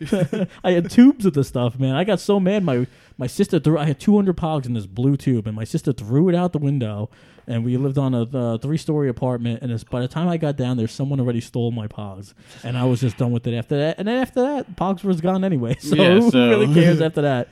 I 0.64 0.72
had 0.72 0.90
tubes 0.90 1.24
of 1.26 1.32
the 1.34 1.44
stuff, 1.44 1.78
man. 1.78 1.94
I 1.94 2.04
got 2.04 2.20
so 2.20 2.38
mad. 2.40 2.62
My 2.64 2.86
my 3.18 3.26
sister 3.26 3.58
threw. 3.60 3.78
I 3.78 3.84
had 3.86 4.00
200 4.00 4.36
pogs 4.36 4.66
in 4.66 4.74
this 4.74 4.86
blue 4.86 5.16
tube, 5.16 5.46
and 5.46 5.54
my 5.56 5.64
sister 5.64 5.92
threw 5.92 6.28
it 6.28 6.34
out 6.34 6.52
the 6.52 6.58
window. 6.58 7.10
And 7.46 7.64
we 7.64 7.76
lived 7.76 7.98
on 7.98 8.14
a 8.14 8.22
uh, 8.22 8.58
three 8.58 8.76
story 8.76 9.08
apartment. 9.08 9.62
And 9.62 9.72
it's, 9.72 9.82
by 9.84 10.00
the 10.00 10.06
time 10.08 10.28
I 10.28 10.36
got 10.36 10.56
down 10.56 10.76
there, 10.76 10.86
someone 10.86 11.18
already 11.18 11.40
stole 11.40 11.72
my 11.72 11.88
pogs, 11.88 12.34
and 12.62 12.78
I 12.78 12.84
was 12.84 13.00
just 13.00 13.16
done 13.18 13.32
with 13.32 13.46
it 13.46 13.54
after 13.56 13.76
that. 13.78 13.98
And 13.98 14.06
then 14.08 14.16
after 14.22 14.40
that, 14.42 14.76
pogs 14.76 15.02
was 15.04 15.20
gone 15.20 15.44
anyway. 15.44 15.76
So 15.80 15.96
Yeah, 15.96 16.14
who 16.20 16.30
so- 16.30 16.48
really 16.50 16.72
cares 16.80 17.00
after 17.00 17.22
that? 17.22 17.48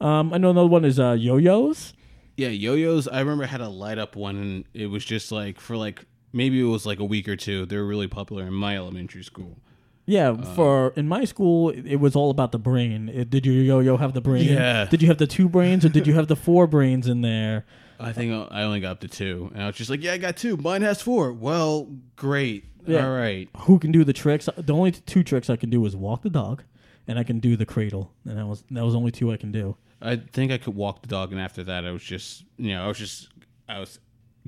Um, 0.00 0.32
I 0.32 0.38
know 0.38 0.50
another 0.50 0.66
one 0.68 0.84
is 0.84 0.98
uh, 0.98 1.12
yo-yos. 1.12 1.92
Yeah, 2.36 2.48
yo-yos. 2.48 3.06
I 3.06 3.20
remember 3.20 3.44
I 3.44 3.46
had 3.48 3.60
a 3.60 3.68
light 3.68 3.98
up 3.98 4.16
one, 4.16 4.36
and 4.36 4.64
it 4.74 4.86
was 4.86 5.04
just 5.04 5.30
like 5.30 5.60
for 5.60 5.76
like 5.76 6.04
maybe 6.32 6.60
it 6.60 6.64
was 6.64 6.84
like 6.84 6.98
a 6.98 7.04
week 7.04 7.28
or 7.28 7.36
two. 7.36 7.64
They 7.66 7.76
were 7.76 7.86
really 7.86 8.08
popular 8.08 8.44
in 8.46 8.54
my 8.54 8.76
elementary 8.76 9.22
school. 9.22 9.56
Yeah, 10.06 10.30
Uh, 10.30 10.42
for 10.54 10.92
in 10.96 11.08
my 11.08 11.24
school, 11.24 11.70
it 11.70 11.96
was 11.96 12.14
all 12.14 12.30
about 12.30 12.52
the 12.52 12.58
brain. 12.58 13.08
It- 13.08 13.30
did 13.30 13.46
your 13.46 13.54
yo-yo 13.54 13.96
have 13.96 14.12
the 14.12 14.20
brain? 14.20 14.44
Yeah. 14.44 14.84
Did 14.86 15.00
you 15.02 15.08
have 15.08 15.18
the 15.18 15.26
two 15.26 15.48
brains 15.48 15.84
or 15.84 15.88
did 15.88 16.06
you 16.06 16.14
have 16.14 16.28
the 16.28 16.36
four 16.36 16.66
brains 16.66 17.08
in 17.08 17.22
there? 17.22 17.64
I 17.98 18.12
think 18.12 18.32
I 18.50 18.62
only 18.64 18.80
got 18.80 18.90
up 18.92 19.00
to 19.00 19.08
two, 19.08 19.50
and 19.54 19.62
I 19.62 19.66
was 19.66 19.76
just 19.76 19.88
like, 19.88 20.02
"Yeah, 20.02 20.14
I 20.14 20.18
got 20.18 20.36
two. 20.36 20.56
Mine 20.56 20.82
has 20.82 21.00
four. 21.00 21.32
Well, 21.32 21.88
great. 22.16 22.64
Yeah. 22.86 23.06
All 23.06 23.14
right. 23.16 23.48
Who 23.60 23.78
can 23.78 23.92
do 23.92 24.04
the 24.04 24.12
tricks? 24.12 24.48
The 24.56 24.74
only 24.74 24.90
two 24.90 25.22
tricks 25.22 25.48
I 25.48 25.56
can 25.56 25.70
do 25.70 25.84
is 25.86 25.94
walk 25.96 26.22
the 26.22 26.28
dog, 26.28 26.64
and 27.06 27.18
I 27.18 27.22
can 27.22 27.38
do 27.38 27.56
the 27.56 27.64
cradle. 27.64 28.10
And 28.28 28.36
that 28.36 28.46
was 28.46 28.64
that 28.72 28.84
was 28.84 28.94
only 28.94 29.10
two 29.12 29.32
I 29.32 29.36
can 29.38 29.52
do. 29.52 29.76
I 30.02 30.16
think 30.16 30.52
I 30.52 30.58
could 30.58 30.74
walk 30.74 31.00
the 31.02 31.08
dog, 31.08 31.32
and 31.32 31.40
after 31.40 31.62
that, 31.64 31.86
I 31.86 31.92
was 31.92 32.02
just, 32.02 32.44
you 32.58 32.70
know, 32.72 32.84
I 32.84 32.88
was 32.88 32.98
just, 32.98 33.28
I 33.68 33.78
was 33.78 34.00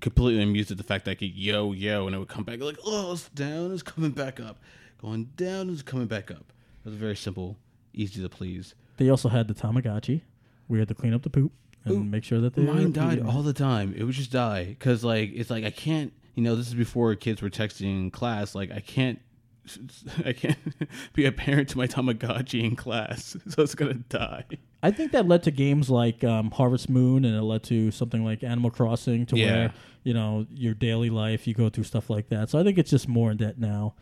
completely 0.03 0.43
amused 0.43 0.71
at 0.71 0.77
the 0.77 0.83
fact 0.85 1.07
that 1.07 1.13
I 1.13 1.15
could 1.15 1.35
yo 1.35 1.73
yo, 1.73 2.07
and 2.07 2.15
it 2.15 2.19
would 2.19 2.29
come 2.29 2.45
back 2.45 2.61
like, 2.61 2.77
oh, 2.85 3.13
it's 3.13 3.29
down, 3.31 3.73
it's 3.73 3.83
coming 3.83 4.11
back 4.11 4.39
up, 4.39 4.59
going 5.01 5.25
down, 5.37 5.69
and 5.69 5.85
coming 5.85 6.07
back 6.07 6.31
up. 6.31 6.53
It 6.85 6.91
was 6.91 6.95
very 6.95 7.17
simple, 7.17 7.57
easy 7.93 8.23
to 8.23 8.29
please. 8.29 8.75
They 8.97 9.09
also 9.11 9.29
had 9.29 9.49
the 9.49 9.55
Tamagotchi. 9.55 10.23
We 10.69 10.79
had 10.79 10.89
to 10.89 10.95
clean 10.95 11.15
up 11.15 11.23
the 11.23 11.31
poop 11.31 11.53
and 11.85 11.95
Ooh, 11.95 12.05
make 12.05 12.25
sure 12.25 12.41
that 12.41 12.55
they 12.55 12.63
Mine 12.63 12.93
died 12.93 13.25
all 13.25 13.43
the 13.43 13.53
time. 13.53 13.95
It 13.97 14.05
would 14.05 14.15
just 14.15 14.33
die 14.33 14.65
because 14.65 15.05
like 15.05 15.31
it's 15.35 15.51
like 15.51 15.65
I 15.65 15.71
can't. 15.71 16.13
You 16.35 16.43
know, 16.43 16.55
this 16.55 16.67
is 16.69 16.75
before 16.75 17.15
kids 17.15 17.41
were 17.41 17.49
texting 17.49 17.87
in 17.87 18.11
class. 18.11 18.55
Like 18.55 18.71
I 18.71 18.81
can't. 18.81 19.21
I 20.25 20.33
can't 20.33 20.59
be 21.13 21.25
a 21.27 21.33
parent 21.33 21.69
to 21.71 21.79
my 21.79 21.87
Tamagotchi 21.87 22.63
in 22.63 22.77
class, 22.77 23.37
so 23.49 23.63
it's 23.63 23.75
gonna 23.75 23.95
die. 23.95 24.45
I 24.83 24.91
think 24.93 25.13
that 25.13 25.27
led 25.27 25.43
to 25.45 25.51
games 25.51 25.91
like 25.91 26.23
um, 26.23 26.51
Harvest 26.53 26.89
Moon, 26.89 27.25
and 27.25 27.35
it 27.37 27.43
led 27.43 27.63
to 27.65 27.91
something 27.91 28.25
like 28.25 28.45
Animal 28.45 28.71
Crossing, 28.71 29.27
to 29.27 29.37
Yeah. 29.37 29.47
where 29.53 29.73
you 30.05 30.15
know 30.15 30.47
your 30.55 30.75
daily 30.75 31.11
life, 31.11 31.47
you 31.47 31.55
go 31.55 31.69
through 31.69 31.85
stuff 31.85 32.11
like 32.11 32.29
that. 32.29 32.51
So 32.51 32.59
I 32.61 32.65
think 32.65 32.79
it's 32.79 32.91
just 32.91 33.09
more 33.09 33.31
in 33.31 33.39
debt 33.39 33.59
now. 33.59 33.95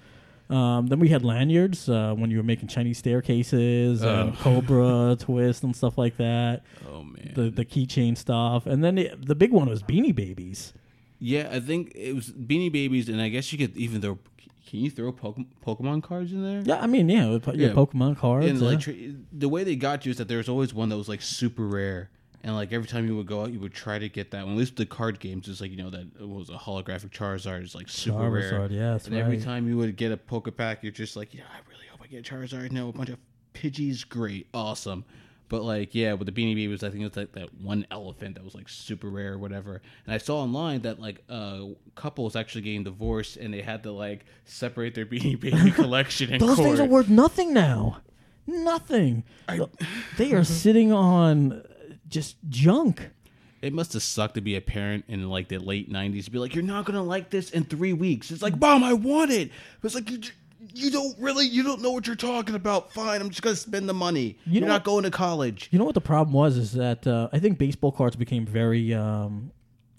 Um, 0.51 0.89
then 0.89 0.99
we 1.01 1.09
had 1.09 1.25
lanyards 1.25 1.89
uh, 1.89 2.15
when 2.15 2.31
you 2.31 2.37
were 2.37 2.43
making 2.43 2.69
Chinese 2.69 2.99
staircases 2.99 4.03
and 4.03 4.31
Oh. 4.33 4.37
Cobra 4.41 5.17
twist 5.19 5.63
and 5.65 5.75
stuff 5.75 5.97
like 5.97 6.17
that. 6.19 6.63
Oh 6.89 7.03
man. 7.03 7.33
The 7.35 7.51
the 7.51 7.65
keychain 7.65 8.17
stuff, 8.17 8.67
and 8.67 8.85
then 8.85 8.97
the, 8.97 9.11
the 9.19 9.35
big 9.35 9.53
one 9.53 9.69
was 9.69 9.83
Beanie 9.83 10.15
Babies. 10.15 10.73
yeah, 11.19 11.49
I 11.51 11.61
think 11.61 11.93
it 11.95 12.15
was 12.15 12.31
Beanie 12.31 12.71
Babies, 12.71 13.09
and 13.09 13.21
I 13.21 13.29
guess 13.31 13.53
you 13.53 13.59
could 13.59 13.77
even 13.77 14.01
throw. 14.03 14.19
Can 14.67 14.81
you 14.81 14.91
throw 14.91 15.13
Pokemon 15.13 16.03
cards 16.03 16.33
in 16.33 16.43
there? 16.43 16.63
Yeah, 16.65 16.81
I 16.83 16.87
mean, 16.87 17.09
yeah, 17.09 17.27
yeah, 17.27 17.53
Yeah. 17.55 17.69
Pokemon 17.73 18.17
cards. 18.19 18.47
And 18.47 18.59
yeah. 18.61 18.69
like 18.69 18.89
the 19.33 19.49
way 19.49 19.63
they 19.63 19.77
got 19.77 20.05
you 20.05 20.11
is 20.11 20.17
that 20.19 20.27
there 20.27 20.39
was 20.39 20.49
always 20.49 20.73
one 20.75 20.89
that 20.89 20.97
was 20.97 21.09
like 21.09 21.23
super 21.23 21.67
rare, 21.67 22.11
and 22.45 22.55
like 22.55 22.73
every 22.73 22.87
time 22.87 23.07
you 23.07 23.17
would 23.17 23.27
go 23.27 23.43
out, 23.43 23.53
you 23.53 23.59
would 23.59 23.73
try 23.73 23.99
to 23.99 24.09
get 24.09 24.31
that 24.33 24.45
one. 24.45 24.53
At 24.53 24.59
least 24.59 24.77
the 24.77 24.85
card 24.85 25.19
games 25.19 25.49
is 25.49 25.63
like 25.63 25.71
you 25.71 25.79
know 25.79 25.91
that 25.91 26.07
it 26.21 26.29
was 26.29 26.51
a 26.51 26.53
holographic 26.53 27.11
Charizard 27.11 27.63
is 27.65 27.75
like 27.75 27.89
super 27.89 28.31
rare. 28.31 28.69
Yeah, 28.71 28.93
that's 28.93 29.07
and 29.07 29.17
every 29.17 29.41
time 29.41 29.67
you 29.67 29.79
would 29.79 29.97
get 29.97 30.13
a 30.13 30.17
Poke 30.19 30.55
Pack, 30.55 30.83
you're 30.83 30.93
just 30.93 31.17
like, 31.17 31.33
yeah, 31.33 31.45
I 31.51 31.59
really 31.71 31.87
hope 31.91 32.01
I 32.05 32.07
get 32.07 32.23
Charizard. 32.25 32.71
No, 32.71 32.91
a 32.91 32.93
bunch 32.93 33.09
of 33.09 33.19
Pidgeys, 33.55 34.07
great, 34.07 34.47
awesome. 34.53 35.07
But 35.49 35.63
like, 35.63 35.95
yeah, 35.95 36.13
with 36.15 36.27
the 36.27 36.33
Beanie 36.33 36.55
Babies, 36.55 36.83
I 36.83 36.91
think 36.91 37.03
it 37.03 37.09
was 37.09 37.17
like 37.17 37.33
that 37.33 37.55
one 37.55 37.87
elephant 37.91 38.35
that 38.35 38.45
was 38.45 38.55
like 38.55 38.69
super 38.69 39.09
rare 39.09 39.35
or 39.35 39.39
whatever. 39.39 39.81
And 40.05 40.15
I 40.15 40.19
saw 40.19 40.43
online 40.43 40.83
that 40.83 41.01
like 41.01 41.23
a 41.31 41.33
uh, 41.33 41.67
couples 41.95 42.37
actually 42.37 42.63
getting 42.63 42.85
divorced, 42.85 43.39
and 43.39 43.55
they 43.55 43.63
had 43.63 43.83
to 43.85 43.93
like 43.93 44.27
separate 44.45 44.95
their 44.95 45.07
Beanie 45.07 45.41
Baby 45.41 45.71
collection 45.75 46.31
in 46.31 46.41
Those 46.41 46.57
court. 46.57 46.69
things 46.69 46.81
are 46.81 46.87
worth 46.87 47.09
nothing 47.09 47.55
now. 47.55 48.03
Nothing. 48.47 49.25
they 50.19 50.33
are 50.33 50.45
sitting 50.45 50.93
on 50.93 51.53
uh, 51.53 51.63
just 52.15 52.37
junk. 52.49 53.11
It 53.61 53.73
must 53.73 53.93
have 53.95 54.03
sucked 54.03 54.35
to 54.35 54.41
be 54.41 54.57
a 54.57 54.61
parent 54.61 55.05
in 55.09 55.29
like 55.29 55.49
the 55.49 55.59
late 55.59 55.91
'90s. 55.91 56.27
To 56.27 56.31
be 56.31 56.39
like, 56.39 56.55
you're 56.55 56.65
not 56.65 56.85
gonna 56.85 57.03
like 57.03 57.31
this 57.31 57.51
in 57.51 57.65
three 57.65 57.93
weeks. 57.93 58.31
It's 58.31 58.43
like, 58.43 58.59
mom, 58.59 58.85
I 58.85 58.93
want 58.93 59.31
it. 59.31 59.51
But 59.81 59.87
it's 59.87 59.95
like 59.95 60.11
you, 60.11 60.21
you 60.75 60.91
don't 60.91 61.19
really, 61.19 61.47
you 61.47 61.63
don't 61.63 61.83
know 61.83 61.91
what 61.91 62.07
you're 62.07 62.17
talking 62.17 62.55
about. 62.55 62.93
Fine, 62.93 63.21
I'm 63.21 63.31
just 63.31 63.43
gonna 63.43 63.57
spend 63.57 63.89
the 63.89 63.95
money. 63.95 64.39
You 64.47 64.61
you're 64.61 64.69
not 64.69 64.85
going 64.85 65.05
to 65.05 65.11
college. 65.11 65.69
You 65.73 65.79
know 65.79 65.85
what 65.85 65.95
the 65.95 66.01
problem 66.01 66.35
was 66.35 66.57
is 66.57 66.73
that 66.73 67.07
uh, 67.07 67.29
I 67.33 67.39
think 67.39 67.59
baseball 67.59 67.91
cards 67.91 68.17
became 68.17 68.47
very 68.47 68.95
um, 68.95 69.51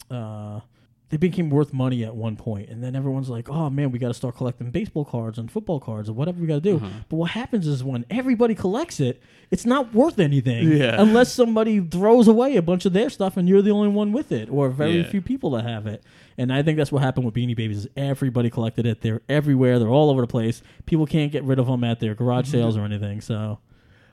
uh, 0.09 0.61
they 1.09 1.17
became 1.17 1.49
worth 1.51 1.71
money 1.71 2.03
at 2.03 2.15
one 2.15 2.35
point, 2.35 2.67
and 2.69 2.83
then 2.83 2.95
everyone's 2.95 3.29
like, 3.29 3.47
"Oh 3.49 3.69
man, 3.69 3.91
we 3.91 3.99
got 3.99 4.07
to 4.07 4.13
start 4.15 4.35
collecting 4.35 4.71
baseball 4.71 5.05
cards 5.05 5.37
and 5.37 5.51
football 5.51 5.79
cards 5.79 6.09
or 6.09 6.13
whatever 6.13 6.39
we 6.41 6.47
got 6.47 6.55
to 6.55 6.61
do." 6.61 6.77
Uh-huh. 6.77 6.87
But 7.09 7.15
what 7.17 7.31
happens 7.31 7.67
is 7.67 7.83
when 7.83 8.05
everybody 8.09 8.55
collects 8.55 8.99
it, 8.99 9.21
it's 9.51 9.65
not 9.65 9.93
worth 9.93 10.17
anything 10.19 10.71
Yeah. 10.71 10.95
unless 11.01 11.31
somebody 11.31 11.79
throws 11.79 12.27
away 12.27 12.55
a 12.55 12.61
bunch 12.61 12.85
of 12.85 12.93
their 12.93 13.09
stuff 13.11 13.37
and 13.37 13.47
you're 13.47 13.61
the 13.61 13.69
only 13.71 13.89
one 13.89 14.11
with 14.13 14.31
it, 14.31 14.49
or 14.49 14.69
very 14.69 14.97
Yeah. 15.01 15.09
few 15.09 15.21
people 15.21 15.51
that 15.51 15.63
have 15.65 15.85
it. 15.85 16.03
And 16.37 16.51
I 16.51 16.63
think 16.63 16.77
that's 16.77 16.91
what 16.91 17.01
happened 17.03 17.25
with 17.25 17.35
Beanie 17.35 17.55
Babies. 17.55 17.85
Is 17.85 17.87
everybody 17.95 18.49
collected 18.49 18.85
it. 18.85 19.01
They're 19.01 19.21
everywhere. 19.29 19.77
They're 19.79 19.87
all 19.89 20.09
over 20.09 20.21
the 20.21 20.27
place. 20.27 20.61
People 20.87 21.05
can't 21.05 21.31
get 21.31 21.43
rid 21.43 21.59
of 21.59 21.67
them 21.67 21.83
at 21.83 21.99
their 21.99 22.15
garage 22.15 22.49
sales 22.49 22.75
or 22.75 22.83
anything. 22.83 23.21
So 23.21 23.59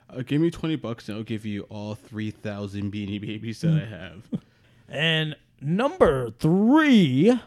Uh, 0.09 0.21
give 0.21 0.39
me 0.39 0.51
twenty 0.51 0.75
bucks 0.75 1.09
and 1.09 1.17
I'll 1.17 1.23
give 1.23 1.43
you 1.43 1.63
all 1.69 1.95
three 1.95 2.29
thousand 2.29 2.93
Beanie 2.93 3.19
Babies 3.19 3.61
that 3.61 3.73
I 3.73 3.85
have. 3.85 4.27
And 4.89 5.35
number 5.63 6.31
three 6.31 7.39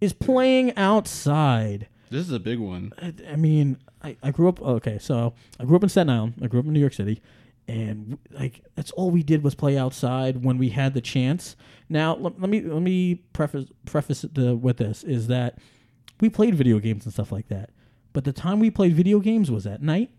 is 0.00 0.12
playing 0.12 0.76
outside. 0.76 1.88
this 2.10 2.26
is 2.26 2.32
a 2.32 2.40
big 2.40 2.58
one. 2.58 2.92
I, 3.00 3.14
I 3.32 3.36
mean, 3.36 3.78
I, 4.02 4.16
I 4.22 4.30
grew 4.30 4.48
up, 4.48 4.60
okay, 4.60 4.98
so 4.98 5.34
I 5.58 5.64
grew 5.64 5.76
up 5.76 5.82
in 5.82 5.88
Staten 5.88 6.10
Island. 6.10 6.34
I 6.42 6.46
grew 6.48 6.60
up 6.60 6.66
in 6.66 6.72
New 6.72 6.80
York 6.80 6.92
City. 6.92 7.22
And 7.68 8.18
like 8.32 8.62
that's 8.74 8.90
all 8.90 9.10
we 9.12 9.22
did 9.22 9.44
was 9.44 9.54
play 9.54 9.78
outside 9.78 10.44
when 10.44 10.58
we 10.58 10.70
had 10.70 10.94
the 10.94 11.00
chance. 11.00 11.54
Now 11.88 12.16
let, 12.16 12.40
let 12.40 12.50
me 12.50 12.60
let 12.60 12.82
me 12.82 13.22
preface 13.32 13.66
preface 13.86 14.24
it 14.24 14.34
the, 14.34 14.56
with 14.56 14.78
this 14.78 15.04
is 15.04 15.28
that 15.28 15.58
we 16.20 16.28
played 16.28 16.56
video 16.56 16.80
games 16.80 17.04
and 17.04 17.12
stuff 17.14 17.30
like 17.30 17.46
that, 17.48 17.70
but 18.12 18.24
the 18.24 18.32
time 18.32 18.58
we 18.58 18.68
played 18.70 18.94
video 18.94 19.20
games 19.20 19.48
was 19.48 19.64
at 19.64 19.80
night, 19.80 20.10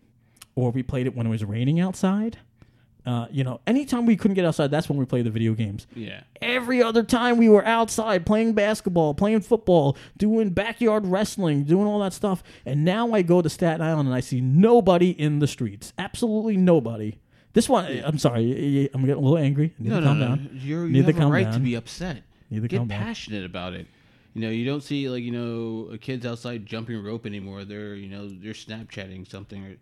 or 0.55 0.71
we 0.71 0.83
played 0.83 1.05
it 1.05 1.15
when 1.17 1.27
it 1.27 1.29
was 1.29 1.43
raining 1.43 1.81
outside. 1.81 2.37
Uh, 3.05 3.27
you 3.31 3.43
know, 3.43 3.59
anytime 3.67 4.05
we 4.05 4.15
couldn't 4.15 4.35
get 4.35 4.45
outside, 4.45 4.71
that's 4.71 4.87
when 4.87 4.97
we 4.97 5.03
played 5.05 5.25
the 5.25 5.29
video 5.29 5.53
games. 5.53 5.87
Yeah. 5.93 6.21
Every 6.41 6.81
other 6.81 7.03
time 7.03 7.37
we 7.37 7.49
were 7.49 7.65
outside 7.65 8.25
playing 8.25 8.53
basketball, 8.53 9.13
playing 9.13 9.41
football, 9.41 9.97
doing 10.17 10.51
backyard 10.51 11.05
wrestling, 11.05 11.63
doing 11.65 11.85
all 11.85 11.99
that 11.99 12.13
stuff. 12.13 12.43
And 12.65 12.85
now 12.85 13.11
I 13.11 13.21
go 13.21 13.41
to 13.41 13.49
Staten 13.49 13.81
Island 13.81 14.07
and 14.07 14.15
I 14.15 14.21
see 14.21 14.39
nobody 14.39 15.09
in 15.11 15.39
the 15.39 15.47
streets. 15.47 15.91
Absolutely 15.97 16.55
nobody. 16.55 17.19
This 17.51 17.67
one, 17.69 17.85
I'm 18.05 18.17
sorry, 18.17 18.89
I'm 18.93 19.01
getting 19.01 19.15
a 19.17 19.19
little 19.19 19.37
angry. 19.37 19.75
I 19.79 19.83
need 19.83 19.89
No, 19.89 19.95
to 19.95 20.01
no, 20.01 20.07
calm 20.07 20.19
no. 20.19 20.25
down. 20.27 20.49
You're, 20.63 20.85
Need 20.87 20.95
you 20.97 21.01
to 21.03 21.07
have 21.07 21.15
a 21.17 21.19
calm 21.19 21.31
right 21.31 21.51
to 21.53 21.59
be 21.59 21.75
upset. 21.75 22.23
Need 22.49 22.61
to 22.63 22.67
Get 22.67 22.77
calm 22.77 22.87
down. 22.87 22.99
passionate 23.03 23.45
about 23.45 23.73
it. 23.73 23.85
You 24.33 24.41
know, 24.41 24.49
you 24.49 24.65
don't 24.65 24.81
see 24.81 25.09
like 25.09 25.21
you 25.23 25.31
know 25.31 25.95
kids 25.99 26.25
outside 26.25 26.65
jumping 26.65 27.03
rope 27.03 27.25
anymore. 27.27 27.65
They're 27.65 27.93
you 27.93 28.07
know 28.09 28.27
they're 28.27 28.53
Snapchatting 28.53 29.29
something. 29.29 29.63
Or, 29.63 29.75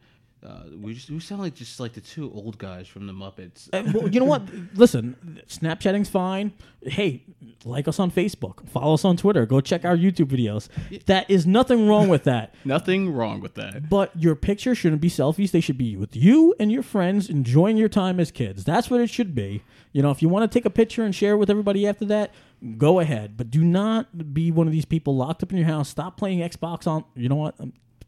uh, 0.46 0.64
we 0.76 0.94
just 0.94 1.10
we 1.10 1.20
sound 1.20 1.42
like 1.42 1.54
just 1.54 1.80
like 1.80 1.94
the 1.94 2.02
two 2.02 2.32
old 2.34 2.58
guys 2.58 2.88
from 2.88 3.06
the 3.06 3.14
Muppets. 3.14 3.70
Uh, 3.72 3.84
well, 3.94 4.08
you 4.08 4.20
know 4.20 4.26
what? 4.26 4.42
Listen, 4.74 5.42
Snapchatting's 5.48 6.10
fine. 6.10 6.54
Hey, 6.82 7.24
like 7.64 7.88
us 7.88 8.00
on 8.00 8.10
Facebook, 8.10 8.68
follow 8.68 8.96
us 8.96 9.06
on 9.06 9.18
Twitter, 9.18 9.46
go 9.46 9.62
check 9.62 9.86
our 9.86 9.96
YouTube 9.96 10.28
videos. 10.28 10.68
That 11.06 11.30
is 11.30 11.46
nothing 11.46 11.88
wrong 11.88 12.08
with 12.08 12.24
that. 12.24 12.56
Nothing 12.66 13.14
wrong 13.14 13.40
with 13.40 13.54
that. 13.56 13.88
But 13.88 14.12
your 14.20 14.36
picture 14.36 14.74
shouldn't 14.74 15.02
be 15.02 15.10
selfies. 15.10 15.52
They 15.52 15.62
should 15.62 15.78
be 15.78 15.96
with 15.96 16.16
you 16.16 16.56
and 16.60 16.72
your 16.72 16.84
friends 16.84 17.30
enjoying 17.30 17.78
your 17.78 17.90
time 17.90 18.20
as 18.20 18.32
kids. 18.32 18.64
That's 18.64 18.90
what 18.90 19.00
it 19.00 19.12
should 19.12 19.36
be. 19.36 19.62
You 19.92 20.02
know, 20.02 20.10
if 20.10 20.24
you 20.24 20.30
want 20.30 20.50
to 20.50 20.56
take 20.58 20.66
a 20.66 20.72
picture 20.72 21.04
and 21.04 21.14
share 21.14 21.34
it 21.34 21.38
with 21.38 21.50
everybody 21.52 21.86
after 21.86 22.06
that, 22.06 22.34
go 22.78 23.00
ahead. 23.00 23.38
But 23.38 23.52
do 23.52 23.64
not 23.64 24.34
be 24.34 24.50
one 24.50 24.66
of 24.66 24.74
these 24.74 24.86
people 24.86 25.16
locked 25.16 25.44
up 25.44 25.52
in 25.52 25.60
your 25.60 25.68
house. 25.68 25.90
Stop 25.90 26.18
playing 26.18 26.40
Xbox 26.40 26.88
on. 26.88 27.04
You 27.16 27.30
know 27.30 27.36
what? 27.36 27.56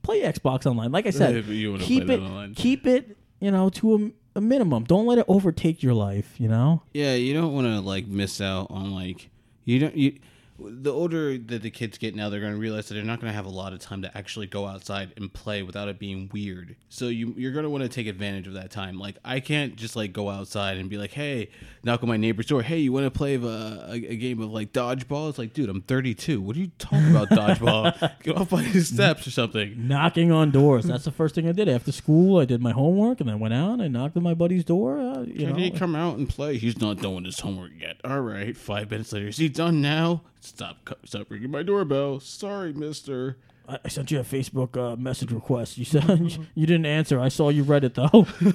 Play 0.04 0.22
Xbox 0.22 0.66
online. 0.66 0.92
Like 0.92 1.08
I 1.08 1.10
said, 1.10 1.46
you 1.46 1.78
keep 1.80 2.10
it 2.10 2.20
online. 2.20 2.54
keep 2.54 2.86
it. 2.86 3.18
You 3.40 3.52
know, 3.52 3.70
to 3.70 3.96
a, 4.36 4.38
a 4.38 4.42
minimum. 4.42 4.84
Don't 4.84 5.06
let 5.06 5.18
it 5.18 5.26
overtake 5.28 5.82
your 5.82 5.94
life. 5.94 6.36
You 6.38 6.48
know. 6.50 6.84
Yeah, 6.94 7.16
you 7.16 7.34
don't 7.34 7.54
want 7.54 7.68
to 7.68 7.80
like 7.82 8.08
miss 8.08 8.40
out 8.40 8.68
on 8.70 8.92
like 8.92 9.30
you 9.66 9.80
don't 9.80 9.96
you. 9.96 10.20
The 10.66 10.92
older 10.92 11.38
that 11.38 11.62
the 11.62 11.70
kids 11.70 11.98
get 11.98 12.16
now, 12.16 12.30
they're 12.30 12.40
going 12.40 12.54
to 12.54 12.60
realize 12.60 12.88
that 12.88 12.96
they're 12.96 13.04
not 13.04 13.20
going 13.20 13.32
to 13.32 13.36
have 13.36 13.46
a 13.46 13.50
lot 13.50 13.74
of 13.74 13.80
time 13.80 14.02
to 14.04 14.18
actually 14.18 14.48
go 14.48 14.68
outside 14.68 15.14
and 15.18 15.32
play 15.32 15.64
without 15.64 15.88
it 15.88 16.00
being 16.00 16.30
weird. 16.34 16.76
So 16.90 17.08
you 17.08 17.34
you're 17.38 17.52
going 17.52 17.64
to 17.64 17.70
want 17.70 17.84
to 17.84 17.90
take 17.90 18.08
advantage 18.08 18.48
of 18.48 18.54
that 18.54 18.72
time. 18.72 18.98
Like 19.00 19.18
I 19.26 19.40
can't 19.40 19.76
just 19.76 19.96
like 19.96 20.14
go 20.14 20.30
outside 20.30 20.78
and 20.78 20.90
be 20.90 20.98
like, 20.98 21.12
hey, 21.12 21.50
knock 21.84 22.04
on 22.04 22.10
my 22.10 22.18
neighbor's 22.18 22.46
door. 22.46 22.62
Hey, 22.62 22.80
you 22.80 22.92
want 22.92 23.06
to 23.06 23.12
play 23.12 23.36
a, 23.36 23.40
a, 23.40 23.92
a 23.94 24.16
game 24.16 24.42
of 24.42 24.52
like 24.52 24.74
dodgeball? 24.74 25.30
It's 25.30 25.38
like, 25.38 25.54
dude, 25.54 25.70
I'm 25.70 25.82
32. 25.82 26.42
What 26.42 26.56
are 26.56 26.60
you 26.60 26.72
talking 26.78 27.12
about 27.12 27.30
dodgeball? 27.30 28.14
Get 28.24 28.38
off 28.38 28.52
my 28.52 28.64
steps 28.72 29.28
or 29.28 29.32
something. 29.32 29.88
Knocking 29.88 30.32
on 30.32 30.52
doors. 30.52 30.86
That's 30.86 31.06
the 31.06 31.12
first 31.12 31.36
thing 31.36 31.48
I 31.48 31.52
did 31.52 31.70
after 31.70 31.92
school. 31.92 32.40
I 32.40 32.46
did 32.46 32.62
my 32.62 32.72
homework 32.72 33.20
and 33.20 33.30
then 33.30 33.40
went 33.40 33.54
out 33.54 33.80
and 33.80 33.94
knocked 33.94 34.18
on 34.18 34.24
my 34.24 34.34
buddy's 34.34 34.64
door. 34.64 35.00
Uh, 35.00 35.22
you 35.22 35.46
Can 35.46 35.50
know, 35.50 35.56
he 35.56 35.72
come 35.72 35.96
out 35.96 36.18
and 36.18 36.28
play? 36.28 36.58
He's 36.58 36.80
not 36.80 36.98
doing 36.98 37.26
his 37.26 37.40
homework 37.40 37.72
yet. 37.80 37.98
All 38.04 38.22
right. 38.22 38.56
Five 38.56 38.92
minutes 38.92 39.12
later, 39.14 39.28
is 39.28 39.38
he 39.38 39.50
done 39.50 39.82
now? 39.82 40.22
Stop! 40.44 40.98
Stop 41.06 41.32
ringing 41.32 41.52
my 41.52 41.64
doorbell. 41.64 42.20
Sorry, 42.20 42.74
Mister. 42.74 43.38
I 43.68 43.80
I 43.86 43.88
sent 43.88 44.12
you 44.12 44.20
a 44.20 44.24
Facebook 44.24 44.78
uh, 44.78 44.96
message 44.98 45.32
request. 45.32 45.78
You 45.78 45.86
said 45.86 46.38
you 46.56 46.68
didn't 46.68 46.86
answer. 46.86 47.20
I 47.20 47.30
saw 47.30 47.50
you 47.50 47.64
read 47.64 47.84
it 47.84 47.96
though. 47.96 48.28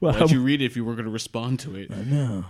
well, 0.00 0.14
Why'd 0.14 0.30
you 0.30 0.42
read 0.42 0.62
it 0.62 0.64
if 0.64 0.76
you 0.76 0.84
were 0.84 0.94
going 0.94 1.04
to 1.04 1.10
respond 1.10 1.60
to 1.60 1.76
it? 1.76 1.90
no. 1.90 2.46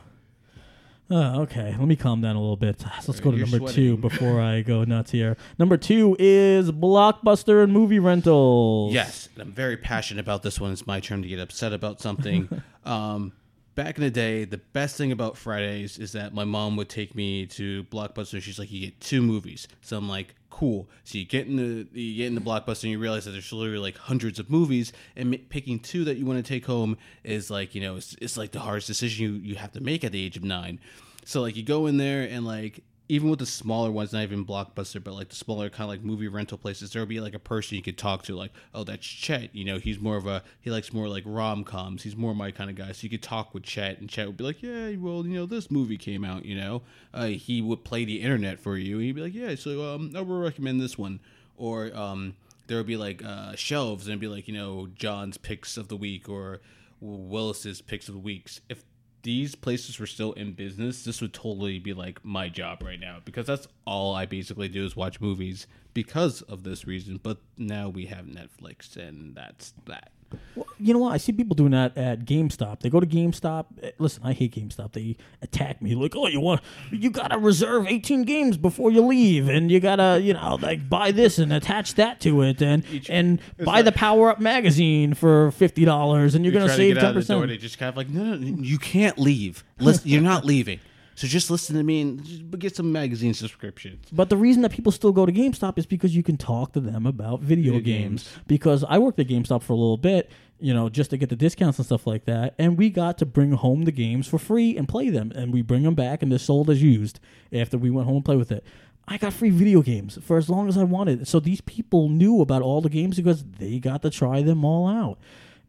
Uh, 1.11 1.41
okay, 1.41 1.77
let 1.79 1.87
me 1.87 1.97
calm 1.97 2.23
down 2.23 2.35
a 2.35 2.41
little 2.41 2.57
bit. 2.57 2.81
So 2.81 2.89
let's 3.09 3.21
go 3.21 3.31
to 3.31 3.37
You're 3.37 3.47
number 3.47 3.71
two 3.71 3.99
before 3.99 4.41
I 4.41 4.63
go 4.63 4.85
nuts 4.85 5.11
here. 5.11 5.37
Number 5.59 5.77
two 5.77 6.17
is 6.19 6.73
Blockbuster 6.73 7.63
and 7.63 7.75
movie 7.75 7.99
rentals. 7.99 8.95
Yes, 8.95 9.29
and 9.35 9.43
I'm 9.43 9.53
very 9.53 9.77
passionate 9.77 10.23
about 10.23 10.43
this 10.43 10.59
one. 10.59 10.73
It's 10.73 10.87
my 10.87 11.01
turn 11.01 11.21
to 11.21 11.29
get 11.29 11.39
upset 11.41 11.75
about 11.75 12.01
something. 12.01 12.49
um, 12.87 13.33
back 13.75 13.97
in 13.99 14.05
the 14.05 14.11
day, 14.11 14.45
the 14.45 14.59
best 14.59 14.97
thing 14.97 15.13
about 15.13 15.37
Fridays 15.37 15.99
is 15.99 16.13
that 16.13 16.33
my 16.33 16.45
mom 16.45 16.77
would 16.77 16.89
take 16.89 17.15
me 17.15 17.47
to 17.47 17.85
Blockbuster. 17.85 18.41
She's 18.41 18.59
like, 18.59 18.71
"You 18.71 18.81
get 18.81 19.01
two 19.01 19.23
movies." 19.23 19.69
So 19.81 19.97
I'm 19.97 20.09
like, 20.09 20.35
"Cool." 20.51 20.89
So 21.05 21.19
you 21.19 21.25
get 21.25 21.47
in 21.47 21.57
the 21.57 21.87
you 22.01 22.17
get 22.17 22.27
in 22.27 22.35
the 22.35 22.41
Blockbuster 22.41 22.85
and 22.85 22.93
you 22.93 22.99
realize 22.99 23.25
that 23.25 23.33
there's 23.33 23.53
literally 23.53 23.79
like 23.79 23.97
hundreds 23.97 24.39
of 24.39 24.51
movies, 24.51 24.93
and 25.17 25.37
picking 25.49 25.79
two 25.79 26.05
that 26.05 26.17
you 26.17 26.27
want 26.27 26.45
to 26.45 26.49
take 26.49 26.67
home 26.67 26.97
is 27.23 27.51
like 27.51 27.75
you 27.75 27.81
know 27.81 27.97
it's, 27.97 28.17
it's 28.21 28.37
like 28.37 28.53
the 28.53 28.61
hardest 28.61 28.87
decision 28.87 29.25
you 29.25 29.33
you 29.51 29.55
have 29.57 29.73
to 29.73 29.81
make 29.81 30.05
at 30.05 30.13
the 30.13 30.25
age 30.25 30.37
of 30.37 30.45
nine. 30.45 30.79
So 31.25 31.41
like 31.41 31.57
you 31.57 31.63
go 31.63 31.87
in 31.87 31.97
there 31.97 32.23
and 32.23 32.45
like 32.45 32.83
even 33.09 33.29
with 33.29 33.39
the 33.39 33.47
smaller 33.47 33.91
ones, 33.91 34.13
not 34.13 34.23
even 34.23 34.47
blockbuster, 34.47 35.03
but 35.03 35.13
like 35.13 35.29
the 35.29 35.37
smaller 35.37 35.69
kind 35.69 35.83
of 35.83 35.89
like 35.91 36.03
movie 36.03 36.29
rental 36.29 36.57
places, 36.57 36.91
there'll 36.91 37.07
be 37.07 37.21
like 37.21 37.35
a 37.35 37.39
person 37.39 37.77
you 37.77 37.83
could 37.83 37.99
talk 37.99 38.23
to, 38.25 38.35
like, 38.35 38.53
oh, 38.75 38.83
that's 38.83 39.07
Chet. 39.07 39.55
You 39.55 39.65
know, 39.65 39.79
he's 39.79 40.01
more 40.01 40.17
of 40.17 40.27
a 40.27 40.43
he 40.61 40.71
likes 40.71 40.93
more 40.93 41.07
like 41.07 41.23
rom 41.27 41.65
coms. 41.65 42.03
He's 42.03 42.17
more 42.17 42.35
my 42.35 42.51
kind 42.51 42.71
of 42.71 42.77
guy. 42.77 42.93
So 42.93 43.03
you 43.03 43.11
could 43.11 43.23
talk 43.23 43.53
with 43.53 43.63
Chet, 43.63 43.99
and 44.01 44.09
Chet 44.09 44.27
would 44.27 44.39
be 44.39 44.45
like, 44.45 44.63
yeah, 44.63 44.97
well, 44.97 45.27
you 45.27 45.35
know, 45.35 45.45
this 45.45 45.71
movie 45.71 45.99
came 45.99 46.25
out. 46.25 46.47
You 46.47 46.57
know, 46.57 46.83
uh, 47.13 47.27
he 47.27 47.61
would 47.61 47.85
play 47.85 48.07
the 48.07 48.23
internet 48.23 48.59
for 48.59 48.79
you. 48.79 48.97
And 48.97 49.05
he'd 49.05 49.13
be 49.13 49.21
like, 49.21 49.35
yeah, 49.35 49.55
so 49.55 49.95
um, 49.95 50.13
I 50.17 50.23
would 50.23 50.43
recommend 50.43 50.81
this 50.81 50.97
one, 50.97 51.21
or 51.59 51.95
um, 51.95 52.37
there 52.69 52.79
would 52.79 52.87
be 52.87 52.97
like 52.97 53.23
uh, 53.23 53.55
shelves, 53.55 54.07
and 54.07 54.13
it'd 54.13 54.21
be 54.21 54.29
like, 54.29 54.49
you 54.49 54.55
know, 54.55 54.89
John's 54.95 55.37
picks 55.37 55.77
of 55.77 55.89
the 55.89 55.97
week 55.97 56.29
or 56.29 56.61
Willis's 57.03 57.83
picks 57.83 58.09
of 58.09 58.15
the 58.15 58.21
weeks. 58.21 58.63
If 58.71 58.83
these 59.25 59.55
places 59.55 59.99
were 59.99 60.07
still 60.07 60.33
in 60.35 60.53
business, 60.53 61.03
this 61.03 61.21
would 61.21 61.33
totally 61.33 61.79
be 61.79 61.95
like 61.95 62.25
my 62.25 62.49
job 62.49 62.83
right 62.83 63.01
now 63.01 63.19
because 63.25 63.47
that's 63.47 63.67
all 63.87 64.15
I 64.15 64.27
basically 64.27 64.69
do 64.69 64.85
is 64.85 64.95
watch 64.95 65.21
movies 65.21 65.67
because 65.95 66.43
of 66.43 66.63
this 66.63 66.87
reason. 66.87 67.19
But 67.23 67.39
now 67.57 67.89
we 67.89 68.07
have 68.07 68.27
Netflix, 68.27 68.97
and 68.97 69.35
that's 69.35 69.73
that. 69.87 70.13
Well, 70.57 70.67
you 70.79 70.93
know 70.93 71.01
what? 71.01 71.13
I 71.13 71.17
see 71.19 71.33
people 71.33 71.55
doing 71.55 71.71
that 71.73 71.97
at 71.97 72.25
GameStop. 72.25 72.81
They 72.81 72.91
go 72.91 73.01
to 73.01 73.07
GameStop. 73.07 73.67
eh, 73.83 73.91
Listen, 73.99 74.23
I 74.25 74.33
hate 74.33 74.55
GameStop. 74.55 74.93
They 74.93 75.17
attack 75.43 75.81
me 75.83 75.95
like, 75.95 76.15
"Oh, 76.17 76.27
you 76.29 76.41
want 76.41 76.61
you 76.91 77.11
gotta 77.11 77.39
reserve 77.39 77.87
18 77.87 78.25
games 78.25 78.57
before 78.57 78.91
you 78.91 79.03
leave, 79.03 79.49
and 79.49 79.71
you 79.71 79.81
gotta, 79.81 80.21
you 80.23 80.35
know, 80.35 80.59
like 80.61 80.89
buy 80.89 81.11
this 81.13 81.39
and 81.39 81.53
attach 81.53 81.95
that 81.95 82.21
to 82.21 82.43
it, 82.43 82.61
and 82.63 82.85
and 83.09 83.41
buy 83.65 83.83
the 83.83 83.93
Power 83.93 84.31
Up 84.31 84.41
magazine 84.41 85.15
for 85.15 85.51
fifty 85.53 85.85
dollars, 85.85 86.35
and 86.35 86.45
you're, 86.45 86.53
gonna 86.53 86.67
save 86.77 86.97
ten 86.97 87.05
out 87.05 87.17
of 87.17 87.27
the 87.27 87.33
door, 87.33 87.43
percent." 87.43 87.49
they 87.51 87.57
just 87.59 87.79
kind 87.79 87.89
of 87.91 87.97
like, 87.97 88.09
no, 88.11 88.25
no, 88.25 88.35
no, 88.37 88.63
you 88.63 88.79
can't 88.79 89.19
leave. 89.19 89.65
Listen, 89.79 90.09
you're 90.11 90.21
not 90.23 90.45
leaving. 90.45 90.81
So 91.15 91.27
just 91.27 91.51
listen 91.51 91.77
to 91.77 91.83
me 91.83 92.01
and 92.01 92.59
get 92.59 92.77
some 92.77 92.91
magazine 92.91 93.35
subscriptions. 93.35 94.07
But 94.13 94.31
the 94.31 94.37
reason 94.37 94.63
that 94.63 94.73
people 94.73 94.93
still 94.93 95.13
go 95.13 95.27
to 95.27 95.33
GameStop 95.33 95.79
is 95.79 95.87
because 95.87 96.15
you 96.15 96.23
can 96.23 96.37
talk 96.37 96.73
to 96.73 96.81
them 96.81 97.07
about 97.07 97.41
video, 97.41 97.75
Video 97.75 97.81
games. 97.81 98.25
games. 98.25 98.39
Because 98.47 98.85
I 98.89 98.99
worked 98.99 99.21
at 99.21 99.29
GameStop 99.29 99.63
for 99.63 99.73
a 99.73 99.77
little 99.77 99.97
bit, 99.97 100.31
you 100.59 100.75
know, 100.75 100.89
just 100.89 101.11
to 101.11 101.17
get 101.17 101.29
the 101.29 101.37
discounts 101.37 101.79
and 101.79 101.87
stuff 101.87 102.07
like 102.07 102.25
that. 102.25 102.55
And 102.59 102.77
we 102.77 102.91
got 102.91 103.19
to 103.19 103.27
bring 103.27 103.53
home 103.53 103.85
the 103.85 103.93
games 103.93 104.27
for 104.27 104.39
free 104.39 104.77
and 104.77 104.89
play 104.89 105.09
them. 105.11 105.33
And 105.35 105.53
we 105.53 105.63
bring 105.63 105.85
them 105.85 105.95
back 105.95 106.23
and 106.23 106.33
they're 106.33 106.39
sold 106.39 106.69
as 106.71 106.83
used 106.83 107.21
after 107.53 107.79
we 107.79 107.91
went 107.91 108.07
home 108.07 108.17
and 108.17 108.25
play 108.25 108.37
with 108.37 108.51
it. 108.51 108.65
I 109.07 109.19
got 109.19 109.35
free 109.35 109.51
video 109.51 109.83
games 109.83 110.19
for 110.23 110.39
as 110.39 110.49
long 110.49 110.69
as 110.69 110.79
I 110.79 110.85
wanted. 110.85 111.29
So 111.29 111.39
these 111.39 111.61
people 111.61 112.09
knew 112.09 112.41
about 112.41 112.63
all 112.63 112.81
the 112.81 112.89
games 112.89 113.17
because 113.17 113.45
they 113.45 113.79
got 113.79 114.03
to 114.03 114.11
try 114.11 114.43
them 114.43 114.65
all 114.65 114.89
out. 114.89 115.19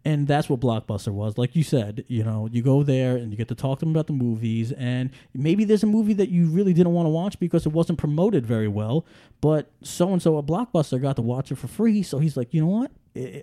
And 0.06 0.28
that's 0.28 0.48
what 0.48 0.60
Blockbuster 0.60 1.12
was. 1.12 1.36
Like 1.36 1.56
you 1.56 1.64
said, 1.64 2.06
you 2.08 2.24
know, 2.24 2.48
you 2.52 2.62
go 2.62 2.84
there 2.84 3.18
and 3.18 3.32
you 3.32 3.38
get 3.38 3.48
to 3.48 3.56
talk 3.56 3.80
to 3.80 3.86
them 3.86 3.90
about 3.90 4.06
the 4.06 4.14
movies. 4.14 4.72
And 4.72 5.10
maybe 5.34 5.66
there's 5.66 5.82
a 5.82 5.88
movie 5.88 6.14
that 6.14 6.30
you 6.30 6.46
really 6.46 6.74
didn't 6.74 6.94
want 6.94 7.08
to 7.08 7.10
watch 7.10 7.40
because 7.40 7.66
it 7.66 7.72
wasn't 7.72 7.98
promoted 7.98 8.46
very 8.46 8.68
well. 8.68 9.04
But 9.42 9.72
so 9.82 10.14
and 10.14 10.22
so 10.22 10.38
at 10.38 10.46
Blockbuster 10.46 11.02
got 11.02 11.16
to 11.16 11.24
watch 11.24 11.52
it 11.52 11.56
for 11.56 11.68
free. 11.68 12.04
So 12.04 12.20
he's 12.20 12.38
like, 12.38 12.54
you 12.54 12.62
know 12.62 12.68
what? 12.68 12.92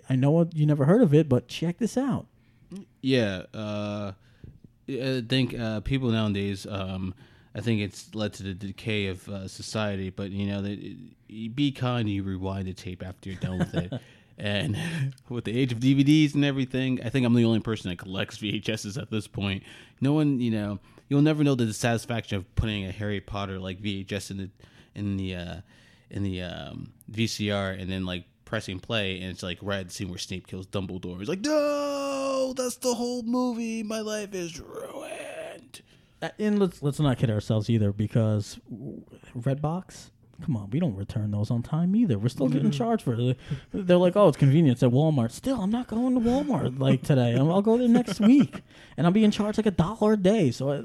I 0.09 0.15
know 0.15 0.47
you 0.53 0.65
never 0.65 0.85
heard 0.85 1.01
of 1.01 1.13
it, 1.13 1.27
but 1.27 1.49
check 1.49 1.79
this 1.79 1.97
out. 1.97 2.27
Yeah, 3.01 3.43
uh, 3.53 4.13
I 4.87 5.23
think 5.27 5.59
uh, 5.59 5.81
people 5.81 6.09
nowadays 6.09 6.65
um, 6.69 7.13
I 7.55 7.61
think 7.61 7.81
it's 7.81 8.13
led 8.15 8.33
to 8.33 8.43
the 8.43 8.53
decay 8.53 9.07
of 9.07 9.27
uh, 9.27 9.47
society. 9.47 10.09
But 10.09 10.31
you 10.31 10.47
know, 10.47 10.63
you 11.27 11.49
be 11.49 11.71
kind. 11.71 12.09
You 12.09 12.23
rewind 12.23 12.67
the 12.67 12.73
tape 12.73 13.03
after 13.05 13.29
you're 13.29 13.39
done 13.39 13.59
with 13.59 13.73
it. 13.75 13.93
And 14.43 14.77
with 15.29 15.45
the 15.45 15.57
age 15.57 15.71
of 15.71 15.79
DVDs 15.79 16.35
and 16.35 16.43
everything, 16.43 16.99
I 17.03 17.07
think 17.07 17.25
I'm 17.25 17.33
the 17.33 17.45
only 17.45 17.61
person 17.61 17.89
that 17.89 17.97
collects 17.97 18.37
VHSs 18.39 19.01
at 19.01 19.09
this 19.09 19.25
point. 19.25 19.63
No 20.01 20.11
one, 20.13 20.39
you 20.41 20.51
know, 20.51 20.79
you'll 21.07 21.21
never 21.21 21.43
know 21.45 21.55
the 21.55 21.73
satisfaction 21.73 22.37
of 22.37 22.55
putting 22.55 22.85
a 22.85 22.91
Harry 22.91 23.21
Potter 23.21 23.57
like 23.57 23.81
VHS 23.81 24.31
in 24.31 24.37
the 24.37 24.49
in 24.95 25.17
the 25.17 25.35
uh, 25.35 25.55
in 26.11 26.23
the 26.23 26.41
um, 26.41 26.91
VCR 27.09 27.79
and 27.79 27.89
then 27.89 28.05
like 28.05 28.25
pressing 28.43 28.79
play 28.79 29.19
and 29.21 29.31
it's 29.31 29.41
like 29.41 29.57
red 29.61 29.91
scene 29.91 30.09
where 30.09 30.19
Snape 30.19 30.45
kills 30.45 30.67
Dumbledore. 30.67 31.17
He's 31.19 31.29
like, 31.29 31.39
no, 31.39 32.53
that's 32.55 32.75
the 32.75 32.93
whole 32.93 33.23
movie. 33.23 33.81
My 33.81 34.01
life 34.01 34.33
is 34.35 34.59
ruined. 34.59 35.81
Uh, 36.21 36.29
And 36.37 36.59
let's 36.59 36.83
let's 36.83 36.99
not 36.99 37.17
kid 37.17 37.29
ourselves 37.31 37.69
either, 37.69 37.93
because 37.93 38.59
Redbox. 39.35 40.09
Come 40.43 40.57
on, 40.57 40.69
we 40.71 40.79
don't 40.79 40.95
return 40.95 41.31
those 41.31 41.49
on 41.49 41.63
time 41.63 41.95
either. 41.95 42.19
We're 42.19 42.27
still 42.29 42.49
getting 42.49 42.69
charged 42.71 43.03
for 43.03 43.15
it. 43.17 43.37
They're 43.71 43.95
like, 43.97 44.15
oh, 44.17 44.27
it's 44.27 44.37
convenience 44.37 44.83
at 44.83 44.91
Walmart. 44.91 45.31
Still, 45.31 45.61
I'm 45.61 45.69
not 45.71 45.87
going 45.87 46.13
to 46.15 46.19
Walmart 46.19 46.79
like 46.79 47.01
today. 47.01 47.33
I'm- 47.35 47.49
I'll 47.49 47.61
go 47.61 47.77
there 47.77 47.87
next 47.87 48.19
week, 48.19 48.61
and 48.97 49.07
I'm 49.07 49.13
being 49.13 49.31
charged 49.31 49.57
like 49.57 49.65
a 49.67 49.71
dollar 49.71 50.13
a 50.13 50.17
day. 50.17 50.51
So 50.51 50.71
I- 50.71 50.83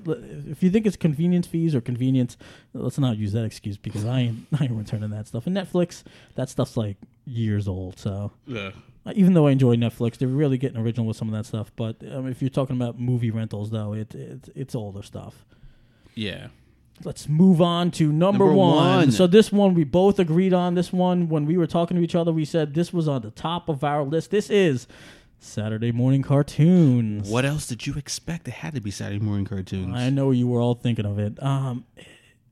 if 0.48 0.62
you 0.62 0.70
think 0.70 0.86
it's 0.86 0.96
convenience 0.96 1.46
fees 1.48 1.74
or 1.74 1.80
convenience, 1.80 2.36
let's 2.72 2.98
not 2.98 3.16
use 3.18 3.32
that 3.32 3.44
excuse 3.44 3.76
because 3.76 4.04
I 4.04 4.20
ain't 4.20 4.46
I 4.58 4.64
ain't 4.64 4.72
returning 4.72 5.10
that 5.10 5.26
stuff. 5.26 5.46
And 5.48 5.56
Netflix, 5.56 6.04
that 6.36 6.48
stuff's 6.48 6.76
like 6.76 6.96
years 7.24 7.66
old. 7.66 7.98
So 7.98 8.30
Yeah. 8.46 8.70
uh, 9.04 9.12
even 9.16 9.34
though 9.34 9.48
I 9.48 9.50
enjoy 9.50 9.74
Netflix, 9.76 10.18
they're 10.18 10.28
really 10.28 10.56
getting 10.58 10.78
original 10.78 11.06
with 11.06 11.16
some 11.16 11.28
of 11.28 11.34
that 11.34 11.46
stuff. 11.46 11.72
But 11.74 11.96
um, 12.12 12.26
if 12.28 12.40
you're 12.40 12.48
talking 12.48 12.76
about 12.76 12.98
movie 13.00 13.30
rentals, 13.32 13.70
though, 13.70 13.92
it, 13.92 14.14
it 14.14 14.48
it's 14.54 14.74
older 14.76 15.02
stuff. 15.02 15.44
Yeah. 16.14 16.46
Let's 17.04 17.28
move 17.28 17.60
on 17.60 17.90
to 17.92 18.10
number, 18.12 18.44
Number 18.46 18.52
one. 18.54 18.76
one. 18.76 19.12
So 19.12 19.26
this 19.26 19.52
one 19.52 19.74
we 19.74 19.84
both 19.84 20.18
agreed 20.18 20.52
on. 20.52 20.74
This 20.74 20.92
one, 20.92 21.28
when 21.28 21.46
we 21.46 21.56
were 21.56 21.66
talking 21.66 21.96
to 21.96 22.02
each 22.02 22.14
other, 22.14 22.32
we 22.32 22.44
said 22.44 22.74
this 22.74 22.92
was 22.92 23.06
on 23.08 23.22
the 23.22 23.30
top 23.30 23.68
of 23.68 23.84
our 23.84 24.02
list. 24.02 24.30
This 24.30 24.50
is 24.50 24.86
Saturday 25.38 25.92
morning 25.92 26.22
cartoons. 26.22 27.28
What 27.28 27.44
else 27.44 27.66
did 27.66 27.86
you 27.86 27.94
expect? 27.94 28.48
It 28.48 28.54
had 28.54 28.74
to 28.74 28.80
be 28.80 28.90
Saturday 28.90 29.24
morning 29.24 29.44
cartoons. 29.44 29.94
I 29.96 30.10
know 30.10 30.30
you 30.32 30.48
were 30.48 30.60
all 30.60 30.74
thinking 30.74 31.06
of 31.06 31.18
it. 31.18 31.40
Um, 31.42 31.84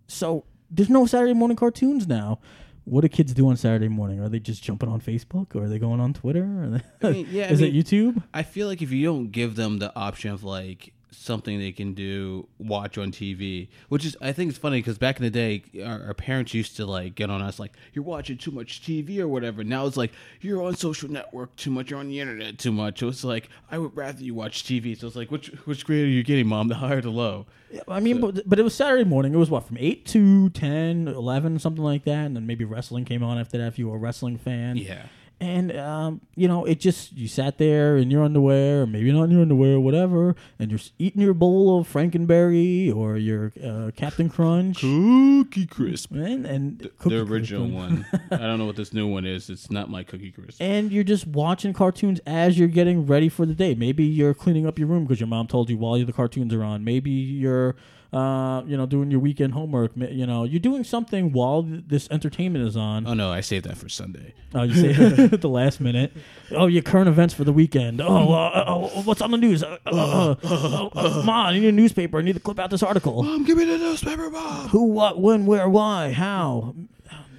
so 0.07 0.45
there's 0.71 0.89
no 0.91 1.07
Saturday 1.07 1.35
morning 1.35 1.57
cartoons 1.57 2.07
now. 2.07 2.39
What 2.85 3.01
do 3.01 3.09
kids 3.09 3.35
do 3.35 3.49
on 3.49 3.57
Saturday 3.57 3.89
morning? 3.89 4.21
Are 4.21 4.29
they 4.29 4.39
just 4.39 4.63
jumping 4.63 4.89
on 4.89 5.01
Facebook, 5.01 5.57
or 5.57 5.65
are 5.65 5.69
they 5.69 5.81
going 5.81 5.99
on 5.99 6.15
Twitter? 6.15 6.81
They, 7.01 7.09
I 7.09 7.13
mean, 7.13 7.27
yeah, 7.31 7.47
I 7.47 7.49
is 7.49 7.61
mean- 7.61 7.75
it 7.75 7.85
YouTube? 7.85 8.23
I 8.33 8.45
feel 8.45 8.69
like 8.69 8.81
if 8.81 8.93
you 8.93 9.05
don't 9.05 9.33
give 9.33 9.57
them 9.57 9.81
the 9.81 9.93
option 9.97 10.31
of 10.31 10.45
like 10.45 10.93
something 11.17 11.59
they 11.59 11.73
can 11.73 11.95
do, 11.95 12.47
watch 12.59 12.99
on 12.99 13.11
TV, 13.11 13.69
which 13.89 14.05
is 14.05 14.17
I 14.21 14.33
think 14.33 14.51
it's 14.51 14.59
funny 14.59 14.79
because 14.79 14.99
back 14.99 15.17
in 15.17 15.25
the 15.25 15.31
day, 15.31 15.65
our, 15.85 16.09
our 16.09 16.15
parents 16.15 16.55
used 16.55 16.77
to 16.77 16.87
like 16.87 17.15
get 17.15 17.31
on 17.31 17.43
us 17.43 17.59
like 17.59 17.73
you're 17.93 18.05
watching 18.05 18.39
too 18.39 18.51
much 18.51 18.83
TV 18.83 19.19
or 19.19 19.29
whatever. 19.29 19.65
Now 19.65 19.87
it's 19.87 19.97
like 19.97 20.13
you're 20.41 20.63
on 20.63 20.77
social 20.77 21.11
network 21.11 21.55
too 21.57 21.71
much, 21.71 21.91
you're 21.91 21.99
on 21.99 22.09
the 22.09 22.21
internet 22.21 22.59
too 22.59 22.73
much. 22.73 23.01
So 23.01 23.09
it's 23.09 23.25
like 23.25 23.49
I 23.71 23.79
would 23.79 23.97
rather 23.97 24.23
you 24.23 24.35
watch 24.35 24.65
TV. 24.65 24.99
So 24.99 25.07
it's 25.07 25.17
like 25.17 25.31
which 25.31 25.49
which 25.65 25.85
grade 25.85 26.05
are 26.05 26.09
you 26.09 26.23
getting, 26.23 26.47
mom? 26.47 26.69
The 26.69 26.77
high 26.77 26.95
or 26.95 27.01
the 27.01 27.11
low? 27.11 27.47
Yeah, 27.71 27.83
I 27.89 28.01
mean, 28.01 28.21
but, 28.21 28.49
but 28.49 28.59
it 28.59 28.63
was 28.63 28.75
Saturday 28.75 29.05
morning. 29.05 29.35
It 29.35 29.39
was 29.39 29.51
what 29.51 29.67
from 29.67 29.77
eight 29.79 30.07
to 30.07 30.51
10, 30.51 31.09
11, 31.09 31.59
something 31.59 31.83
like 31.83 32.05
that, 32.05 32.27
and 32.27 32.37
then 32.37 32.47
maybe 32.47 32.65
wrestling 32.65 33.05
came 33.05 33.25
on 33.25 33.39
after 33.39 33.59
that 33.59 33.67
if 33.67 33.79
you 33.79 33.89
were 33.89 33.97
a 33.97 33.99
wrestling 33.99 34.39
fan. 34.39 34.77
Yeah. 34.77 35.07
And 35.39 35.77
um, 35.77 36.23
you 36.35 36.49
know, 36.49 36.65
it 36.65 36.81
just 36.81 37.13
you 37.13 37.29
sat 37.29 37.59
there 37.59 37.99
in 37.99 38.11
your 38.11 38.23
underwear, 38.25 38.83
or 38.83 38.87
maybe 38.87 39.13
not 39.13 39.25
in 39.25 39.33
your 39.33 39.43
underwear, 39.43 39.75
or 39.75 39.81
whatever, 39.81 40.35
and 40.59 40.71
you're 40.71 40.81
eating 40.99 41.21
your 41.21 41.35
bowl 41.35 41.79
of 41.79 41.93
Frankenberry 41.93 42.95
or 42.95 43.19
your 43.19 43.53
uh, 43.63 43.91
Captain 43.95 44.31
Crunch, 44.31 44.81
Cookie 44.81 45.67
Crisp. 45.67 46.13
and, 46.13 46.47
and 46.47 46.79
The 46.79 46.89
Cookie 46.89 47.17
original 47.19 47.67
Crisp. 47.69 47.75
one. 48.31 48.31
I 48.31 48.47
don't 48.47 48.59
know 48.59 48.65
what 48.65 48.77
this 48.77 48.95
new 48.95 49.07
one 49.07 49.27
is. 49.27 49.51
It's 49.51 49.71
not 49.71 49.91
my 49.91 50.03
Cookie 50.05 50.31
Crisp. 50.33 50.61
and 50.63 50.91
you're 50.91 51.05
just 51.05 51.27
watching 51.27 51.75
cartoons 51.75 52.19
as 52.27 52.59
you're 52.59 52.69
getting 52.69 53.05
ready 53.07 53.29
for 53.29 53.45
the 53.45 53.55
day. 53.55 53.75
Maybe 53.75 54.05
you're 54.05 54.33
cleaning 54.35 54.67
up 54.67 54.79
your 54.79 54.89
room 54.89 55.05
because 55.05 55.21
your 55.21 55.27
mom 55.29 55.49
told 55.49 55.69
you 55.69 55.77
while 55.77 56.03
the 56.03 56.13
cartoons 56.15 56.55
are 56.55 56.65
on. 56.65 56.83
Maybe 56.83 57.11
you're, 57.11 57.77
uh, 58.13 58.63
you 58.67 58.77
know, 58.77 58.87
doing 58.87 59.11
your 59.11 59.21
weekend 59.21 59.53
homework. 59.53 59.93
You 59.97 60.27
know, 60.27 60.45
you're 60.45 60.61
doing 60.61 60.85
something 60.85 61.33
while 61.33 61.63
th- 61.63 61.85
this 61.87 62.09
entertainment 62.11 62.67
is 62.67 62.77
on. 62.77 63.07
Oh 63.07 63.15
no, 63.15 63.31
I 63.31 63.41
saved 63.41 63.67
that 63.67 63.77
for 63.77 63.89
Sunday. 63.89 64.35
Oh, 64.55 64.63
you 64.63 64.75
say 64.75 65.25
at 65.33 65.41
the 65.41 65.49
last 65.49 65.81
minute. 65.81 66.13
Oh, 66.53 66.67
your 66.67 66.83
current 66.83 67.09
events 67.09 67.35
for 67.35 67.45
the 67.45 67.53
weekend. 67.53 68.01
Oh, 68.01 68.33
uh, 68.33 68.65
uh, 68.67 69.03
what's 69.03 69.21
on 69.21 69.31
the 69.31 69.37
news? 69.39 69.63
Uh, 69.63 69.79
uh, 69.87 69.91
uh, 69.91 70.35
uh, 70.45 70.89
uh, 70.95 71.23
Mom, 71.25 71.47
I 71.47 71.53
need 71.59 71.67
a 71.67 71.73
newspaper. 71.73 72.19
I 72.19 72.23
need 72.23 72.35
to 72.35 72.41
clip 72.41 72.59
out 72.59 72.71
this 72.71 72.83
article. 72.83 73.23
Mom, 73.23 73.45
give 73.45 73.59
me 73.59 73.65
the 73.65 73.79
newspaper, 73.79 74.31
Mom. 74.31 74.69
Who, 74.69 74.85
what, 74.85 75.21
when, 75.21 75.47
where, 75.47 75.69
why, 75.69 76.13
how? 76.13 76.75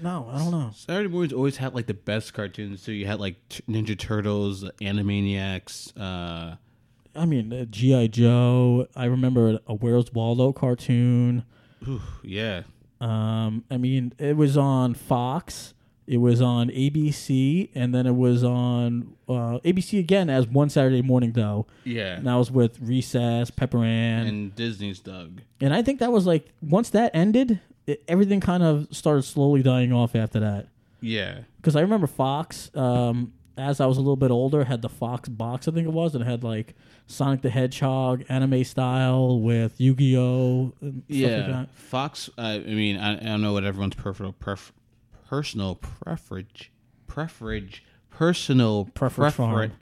No, 0.01 0.29
I 0.31 0.37
don't 0.37 0.51
know. 0.51 0.71
Saturday 0.75 1.09
mornings 1.09 1.33
always 1.33 1.57
had 1.57 1.73
like 1.73 1.87
the 1.87 1.93
best 1.95 2.33
cartoons. 2.33 2.83
So 2.83 2.91
you 2.91 3.07
had 3.07 3.19
like 3.19 3.35
T- 3.49 3.63
Ninja 3.67 3.97
Turtles, 3.97 4.63
Animaniacs. 4.81 5.93
I 7.17 7.25
mean, 7.25 7.51
uh, 7.53 7.65
G.I. 7.65 8.07
Joe. 8.07 8.87
I 8.95 9.05
remember 9.05 9.59
a 9.67 9.73
Where's 9.73 10.13
Waldo 10.13 10.51
cartoon. 10.53 11.43
ooh, 11.87 12.01
yeah, 12.23 12.63
Um, 13.01 13.63
I 13.71 13.77
mean, 13.77 14.13
it 14.17 14.35
was 14.37 14.57
on 14.57 14.93
Fox. 14.93 15.73
It 16.07 16.17
was 16.17 16.41
on 16.41 16.69
ABC, 16.69 17.69
and 17.75 17.93
then 17.93 18.07
it 18.07 18.15
was 18.15 18.41
on 18.41 19.15
uh, 19.27 19.59
ABC 19.65 19.99
again 19.99 20.29
as 20.29 20.47
one 20.47 20.69
Saturday 20.69 21.01
morning, 21.01 21.33
though. 21.33 21.67
yeah. 21.83 22.15
And 22.15 22.25
that 22.27 22.35
was 22.35 22.49
with 22.49 22.79
Recess, 22.79 23.49
Pepper 23.51 23.83
Ann, 23.83 24.19
and, 24.21 24.27
and 24.29 24.55
Disney's 24.55 24.99
Doug. 24.99 25.41
And 25.59 25.73
I 25.73 25.81
think 25.81 25.99
that 25.99 26.11
was 26.13 26.25
like 26.25 26.47
once 26.61 26.91
that 26.91 27.11
ended, 27.13 27.59
it, 27.87 28.03
everything 28.07 28.39
kind 28.39 28.63
of 28.63 28.87
started 28.91 29.23
slowly 29.23 29.61
dying 29.63 29.91
off 29.91 30.15
after 30.15 30.39
that. 30.39 30.67
Yeah, 31.01 31.39
Because 31.57 31.75
I 31.75 31.81
remember 31.81 32.07
Fox, 32.07 32.71
um, 32.73 33.33
as 33.57 33.79
I 33.81 33.85
was 33.85 33.97
a 33.97 34.01
little 34.01 34.15
bit 34.15 34.31
older, 34.31 34.63
had 34.65 34.81
the 34.81 34.89
Fox 34.89 35.27
box, 35.29 35.67
I 35.67 35.71
think 35.71 35.87
it 35.87 35.93
was, 35.93 36.13
and 36.15 36.23
it 36.23 36.27
had 36.27 36.43
like 36.43 36.75
Sonic 37.07 37.41
the 37.41 37.49
Hedgehog 37.49 38.23
anime 38.29 38.63
style 38.63 39.39
with 39.39 39.79
Yu 39.79 39.93
Gi 39.95 40.17
Oh. 40.17 40.73
yeah. 41.07 41.27
like 41.37 41.47
that. 41.47 41.69
Fox. 41.75 42.29
Uh, 42.37 42.41
I 42.41 42.59
mean, 42.59 42.97
I, 42.97 43.17
I 43.17 43.23
don't 43.23 43.41
know 43.41 43.53
what 43.53 43.63
everyone's 43.63 43.95
personal 43.95 44.33
pref- 44.33 44.73
personal 45.27 45.75
preference 45.75 46.69
preference 47.07 47.81
personal 48.09 48.85
preference 48.85 49.35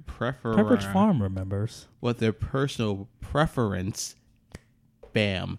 prefer 0.05 0.53
Pepperidge 0.55 0.91
Farm 0.93 1.21
remembers. 1.21 1.87
what 1.99 2.17
their 2.19 2.33
personal 2.33 3.07
preference 3.21 4.15
bam 5.13 5.57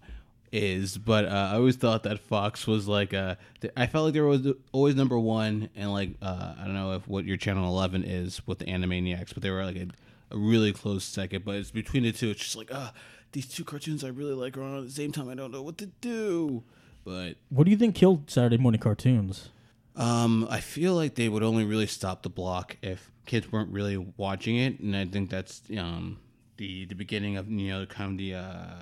is 0.51 0.97
but 0.97 1.25
uh, 1.25 1.49
i 1.51 1.55
always 1.55 1.75
thought 1.75 2.03
that 2.03 2.19
fox 2.19 2.65
was 2.65 2.87
like 2.87 3.13
uh 3.13 3.35
th- 3.61 3.73
i 3.75 3.85
felt 3.85 4.05
like 4.05 4.13
there 4.13 4.25
was 4.25 4.47
always 4.71 4.95
number 4.95 5.17
one 5.19 5.69
and 5.75 5.91
like 5.91 6.11
uh 6.21 6.53
i 6.59 6.63
don't 6.63 6.73
know 6.73 6.93
if 6.93 7.07
what 7.07 7.25
your 7.25 7.37
channel 7.37 7.67
11 7.69 8.03
is 8.03 8.45
with 8.47 8.59
the 8.59 8.65
animaniacs 8.65 9.33
but 9.33 9.43
they 9.43 9.51
were 9.51 9.65
like 9.65 9.75
a, 9.75 9.87
a 10.31 10.37
really 10.37 10.71
close 10.71 11.03
second 11.03 11.43
but 11.43 11.55
it's 11.55 11.71
between 11.71 12.03
the 12.03 12.11
two 12.11 12.29
it's 12.29 12.41
just 12.41 12.55
like 12.55 12.71
uh 12.73 12.91
these 13.33 13.47
two 13.47 13.63
cartoons 13.65 14.03
i 14.03 14.07
really 14.07 14.33
like 14.33 14.57
are 14.57 14.63
on 14.63 14.77
at 14.77 14.83
the 14.85 14.91
same 14.91 15.11
time 15.11 15.27
i 15.29 15.35
don't 15.35 15.51
know 15.51 15.61
what 15.61 15.77
to 15.77 15.87
do 16.01 16.63
but 17.03 17.35
What 17.49 17.63
do 17.65 17.71
you 17.71 17.77
think 17.77 17.95
killed 17.95 18.29
Saturday 18.29 18.57
morning 18.57 18.81
cartoons? 18.81 19.49
um, 19.95 20.45
I 20.49 20.59
feel 20.59 20.93
like 20.93 21.15
they 21.15 21.27
would 21.29 21.41
only 21.41 21.63
really 21.65 21.87
stop 21.87 22.21
the 22.21 22.29
block 22.29 22.75
if 22.81 23.09
kids 23.25 23.51
weren't 23.51 23.71
really 23.71 23.97
watching 24.17 24.57
it, 24.57 24.79
and 24.79 24.95
I 24.95 25.05
think 25.05 25.29
that's 25.29 25.61
um 25.77 26.19
the 26.57 26.85
the 26.85 26.95
beginning 26.95 27.37
of 27.37 27.49
you 27.49 27.69
know 27.69 27.85
kind 27.85 28.11
of 28.11 28.17
the 28.17 28.35
uh, 28.35 28.73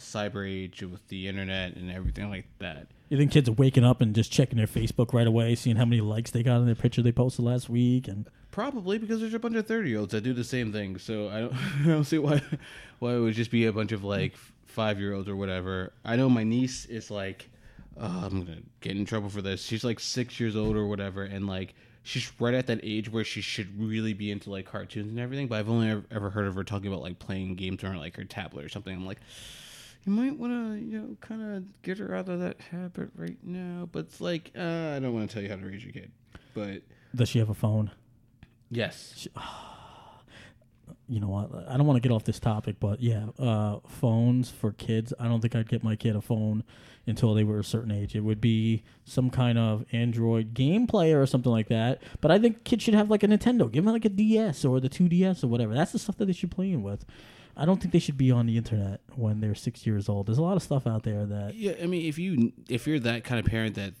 cyber 0.00 0.48
age 0.48 0.82
with 0.82 1.06
the 1.08 1.28
internet 1.28 1.76
and 1.76 1.90
everything 1.90 2.30
like 2.30 2.46
that. 2.58 2.88
You 3.08 3.16
think 3.16 3.32
kids 3.32 3.48
are 3.48 3.52
waking 3.52 3.84
up 3.84 4.00
and 4.00 4.14
just 4.14 4.30
checking 4.30 4.58
their 4.58 4.66
Facebook 4.66 5.12
right 5.12 5.26
away, 5.26 5.54
seeing 5.54 5.76
how 5.76 5.84
many 5.84 6.00
likes 6.00 6.30
they 6.30 6.42
got 6.42 6.56
on 6.56 6.66
their 6.66 6.74
picture 6.74 7.02
they 7.02 7.12
posted 7.12 7.44
last 7.44 7.68
week, 7.68 8.06
and 8.06 8.28
Probably 8.50 8.98
because 8.98 9.20
there's 9.20 9.34
a 9.34 9.38
bunch 9.38 9.54
of 9.54 9.66
thirty 9.66 9.90
year 9.90 10.00
olds 10.00 10.12
that 10.12 10.22
do 10.22 10.32
the 10.32 10.42
same 10.42 10.72
thing, 10.72 10.98
so 10.98 11.28
I 11.28 11.40
don't 11.40 11.54
I 11.84 11.86
don't 11.86 12.04
see 12.04 12.18
why 12.18 12.42
why 12.98 13.14
it 13.14 13.20
would 13.20 13.34
just 13.34 13.50
be 13.50 13.66
a 13.66 13.72
bunch 13.72 13.92
of 13.92 14.02
like 14.02 14.34
five 14.66 14.98
year 14.98 15.14
olds 15.14 15.28
or 15.28 15.36
whatever. 15.36 15.92
I 16.04 16.16
know 16.16 16.28
my 16.28 16.42
niece 16.42 16.84
is 16.86 17.10
like, 17.10 17.48
oh, 17.96 18.22
I'm 18.24 18.44
gonna 18.44 18.58
get 18.80 18.96
in 18.96 19.04
trouble 19.04 19.28
for 19.28 19.40
this. 19.40 19.62
She's 19.62 19.84
like 19.84 20.00
six 20.00 20.40
years 20.40 20.56
old 20.56 20.76
or 20.76 20.86
whatever, 20.86 21.22
and 21.22 21.46
like 21.46 21.74
she's 22.02 22.32
right 22.40 22.54
at 22.54 22.66
that 22.66 22.80
age 22.82 23.10
where 23.10 23.24
she 23.24 23.40
should 23.40 23.80
really 23.80 24.14
be 24.14 24.32
into 24.32 24.50
like 24.50 24.66
cartoons 24.66 25.10
and 25.10 25.20
everything. 25.20 25.46
But 25.46 25.60
I've 25.60 25.70
only 25.70 25.90
ever, 25.90 26.04
ever 26.10 26.30
heard 26.30 26.48
of 26.48 26.56
her 26.56 26.64
talking 26.64 26.88
about 26.88 27.02
like 27.02 27.20
playing 27.20 27.54
games 27.54 27.84
on 27.84 27.96
like 27.98 28.16
her 28.16 28.24
tablet 28.24 28.64
or 28.64 28.68
something. 28.68 28.94
I'm 28.94 29.06
like. 29.06 29.20
You 30.06 30.12
might 30.12 30.36
want 30.38 30.52
to, 30.52 30.84
you 30.84 30.98
know, 30.98 31.16
kind 31.20 31.42
of 31.56 31.82
get 31.82 31.98
her 31.98 32.14
out 32.14 32.28
of 32.28 32.40
that 32.40 32.60
habit 32.70 33.10
right 33.14 33.36
now. 33.42 33.88
But 33.90 34.06
it's 34.06 34.20
like, 34.20 34.50
uh, 34.56 34.94
I 34.96 34.98
don't 34.98 35.12
want 35.12 35.28
to 35.28 35.34
tell 35.34 35.42
you 35.42 35.48
how 35.50 35.56
to 35.56 35.66
raise 35.66 35.84
your 35.84 35.92
kid. 35.92 36.10
But 36.54 36.82
does 37.14 37.28
she 37.28 37.38
have 37.38 37.50
a 37.50 37.54
phone? 37.54 37.90
yes, 38.70 39.26
you 41.08 41.18
know 41.20 41.28
what? 41.28 41.50
I 41.68 41.76
don't 41.76 41.86
want 41.86 42.00
to 42.00 42.08
get 42.08 42.14
off 42.14 42.24
this 42.24 42.38
topic, 42.38 42.76
but 42.78 43.00
yeah, 43.00 43.26
uh, 43.38 43.80
phones 43.86 44.48
for 44.50 44.72
kids. 44.72 45.12
I 45.18 45.26
don't 45.28 45.40
think 45.40 45.54
I'd 45.54 45.68
get 45.68 45.82
my 45.82 45.96
kid 45.96 46.14
a 46.16 46.20
phone 46.20 46.62
until 47.06 47.34
they 47.34 47.42
were 47.42 47.58
a 47.58 47.64
certain 47.64 47.90
age. 47.90 48.14
It 48.14 48.20
would 48.20 48.40
be 48.40 48.84
some 49.04 49.28
kind 49.28 49.58
of 49.58 49.84
Android 49.92 50.54
game 50.54 50.86
player 50.86 51.20
or 51.20 51.26
something 51.26 51.50
like 51.50 51.68
that. 51.68 52.02
But 52.20 52.30
I 52.30 52.38
think 52.38 52.62
kids 52.64 52.84
should 52.84 52.94
have 52.94 53.10
like 53.10 53.22
a 53.24 53.26
Nintendo. 53.26 53.70
Give 53.70 53.84
them 53.84 53.92
like 53.92 54.04
a 54.04 54.08
DS 54.08 54.64
or 54.64 54.78
the 54.78 54.88
2DS 54.88 55.42
or 55.42 55.48
whatever. 55.48 55.74
That's 55.74 55.92
the 55.92 55.98
stuff 55.98 56.16
that 56.18 56.26
they 56.26 56.32
should 56.32 56.50
play 56.50 56.70
in 56.70 56.82
with. 56.82 57.04
I 57.60 57.66
don't 57.66 57.78
think 57.78 57.92
they 57.92 57.98
should 57.98 58.16
be 58.16 58.30
on 58.30 58.46
the 58.46 58.56
internet 58.56 59.00
when 59.16 59.40
they're 59.40 59.54
six 59.54 59.86
years 59.86 60.08
old. 60.08 60.26
There's 60.26 60.38
a 60.38 60.42
lot 60.42 60.56
of 60.56 60.62
stuff 60.62 60.86
out 60.86 61.02
there 61.02 61.26
that 61.26 61.54
Yeah, 61.54 61.74
I 61.80 61.86
mean, 61.86 62.06
if 62.06 62.18
you 62.18 62.52
if 62.70 62.86
you're 62.86 62.98
that 63.00 63.22
kind 63.22 63.38
of 63.38 63.44
parent 63.44 63.74
that, 63.74 63.92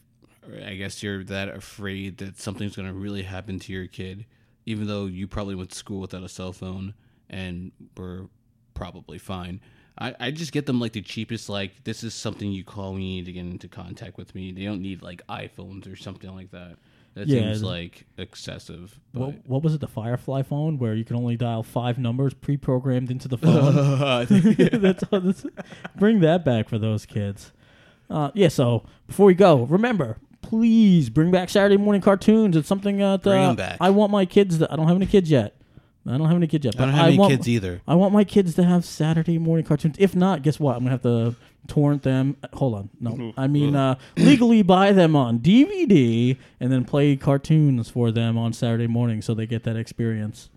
I 0.64 0.76
guess 0.76 1.02
you're 1.02 1.22
that 1.24 1.50
afraid 1.50 2.16
that 2.18 2.38
something's 2.38 2.74
gonna 2.74 2.94
really 2.94 3.22
happen 3.22 3.58
to 3.58 3.72
your 3.72 3.86
kid, 3.86 4.24
even 4.64 4.86
though 4.86 5.04
you 5.04 5.28
probably 5.28 5.54
went 5.54 5.70
to 5.70 5.76
school 5.76 6.00
without 6.00 6.22
a 6.22 6.28
cell 6.28 6.54
phone 6.54 6.94
and 7.28 7.70
were 7.98 8.30
probably 8.72 9.18
fine. 9.18 9.60
I, 9.98 10.14
I 10.18 10.30
just 10.30 10.52
get 10.52 10.64
them 10.64 10.80
like 10.80 10.92
the 10.92 11.02
cheapest 11.02 11.50
like 11.50 11.84
this 11.84 12.02
is 12.02 12.14
something 12.14 12.50
you 12.50 12.64
call 12.64 12.94
me 12.94 13.22
to 13.22 13.30
get 13.30 13.40
into 13.40 13.68
contact 13.68 14.16
with 14.16 14.34
me. 14.34 14.52
They 14.52 14.64
don't 14.64 14.80
need 14.80 15.02
like 15.02 15.20
iPhones 15.26 15.92
or 15.92 15.96
something 15.96 16.34
like 16.34 16.50
that. 16.52 16.76
That 17.14 17.26
Yeah, 17.26 17.40
seems 17.40 17.62
like 17.64 18.06
excessive. 18.16 18.98
But 19.12 19.20
what, 19.20 19.34
what 19.46 19.62
was 19.62 19.74
it? 19.74 19.80
The 19.80 19.88
Firefly 19.88 20.42
phone 20.42 20.78
where 20.78 20.94
you 20.94 21.04
can 21.04 21.16
only 21.16 21.36
dial 21.36 21.62
five 21.62 21.98
numbers 21.98 22.34
pre-programmed 22.34 23.10
into 23.10 23.26
the 23.28 23.36
phone. 23.36 23.76
I 24.02 24.24
think- 24.24 24.56
that's, 24.80 25.04
this, 25.10 25.46
bring 25.96 26.20
that 26.20 26.44
back 26.44 26.68
for 26.68 26.78
those 26.78 27.06
kids. 27.06 27.52
Uh, 28.08 28.30
yeah. 28.34 28.48
So 28.48 28.84
before 29.06 29.26
we 29.26 29.34
go, 29.34 29.64
remember, 29.64 30.18
please 30.42 31.10
bring 31.10 31.30
back 31.30 31.48
Saturday 31.50 31.76
morning 31.76 32.02
cartoons. 32.02 32.56
It's 32.56 32.68
something 32.68 32.98
that 32.98 33.22
Bring 33.22 33.40
uh, 33.40 33.54
back. 33.54 33.76
I 33.80 33.90
want 33.90 34.12
my 34.12 34.24
kids. 34.24 34.58
To, 34.58 34.72
I 34.72 34.76
don't 34.76 34.86
have 34.88 34.96
any 34.96 35.06
kids 35.06 35.30
yet. 35.30 35.59
I 36.10 36.18
don't 36.18 36.26
have 36.26 36.36
any 36.36 36.46
kids 36.46 36.64
yet. 36.64 36.74
I 36.76 36.84
don't 36.84 36.94
have 36.94 37.06
any 37.06 37.18
want, 37.18 37.32
kids 37.32 37.48
either. 37.48 37.80
I 37.86 37.94
want 37.94 38.12
my 38.12 38.24
kids 38.24 38.54
to 38.54 38.64
have 38.64 38.84
Saturday 38.84 39.38
morning 39.38 39.64
cartoons. 39.64 39.96
If 39.98 40.14
not, 40.14 40.42
guess 40.42 40.58
what? 40.58 40.76
I'm 40.76 40.80
gonna 40.80 40.90
have 40.90 41.02
to 41.02 41.36
torrent 41.66 42.02
them. 42.02 42.36
Hold 42.54 42.74
on, 42.74 42.90
no, 43.00 43.32
I 43.36 43.46
mean 43.46 43.76
uh, 43.76 43.96
legally 44.16 44.62
buy 44.62 44.92
them 44.92 45.14
on 45.14 45.38
DVD 45.38 46.36
and 46.58 46.72
then 46.72 46.84
play 46.84 47.16
cartoons 47.16 47.90
for 47.90 48.10
them 48.10 48.36
on 48.36 48.52
Saturday 48.52 48.86
morning 48.86 49.22
so 49.22 49.34
they 49.34 49.46
get 49.46 49.64
that 49.64 49.76
experience. 49.76 50.50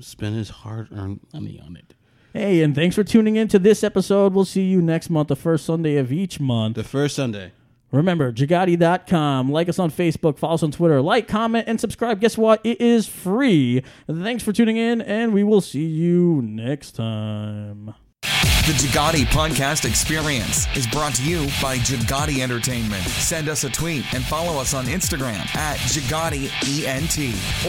Spend 0.00 0.36
his 0.36 0.48
hard 0.50 0.88
earned 0.92 1.20
money 1.32 1.60
on 1.64 1.76
it. 1.76 1.94
Hey, 2.32 2.62
and 2.62 2.74
thanks 2.74 2.96
for 2.96 3.04
tuning 3.04 3.36
in 3.36 3.48
to 3.48 3.58
this 3.58 3.84
episode. 3.84 4.32
We'll 4.32 4.46
see 4.46 4.62
you 4.62 4.80
next 4.80 5.10
month, 5.10 5.28
the 5.28 5.36
first 5.36 5.66
Sunday 5.66 5.96
of 5.98 6.10
each 6.10 6.40
month. 6.40 6.76
The 6.76 6.84
first 6.84 7.14
Sunday. 7.14 7.52
Remember, 7.92 8.32
Jagati.com. 8.32 9.52
Like 9.52 9.68
us 9.68 9.78
on 9.78 9.90
Facebook, 9.90 10.38
follow 10.38 10.54
us 10.54 10.62
on 10.62 10.70
Twitter, 10.72 11.02
like, 11.02 11.28
comment, 11.28 11.68
and 11.68 11.78
subscribe. 11.80 12.20
Guess 12.20 12.38
what? 12.38 12.60
It 12.64 12.80
is 12.80 13.06
free. 13.06 13.82
Thanks 14.10 14.42
for 14.42 14.52
tuning 14.52 14.78
in, 14.78 15.00
and 15.02 15.32
we 15.32 15.44
will 15.44 15.60
see 15.60 15.86
you 15.86 16.42
next 16.42 16.92
time. 16.92 17.94
The 18.22 18.72
Jagati 18.74 19.24
Podcast 19.24 19.84
Experience 19.84 20.68
is 20.76 20.86
brought 20.86 21.16
to 21.16 21.28
you 21.28 21.46
by 21.60 21.78
Jagati 21.78 22.38
Entertainment. 22.42 23.02
Send 23.02 23.48
us 23.48 23.64
a 23.64 23.70
tweet 23.70 24.04
and 24.14 24.22
follow 24.24 24.60
us 24.60 24.72
on 24.72 24.84
Instagram 24.84 25.40
at 25.56 25.78
Jagati 25.78 26.48
ENT 26.86 27.18